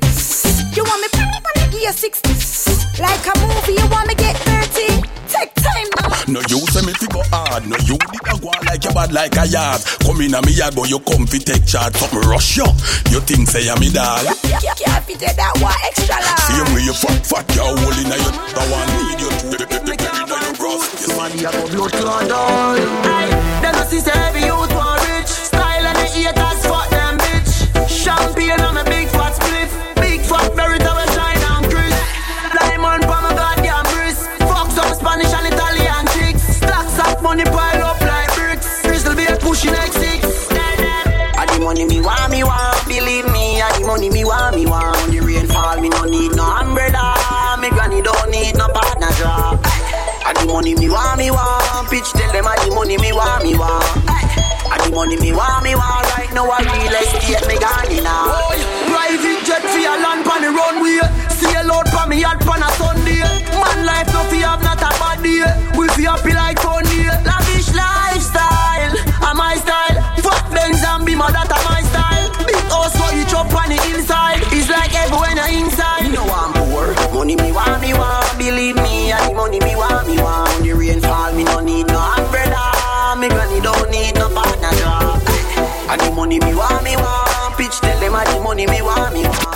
You 0.76 0.84
want 0.84 1.02
me 1.02 1.08
on 1.20 1.54
the 1.56 1.66
gear 1.72 1.92
six. 1.92 2.22
Like 3.00 3.26
a 3.26 3.34
movie, 3.40 3.74
you 3.74 3.88
want 3.90 4.08
me 4.08 4.16
get 4.16 4.36
dirty. 4.46 5.02
Take 5.28 5.54
time 5.56 5.90
now. 6.00 6.13
No 6.28 6.40
you 6.48 6.60
say 6.72 6.86
me 6.86 6.94
fi 6.94 7.08
go 7.08 7.22
hard, 7.32 7.68
no 7.68 7.76
you 7.84 7.98
did 8.00 8.24
a 8.32 8.40
go 8.40 8.48
like 8.66 8.84
you 8.84 8.92
bad 8.96 9.12
like 9.12 9.36
a 9.36 9.46
yard. 9.46 9.82
Come 10.08 10.22
in 10.22 10.34
a 10.34 10.42
me 10.42 10.54
yard, 10.54 10.76
but 10.76 10.90
you 10.90 11.00
come 11.00 11.28
fi 11.28 11.38
take 11.38 11.66
charge. 11.66 11.96
Something 11.98 12.22
rush 12.30 12.58
you. 12.58 12.66
You 13.12 13.20
think 13.20 13.48
say 13.48 13.68
I'm 13.70 13.80
me 13.80 13.92
dog? 13.92 14.24
Can't 14.24 15.04
fit 15.04 15.22
it 15.22 15.36
that 15.36 15.54
one 15.60 15.76
extra 15.84 16.16
large. 16.16 16.48
Same 16.48 16.70
way 16.74 16.84
you 16.88 16.96
fat 16.96 17.22
fat, 17.28 17.46
you 17.56 17.62
hole 17.62 18.00
inna 18.00 18.16
your. 18.16 18.34
The 18.56 18.64
one 18.72 18.90
need 19.04 19.20
you 19.20 19.30
to 19.36 19.46
inna 19.84 20.10
your 20.32 20.54
breast. 20.56 20.96
Somebody 21.04 21.44
a 21.44 21.52
go 21.52 21.64
blood 21.70 21.92
clot 21.92 22.24
down. 22.32 22.80
Them 23.62 23.76
a 23.76 23.84
see 23.86 24.00
say 24.00 24.16
every 24.16 24.48
youth 24.48 24.72
want 24.74 24.93
money 50.54 50.76
me 50.76 50.88
want, 50.88 51.18
me 51.18 51.32
want. 51.32 51.90
Pitch 51.90 52.14
tell 52.14 52.32
them 52.32 52.46
I 52.46 52.54
the 52.62 52.70
money 52.70 52.98
me 53.02 53.10
want, 53.12 53.42
me 53.42 53.58
want. 53.58 53.82
I 54.06 54.78
the 54.86 54.94
money 54.94 55.18
me 55.18 55.34
want, 55.34 55.66
me 55.66 55.74
want. 55.74 56.06
Right 56.14 56.30
now 56.30 56.46
I 56.46 56.62
real 56.62 56.94
estate 56.94 57.42
me 57.50 57.58
gone 57.58 57.90
now. 58.06 58.30
Boy, 58.30 58.62
private 58.86 59.42
jet 59.50 59.66
for 59.66 59.82
your 59.82 59.98
land 59.98 60.22
pan 60.22 60.46
the 60.46 60.54
runway. 60.54 61.02
Sail 61.34 61.74
out 61.74 61.90
for 61.90 62.06
me 62.06 62.22
yacht 62.22 62.38
pan 62.46 62.62
a 62.62 62.70
Sunday. 62.78 63.26
Man 63.50 63.80
life 63.82 64.14
no 64.14 64.22
fi 64.30 64.46
have 64.46 64.62
not 64.62 64.78
a 64.78 64.94
bad 65.02 65.26
day. 65.26 65.42
We 65.74 65.90
fi 65.98 66.06
happy 66.06 66.38
like 66.38 66.62
Sunday. 66.62 67.10
Lavish 67.26 67.74
lifestyle, 67.74 68.94
a 69.26 69.30
my 69.34 69.58
style. 69.58 69.98
Fuck 70.22 70.54
Benz 70.54 70.86
and 70.86 71.02
Beamer, 71.02 71.34
that 71.34 71.50
a 71.50 71.58
my 71.66 71.82
style. 71.90 72.30
Big 72.46 72.62
house 72.70 72.94
for 72.94 73.10
you 73.10 73.26
chop 73.26 73.50
on 73.58 73.74
the 73.74 73.80
inside. 73.90 74.46
It's 74.54 74.70
like 74.70 74.94
everywhere 74.94 75.34
inside. 75.50 76.06
You 76.06 76.14
know 76.14 76.30
I'm 76.30 76.54
poor. 76.54 76.94
Money 77.10 77.36
me 77.42 77.50
want, 77.52 77.82
me 77.82 77.98
want. 77.98 78.38
Believe 78.38 78.76
me, 78.76 78.83
money 86.40 86.52
me 86.52 86.58
want, 86.58 86.84
me 86.84 86.96
want. 86.96 87.58
Pitch 87.58 87.80
tell 87.80 88.00
them 88.00 88.16
I 88.16 88.24
the 88.26 88.40
money 88.42 88.66
me 88.68 88.82
want, 88.82 89.14
me 89.14 89.24
want. 89.24 89.54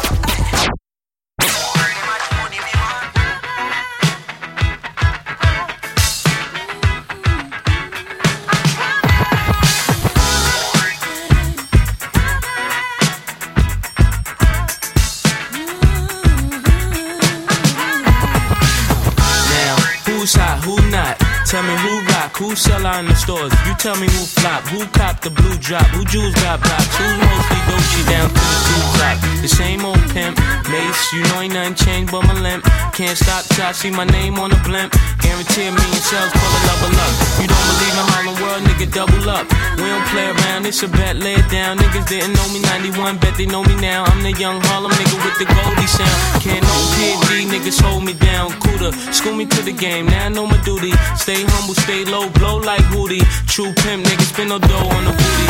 Who 22.87 23.03
me 23.03 23.09
who 23.09 23.11
who 23.11 23.11
in 23.11 23.11
the 23.11 23.15
stores. 23.15 23.53
You 23.67 23.75
tell 23.75 23.99
me 23.99 24.07
who 24.07 24.23
flop, 24.39 24.63
who 24.71 24.79
cop 24.95 25.19
the 25.19 25.29
blue 25.29 25.57
drop, 25.59 25.85
who 25.91 26.05
jewels 26.05 26.33
got 26.35 26.63
blocks, 26.63 26.95
who's 26.95 27.17
mostly 27.19 27.59
Dolce 27.67 28.01
down 28.07 28.29
to 28.29 28.39
the 28.39 28.59
two 28.63 28.83
drop. 28.95 29.17
The 29.43 29.47
same 29.47 29.83
old 29.83 29.99
pimp, 30.15 30.39
Mase, 30.71 31.11
you 31.11 31.21
know 31.27 31.41
ain't 31.41 31.53
nothing 31.53 31.75
changed 31.75 32.11
but 32.11 32.23
my 32.23 32.39
limp. 32.39 32.63
Can't 32.93 33.17
stop 33.17 33.43
till 33.51 33.65
I 33.65 33.71
see 33.73 33.91
my 33.91 34.05
name 34.05 34.39
on 34.39 34.51
the 34.51 34.59
blimp. 34.63 34.95
Guarantee 35.19 35.67
a 35.67 35.71
million 35.71 36.01
sales, 36.01 36.31
pull 36.31 36.47
a 36.47 36.61
level 36.63 36.95
up. 36.95 37.13
You 37.43 37.47
don't 37.51 37.65
believe 37.75 37.91
in 37.91 38.05
Harlem 38.07 38.35
World, 38.41 38.63
nigga, 38.63 38.77
nigga, 38.77 38.93
double 38.93 39.29
up. 39.29 39.45
We 39.77 39.83
don't 39.83 40.05
play 40.07 40.27
around, 40.29 40.65
it's 40.65 40.83
a 40.83 40.87
bet, 40.87 41.15
lay 41.17 41.35
it 41.35 41.49
down. 41.49 41.77
Niggas 41.77 42.07
didn't 42.07 42.33
know 42.33 42.47
me 42.53 42.61
91, 42.61 43.17
bet 43.17 43.35
they 43.37 43.45
know 43.45 43.63
me 43.63 43.75
now. 43.75 44.05
I'm 44.05 44.23
the 44.23 44.31
young 44.31 44.61
Harlem 44.61 44.91
nigga 44.91 45.17
with 45.25 45.37
the 45.39 45.45
Goldie 45.45 45.87
sound. 45.87 46.41
Can't 46.41 46.61
no 46.61 46.75
PhD, 46.95 47.47
niggas 47.49 47.81
hold 47.81 48.03
me 48.03 48.13
down. 48.13 48.51
Cooler, 48.61 48.91
school 49.11 49.35
me 49.35 49.45
to 49.45 49.61
the 49.61 49.73
game, 49.73 50.05
now 50.05 50.25
I 50.25 50.29
know 50.29 50.45
my 50.45 50.61
duty. 50.63 50.91
Stay 51.15 51.43
humble, 51.43 51.75
stay 51.75 52.05
low, 52.05 52.29
blow 52.29 52.57
like 52.57 52.76
Woody. 52.95 53.21
True 53.47 53.73
pimp, 53.73 54.05
niggas 54.05 54.29
spin 54.33 54.49
no 54.49 54.59
dough 54.59 54.89
on 54.95 55.05
the 55.05 55.11
booty. 55.11 55.47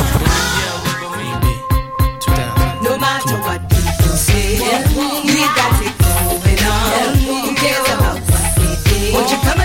No 2.83 2.97
matter 2.97 3.35
what 3.45 3.61
people 3.69 4.15
say, 4.15 4.59
we 4.59 5.41
got 5.59 5.81
it 5.83 5.93
going 5.97 6.61
on. 6.65 7.17
Who 7.17 7.55
cares 7.55 7.87
about 7.95 8.19
what 8.31 8.55
they 8.55 8.75
say? 8.89 9.13
Won't 9.13 9.29
you 9.31 9.37
come 9.37 9.56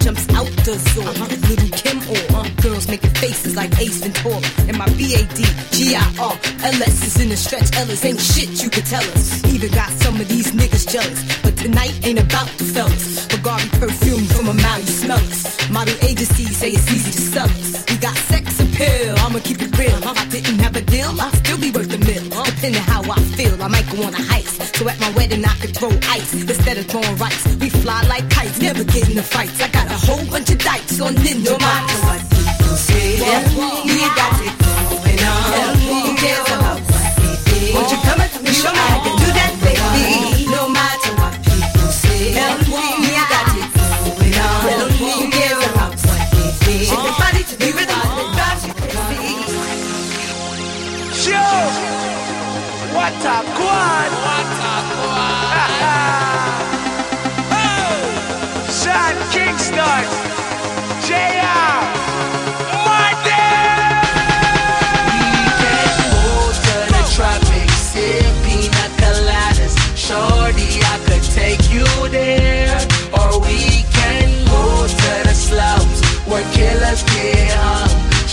jumps 0.00 0.28
out 0.34 0.50
the 0.64 0.74
zone. 0.94 1.28
Little 1.48 1.72
Kim 1.78 1.98
or 2.08 2.20
uh, 2.36 2.48
girls 2.62 2.88
making 2.88 3.10
faces 3.10 3.56
like 3.56 3.72
Ace 3.78 4.04
and 4.04 4.16
Ventura. 4.16 4.40
And 4.68 4.78
my 4.78 4.88
B-A-D, 4.96 5.44
G-I-R, 5.72 6.34
L-S 6.64 7.06
is 7.06 7.20
in 7.20 7.28
the 7.28 7.36
stretch. 7.36 7.74
Ellis 7.76 8.04
ain't 8.04 8.20
shit 8.20 8.62
you 8.62 8.70
could 8.70 8.86
tell 8.86 9.04
us. 9.16 9.44
Even 9.52 9.70
got 9.72 9.90
some 10.02 10.20
of 10.20 10.28
these 10.28 10.52
niggas 10.52 10.88
jealous. 10.88 11.20
But 11.42 11.56
tonight 11.56 11.94
ain't 12.04 12.20
about 12.20 12.48
the 12.58 12.64
fellas. 12.64 13.26
Bugatti 13.28 13.68
perfume 13.80 14.24
from 14.26 14.48
a 14.48 14.54
mouth, 14.54 14.80
you 14.80 14.94
smell 15.04 15.18
us. 15.18 15.70
Model 15.70 15.94
agencies 16.02 16.56
say 16.56 16.70
it's 16.70 16.90
easy 16.90 17.12
to 17.12 17.20
sell 17.20 17.48
us. 17.48 17.84
We 17.90 17.96
got 17.98 18.16
sex 18.16 18.60
appeal, 18.60 19.14
I'ma 19.18 19.40
keep 19.40 19.60
it 19.62 19.76
real. 19.78 19.98
If 19.98 20.06
I 20.06 20.26
didn't 20.28 20.58
have 20.60 20.76
a 20.76 20.82
deal, 20.82 21.10
I'd 21.20 21.34
still 21.44 21.58
be 21.58 21.70
worth 21.70 21.92
a 21.92 21.98
mill. 21.98 22.24
Depending 22.44 22.82
how 22.82 23.02
I 23.02 23.20
feel, 23.36 23.60
I 23.62 23.68
might 23.68 23.88
go 23.90 24.02
on 24.04 24.14
a 24.14 24.22
heist. 24.30 24.76
So 24.76 24.88
at 24.88 24.98
my 25.00 25.10
wedding, 25.12 25.44
I 25.44 25.54
could 25.60 25.76
throw 25.76 25.90
ice 26.08 26.32
instead 26.34 26.78
of 26.78 26.86
throwing 26.86 27.16
rice. 27.16 27.46
We 27.56 27.68
fly 27.68 28.02
like 28.08 28.28
never 28.68 28.84
get 28.84 29.08
into 29.08 29.22
fights. 29.22 29.60
I 29.62 29.68
got 29.68 29.86
a 29.86 29.98
whole 30.06 30.24
bunch 30.30 30.50
of 30.50 30.58
dikes 30.58 31.00
on 31.00 31.14
Ninja 31.14 31.52
No 31.52 31.58
matter 31.58 31.98
what 32.06 32.20
people 32.30 32.76
say, 32.76 33.16
we 33.84 33.98
got 34.20 34.37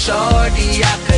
Shorty, 0.06 0.84
I 0.84 1.02
could 1.08 1.15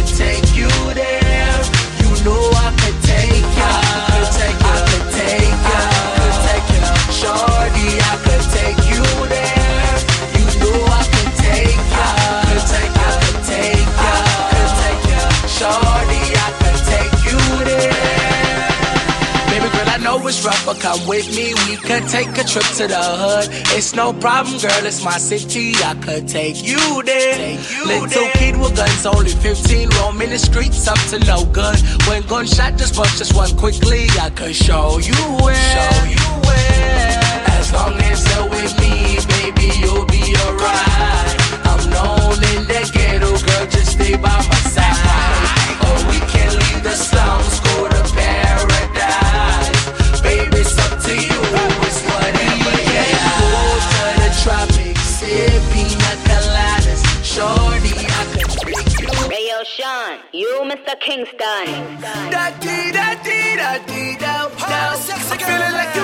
girl, 20.28 20.36
I 20.36 20.36
it's 20.36 20.46
rough, 20.46 20.66
but 20.66 20.80
come 20.80 21.08
with 21.08 21.28
me. 21.36 21.54
We 21.68 21.78
could 21.78 22.08
take 22.08 22.30
a 22.38 22.44
trip 22.44 22.66
to 22.78 22.88
the 22.88 23.00
hood. 23.00 23.48
It's 23.76 23.96
no 23.96 24.14
problem, 24.14 24.60
girl. 24.60 24.86
It's 24.86 25.04
my 25.04 25.18
city. 25.18 25.74
I 25.84 25.96
could 25.96 26.28
take 26.28 26.64
you 26.64 27.04
there. 27.04 27.58
Little 27.86 28.30
kid 28.34 28.58
with 28.58 28.76
guns, 28.76 29.06
only 29.06 29.32
15, 29.32 29.90
roaming 30.00 30.30
the 30.30 30.40
streets 30.40 30.88
up 30.88 31.00
to 31.10 31.20
no 31.26 31.46
good. 31.46 31.80
When 32.08 32.24
gunshot 32.24 32.78
just 32.78 32.96
bust 32.96 33.18
just 33.18 33.36
one 33.36 33.56
quickly, 33.58 34.08
I 34.20 34.30
could 34.30 34.56
show 34.56 35.00
you 35.00 35.16
where. 35.44 35.56
Show 35.56 36.06
you 36.06 36.28
where. 36.46 37.20
As 37.60 37.72
long 37.74 37.94
as 38.00 38.20
you're 38.30 38.50
with 38.50 38.74
me, 38.80 39.18
baby, 39.28 39.72
you'll 39.80 40.06
be 40.06 40.36
alright. 40.44 41.36
I'm 41.66 41.90
known 41.90 42.38
in 42.54 42.68
the 42.68 42.90
ghetto, 42.94 43.32
girl, 43.32 43.66
just 43.68 43.94
stay 43.94 44.16
by 44.16 44.38
my 44.52 44.62
side. 44.76 45.78
Or 45.88 45.98
we 46.12 46.20
can 46.32 46.52
leave 46.54 46.84
the 46.84 46.96
slums, 46.96 47.60
Mr. 60.88 61.00
Kingston. 61.02 61.68
Da 62.32 62.52
dee 62.62 62.94
da 62.94 63.16
dee 63.26 63.58
da 63.58 63.78
dee 63.88 64.18
da 64.20 64.50
da. 64.58 65.12
I'm 65.32 65.38
feeling 65.40 65.74
like 65.74 65.97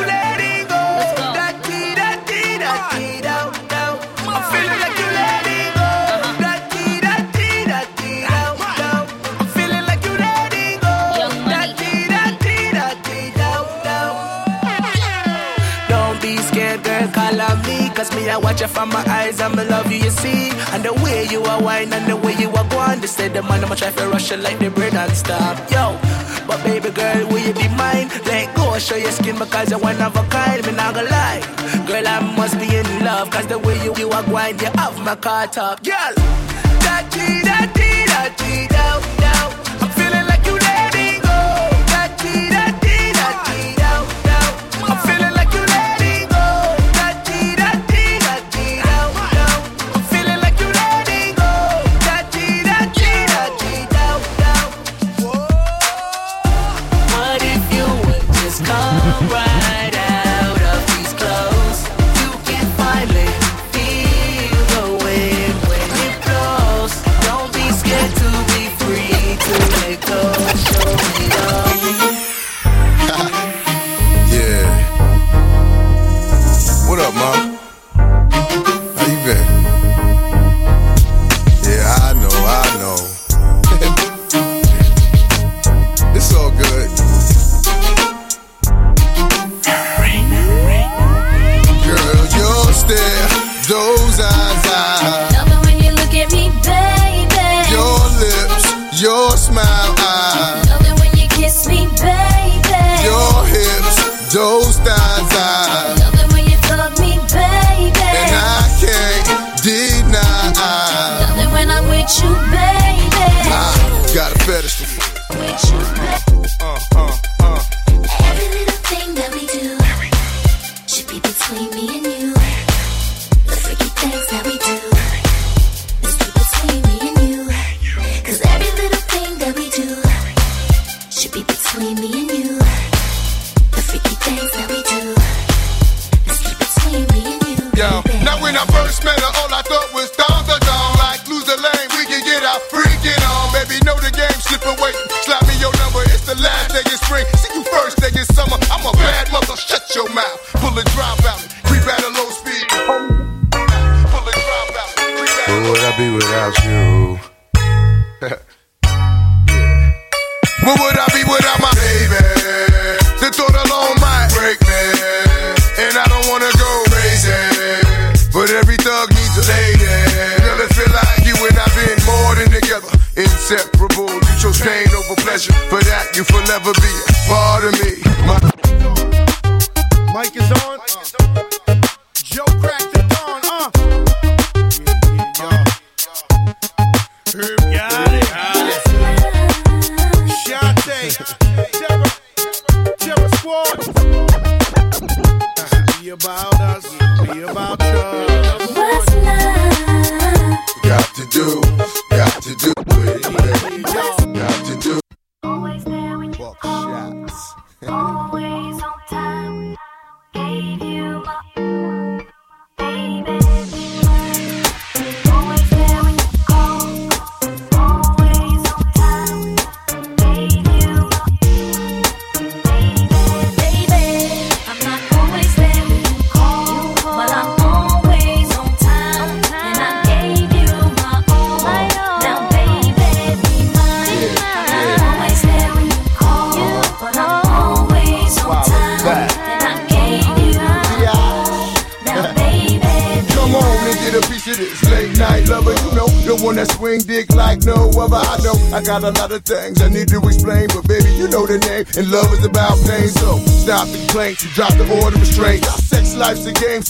Cause 18.04 18.16
me, 18.18 18.30
I 18.30 18.36
watch 18.36 18.60
you 18.60 18.68
from 18.68 18.90
my 18.90 19.02
eyes 19.08 19.40
me 19.40 19.64
love 19.64 19.90
you, 19.90 19.98
you 19.98 20.10
see. 20.10 20.50
And 20.74 20.84
the 20.84 20.92
way 20.92 21.26
you 21.32 21.42
are 21.44 21.64
wine 21.64 21.94
and 21.94 22.06
the 22.06 22.18
way 22.18 22.36
you 22.36 22.50
are 22.50 22.68
going. 22.68 23.00
They 23.00 23.08
say 23.08 23.30
the 23.30 23.42
man, 23.42 23.64
I'ma 23.64 23.76
try 23.76 23.92
to 23.92 24.10
rush 24.10 24.30
you 24.30 24.36
like 24.36 24.60
the 24.60 24.70
bread 24.70 24.94
and 24.94 25.14
stop. 25.16 25.56
Yo, 25.72 25.98
but 26.46 26.62
baby 26.66 26.90
girl, 26.90 27.26
will 27.30 27.40
you 27.40 27.54
be 27.54 27.70
mine? 27.70 28.10
Let 28.26 28.54
go, 28.58 28.78
show 28.78 28.98
your 28.98 29.12
skin 29.12 29.40
because 29.40 29.70
you're 29.70 29.80
one 29.80 30.02
of 30.02 30.18
a 30.18 30.24
kind. 30.28 30.66
Me 30.66 30.74
not 30.74 30.96
gonna 30.96 31.10
lie. 31.10 31.40
Girl, 31.88 32.06
I 32.06 32.20
must 32.36 32.60
be 32.60 32.76
in 32.76 33.06
love. 33.06 33.32
Cause 33.32 33.48
the 33.48 33.58
way 33.58 33.82
you, 33.86 33.96
you 33.96 34.10
are 34.10 34.24
going, 34.24 34.60
you 34.60 34.68
have 34.76 35.00
my 35.00 35.16
car 35.16 35.48
top. 35.48 35.82
Girl, 35.82 36.14
Da 36.84 37.08
dee 37.08 37.42
da 37.48 37.66
dee 37.72 38.06
da 38.12 38.28
dee 38.36 38.73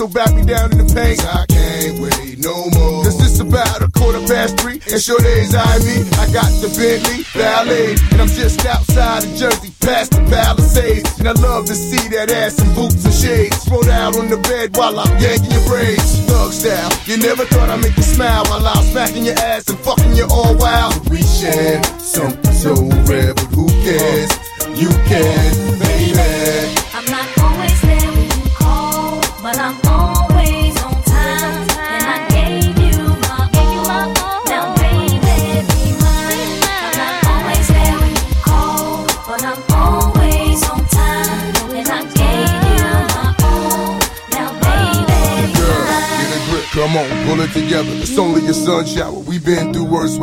so 0.04 0.10
back 0.10 0.36
me 0.36 0.44
down 0.44 0.72
in 0.72 0.78
the 0.78 0.90
paint. 0.92 1.24
I 1.24 1.46
can't 1.48 1.96
wait 2.00 2.40
no 2.44 2.68
more. 2.76 3.04
Cause 3.04 3.16
it's 3.24 3.40
about 3.40 3.82
a 3.82 3.90
quarter 3.92 4.20
past 4.28 4.60
three, 4.60 4.80
and 4.92 5.00
sure 5.00 5.20
days 5.20 5.56
I 5.56 5.80
mean, 5.80 6.04
I 6.20 6.28
got 6.36 6.52
the 6.60 6.68
Bentley 6.76 7.24
Ballet, 7.32 7.96
and 8.12 8.20
I'm 8.20 8.28
just 8.28 8.66
outside 8.66 9.24
of 9.24 9.32
Jersey, 9.36 9.72
past 9.80 10.12
the 10.12 10.20
Palisades. 10.28 11.08
And 11.20 11.30
I 11.30 11.34
love 11.40 11.66
to 11.68 11.76
see 11.76 12.04
that 12.16 12.32
ass 12.32 12.60
in 12.60 12.68
boots 12.76 13.06
and 13.06 13.14
shades. 13.14 13.64
Throw 13.64 13.82
down 13.84 14.16
on 14.20 14.28
the 14.28 14.38
bed 14.44 14.76
while 14.76 15.00
I'm 15.00 15.14
yanking 15.24 15.52
your 15.52 15.66
braids. 15.72 16.20
Thug 16.28 16.52
style, 16.52 16.92
you 17.06 17.18
never 17.18 17.46
thought 17.46 17.70
I'd 17.70 17.80
make 17.80 17.96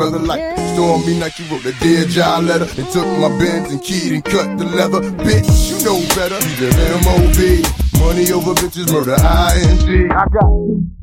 weather 0.00 0.18
like 0.18 0.40
yeah. 0.40 0.72
stormy 0.72 1.14
like 1.20 1.38
You 1.38 1.44
wrote 1.46 1.66
a 1.66 1.72
dear 1.80 2.06
job 2.06 2.44
letter 2.44 2.64
and 2.64 2.88
took 2.90 3.06
my 3.20 3.28
bins 3.38 3.70
and 3.70 3.82
keyed 3.82 4.12
and 4.12 4.24
cut 4.24 4.58
the 4.58 4.64
leather. 4.64 5.00
Bitch, 5.20 5.50
you 5.68 5.76
know 5.84 6.00
better. 6.16 6.40
Either 6.40 6.72
M 6.96 7.04
O 7.06 7.16
B, 7.36 7.62
money 8.00 8.32
over 8.32 8.54
bitches, 8.54 8.90
murder 8.90 9.16
I 9.18 9.60
N 9.60 9.78
G. 9.84 10.08
I 10.08 10.24
got 10.32 10.48
you. 10.48 10.99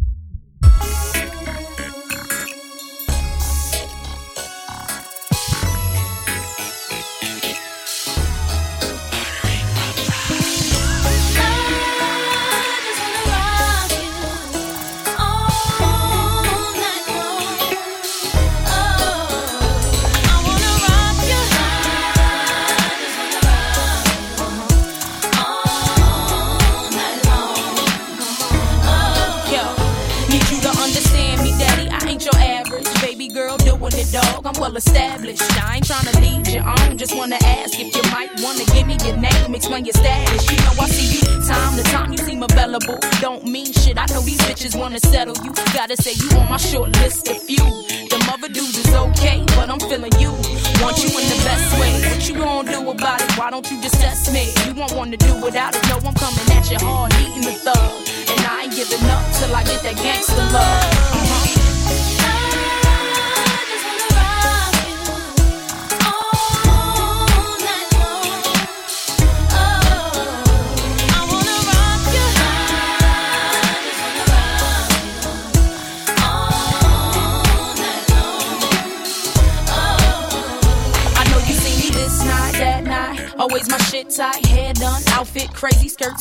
gotta 45.88 46.04
say 46.04 46.12
you 46.12 46.30
on 46.38 46.50
my 46.50 46.58
short 46.58 46.97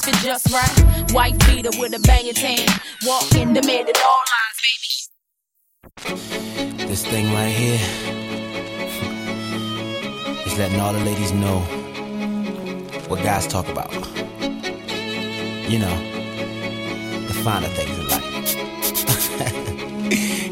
it 0.09 0.15
just 0.17 0.53
right. 0.53 1.13
White 1.13 1.39
Peter 1.41 1.71
with 1.79 1.95
a 1.95 2.01
banging 2.01 2.35
tan. 2.35 2.67
Walk 3.05 3.35
in 3.35 3.53
the 3.55 3.63
middle, 3.63 3.93
all 4.05 4.23
lines, 4.35 4.61
baby. 5.97 6.87
This 6.87 7.05
thing 7.07 7.33
right 7.33 7.53
here 7.53 7.81
is 10.47 10.59
letting 10.59 10.81
all 10.81 10.93
the 10.93 11.01
ladies 11.01 11.33
know 11.33 11.61
what 13.09 13.23
guys 13.23 13.47
talk 13.47 13.69
about. 13.69 13.93
You 15.69 15.79
know, 15.81 15.97
the 17.27 17.35
finer 17.43 17.69
things 17.69 17.99
in 17.99 18.09
life. 18.09 18.25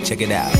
Check 0.05 0.21
it 0.21 0.31
out. 0.31 0.55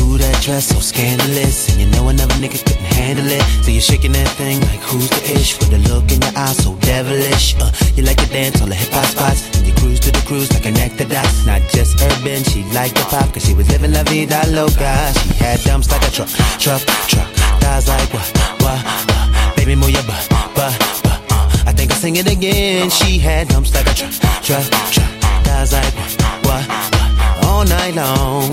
Ooh, 0.00 0.18
that 0.18 0.42
dress 0.42 0.66
so 0.66 0.80
scandalous, 0.80 1.68
and 1.70 1.80
you 1.80 1.86
know 1.88 2.08
another 2.08 2.34
nigga 2.34 2.64
could 2.64 2.85
handle 2.96 3.28
it. 3.28 3.44
So 3.62 3.70
you're 3.70 3.84
shaking 3.84 4.12
that 4.12 4.28
thing 4.40 4.60
like 4.60 4.80
who's 4.80 5.08
the 5.10 5.22
ish? 5.36 5.58
With 5.60 5.72
a 5.78 5.80
look 5.92 6.10
in 6.10 6.20
your 6.24 6.34
eyes 6.36 6.56
so 6.64 6.74
devilish. 6.80 7.54
Uh, 7.60 7.70
you 7.94 8.02
like 8.02 8.16
to 8.24 8.28
dance 8.32 8.60
on 8.62 8.68
the 8.68 8.74
hip 8.74 8.90
hop 8.90 9.04
spots. 9.04 9.40
And 9.56 9.66
you 9.68 9.74
cruise 9.74 10.00
to 10.00 10.10
the 10.10 10.22
cruise 10.26 10.50
like 10.52 10.64
connect 10.64 10.96
the 10.96 11.04
dots. 11.04 11.46
Not 11.46 11.62
just 11.70 12.00
urban, 12.00 12.42
she 12.44 12.64
liked 12.72 12.96
the 12.96 13.04
pop. 13.12 13.28
Cause 13.32 13.44
she 13.44 13.54
was 13.54 13.68
living 13.68 13.92
la 13.92 14.02
vida 14.04 14.40
loca. 14.48 14.92
She 15.20 15.30
had 15.44 15.60
dumps 15.68 15.90
like 15.92 16.04
a 16.08 16.10
truck, 16.10 16.30
truck, 16.58 16.82
truck. 17.12 17.28
Thighs 17.60 17.86
like 17.88 18.10
what, 18.14 18.28
what, 18.64 18.80
what. 19.06 19.56
Baby, 19.56 19.74
move 19.76 19.90
your 19.90 20.06
butt, 20.08 20.26
butt, 20.30 20.74
butt. 21.04 21.20
Uh, 21.30 21.68
I 21.68 21.72
think 21.76 21.92
I'll 21.92 21.98
sing 21.98 22.16
it 22.16 22.28
again. 22.30 22.90
She 22.90 23.18
had 23.18 23.48
dumps 23.48 23.74
like 23.74 23.86
a 23.86 23.94
truck, 23.94 24.14
truck, 24.42 24.66
truck. 24.94 25.12
Thighs 25.44 25.72
like 25.72 25.94
what, 26.00 26.12
what, 26.48 26.64
what. 26.94 27.44
All 27.44 27.64
night 27.64 27.94
long. 27.94 28.50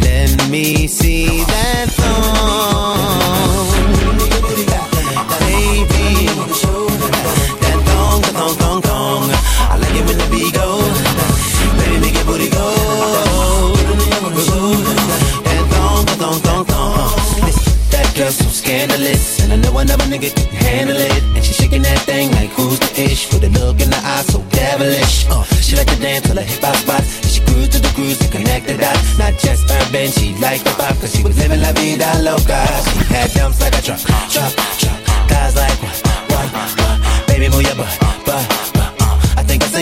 Let 0.00 0.48
me 0.50 0.86
see 0.86 1.44
that 1.44 1.86
thong. 1.90 3.39
I 9.68 9.76
like 9.76 9.94
it 9.94 10.04
when 10.06 10.16
the 10.16 10.28
beat 10.30 10.54
go. 10.54 10.80
Baby, 11.78 11.98
make 12.00 12.14
your 12.14 12.24
booty 12.24 12.48
go. 12.48 12.66
That 15.44 15.62
thong, 15.72 16.06
thong, 16.20 16.38
thong, 16.40 16.64
thong. 16.64 17.10
That 17.90 18.06
girl 18.16 18.30
so 18.30 18.48
scandalous, 18.48 19.40
and 19.42 19.52
I 19.52 19.56
know 19.56 19.76
another 19.78 20.04
nigga 20.04 20.30
can 20.34 20.48
handle 20.54 20.96
it. 20.96 21.22
And 21.34 21.44
she 21.44 21.52
shaking 21.52 21.82
that 21.82 21.98
thing 22.00 22.30
like 22.32 22.50
who's 22.50 22.78
the 22.78 23.02
ish? 23.02 23.32
With 23.32 23.44
a 23.44 23.50
look 23.58 23.80
in 23.80 23.90
the 23.90 23.98
eye 23.98 24.22
so 24.28 24.40
devilish. 24.50 25.26
Uh, 25.28 25.42
she 25.60 25.76
like 25.76 25.88
to 25.88 25.96
dance 26.00 26.26
till 26.26 26.36
her 26.36 26.42
hip 26.42 26.62
hop 26.62 26.76
spots. 26.76 27.20
And 27.22 27.30
she 27.30 27.40
cruise 27.44 27.68
to 27.70 27.78
the 27.80 27.88
cruise 27.94 28.20
and 28.20 28.30
connect 28.30 28.66
the 28.66 28.76
dots. 28.76 29.18
Not 29.18 29.34
just 29.38 29.68
urban, 29.70 30.10
she 30.12 30.34
liked 30.38 30.64
the 30.64 30.70
pop, 30.78 30.94
cause 31.00 31.12
she 31.14 31.22
was 31.22 31.36
living 31.38 31.60
la 31.60 31.72
vida 31.72 32.08
loca. 32.22 32.60
She 32.86 33.04
had 33.12 33.30
dumps 33.32 33.60
like 33.60 33.74
a 33.76 33.82
truck, 33.82 34.00
truck, 34.30 34.52
truck. 34.78 34.98
Guys 35.28 35.56
like 35.56 35.78
what, 35.82 35.96
what, 36.30 36.48
what? 36.54 37.26
Baby, 37.26 37.48
move 37.48 37.62
your 37.62 37.74
butt, 37.74 37.90
butt, 38.26 38.69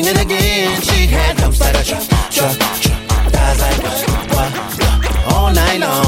butt. 0.02 0.16
Uh, 0.16 0.16
I 0.16 0.16
think 0.16 0.16
I'm 0.16 0.16
singing 0.16 0.18
again. 0.18 0.82
She 0.82 1.06
had 1.06 1.36
dumps 1.36 1.60
like 1.60 1.74
a 1.74 1.84
truck, 1.84 2.08
truck, 2.30 2.58
truck. 2.58 3.32
Guys 3.32 3.60
like 3.60 3.82
what, 3.82 4.10
what, 4.30 4.52
what? 4.78 5.34
All 5.34 5.52
night 5.52 5.80
long. 5.80 6.07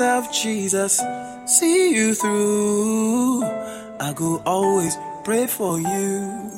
Of 0.00 0.32
Jesus 0.32 1.00
see 1.46 1.94
you 1.94 2.14
through. 2.14 3.44
I 4.00 4.12
go 4.12 4.42
always 4.44 4.98
pray 5.22 5.46
for 5.46 5.78
you. 5.78 6.50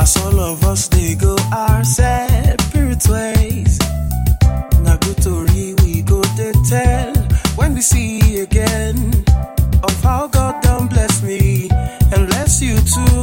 As 0.00 0.16
all 0.16 0.40
of 0.40 0.64
us 0.64 0.88
they 0.88 1.14
go 1.14 1.36
our 1.52 1.84
separate 1.84 3.06
ways. 3.08 3.78
Na 4.82 4.98
we 5.84 6.02
go 6.02 6.22
to 6.22 6.52
tell 6.68 7.14
when 7.54 7.74
we 7.74 7.82
see 7.82 8.40
again 8.40 9.24
of 9.84 10.02
how 10.02 10.26
God 10.26 10.60
done 10.62 10.88
bless 10.88 11.22
me 11.22 11.68
and 12.12 12.26
bless 12.26 12.60
you 12.60 12.76
too. 12.78 13.21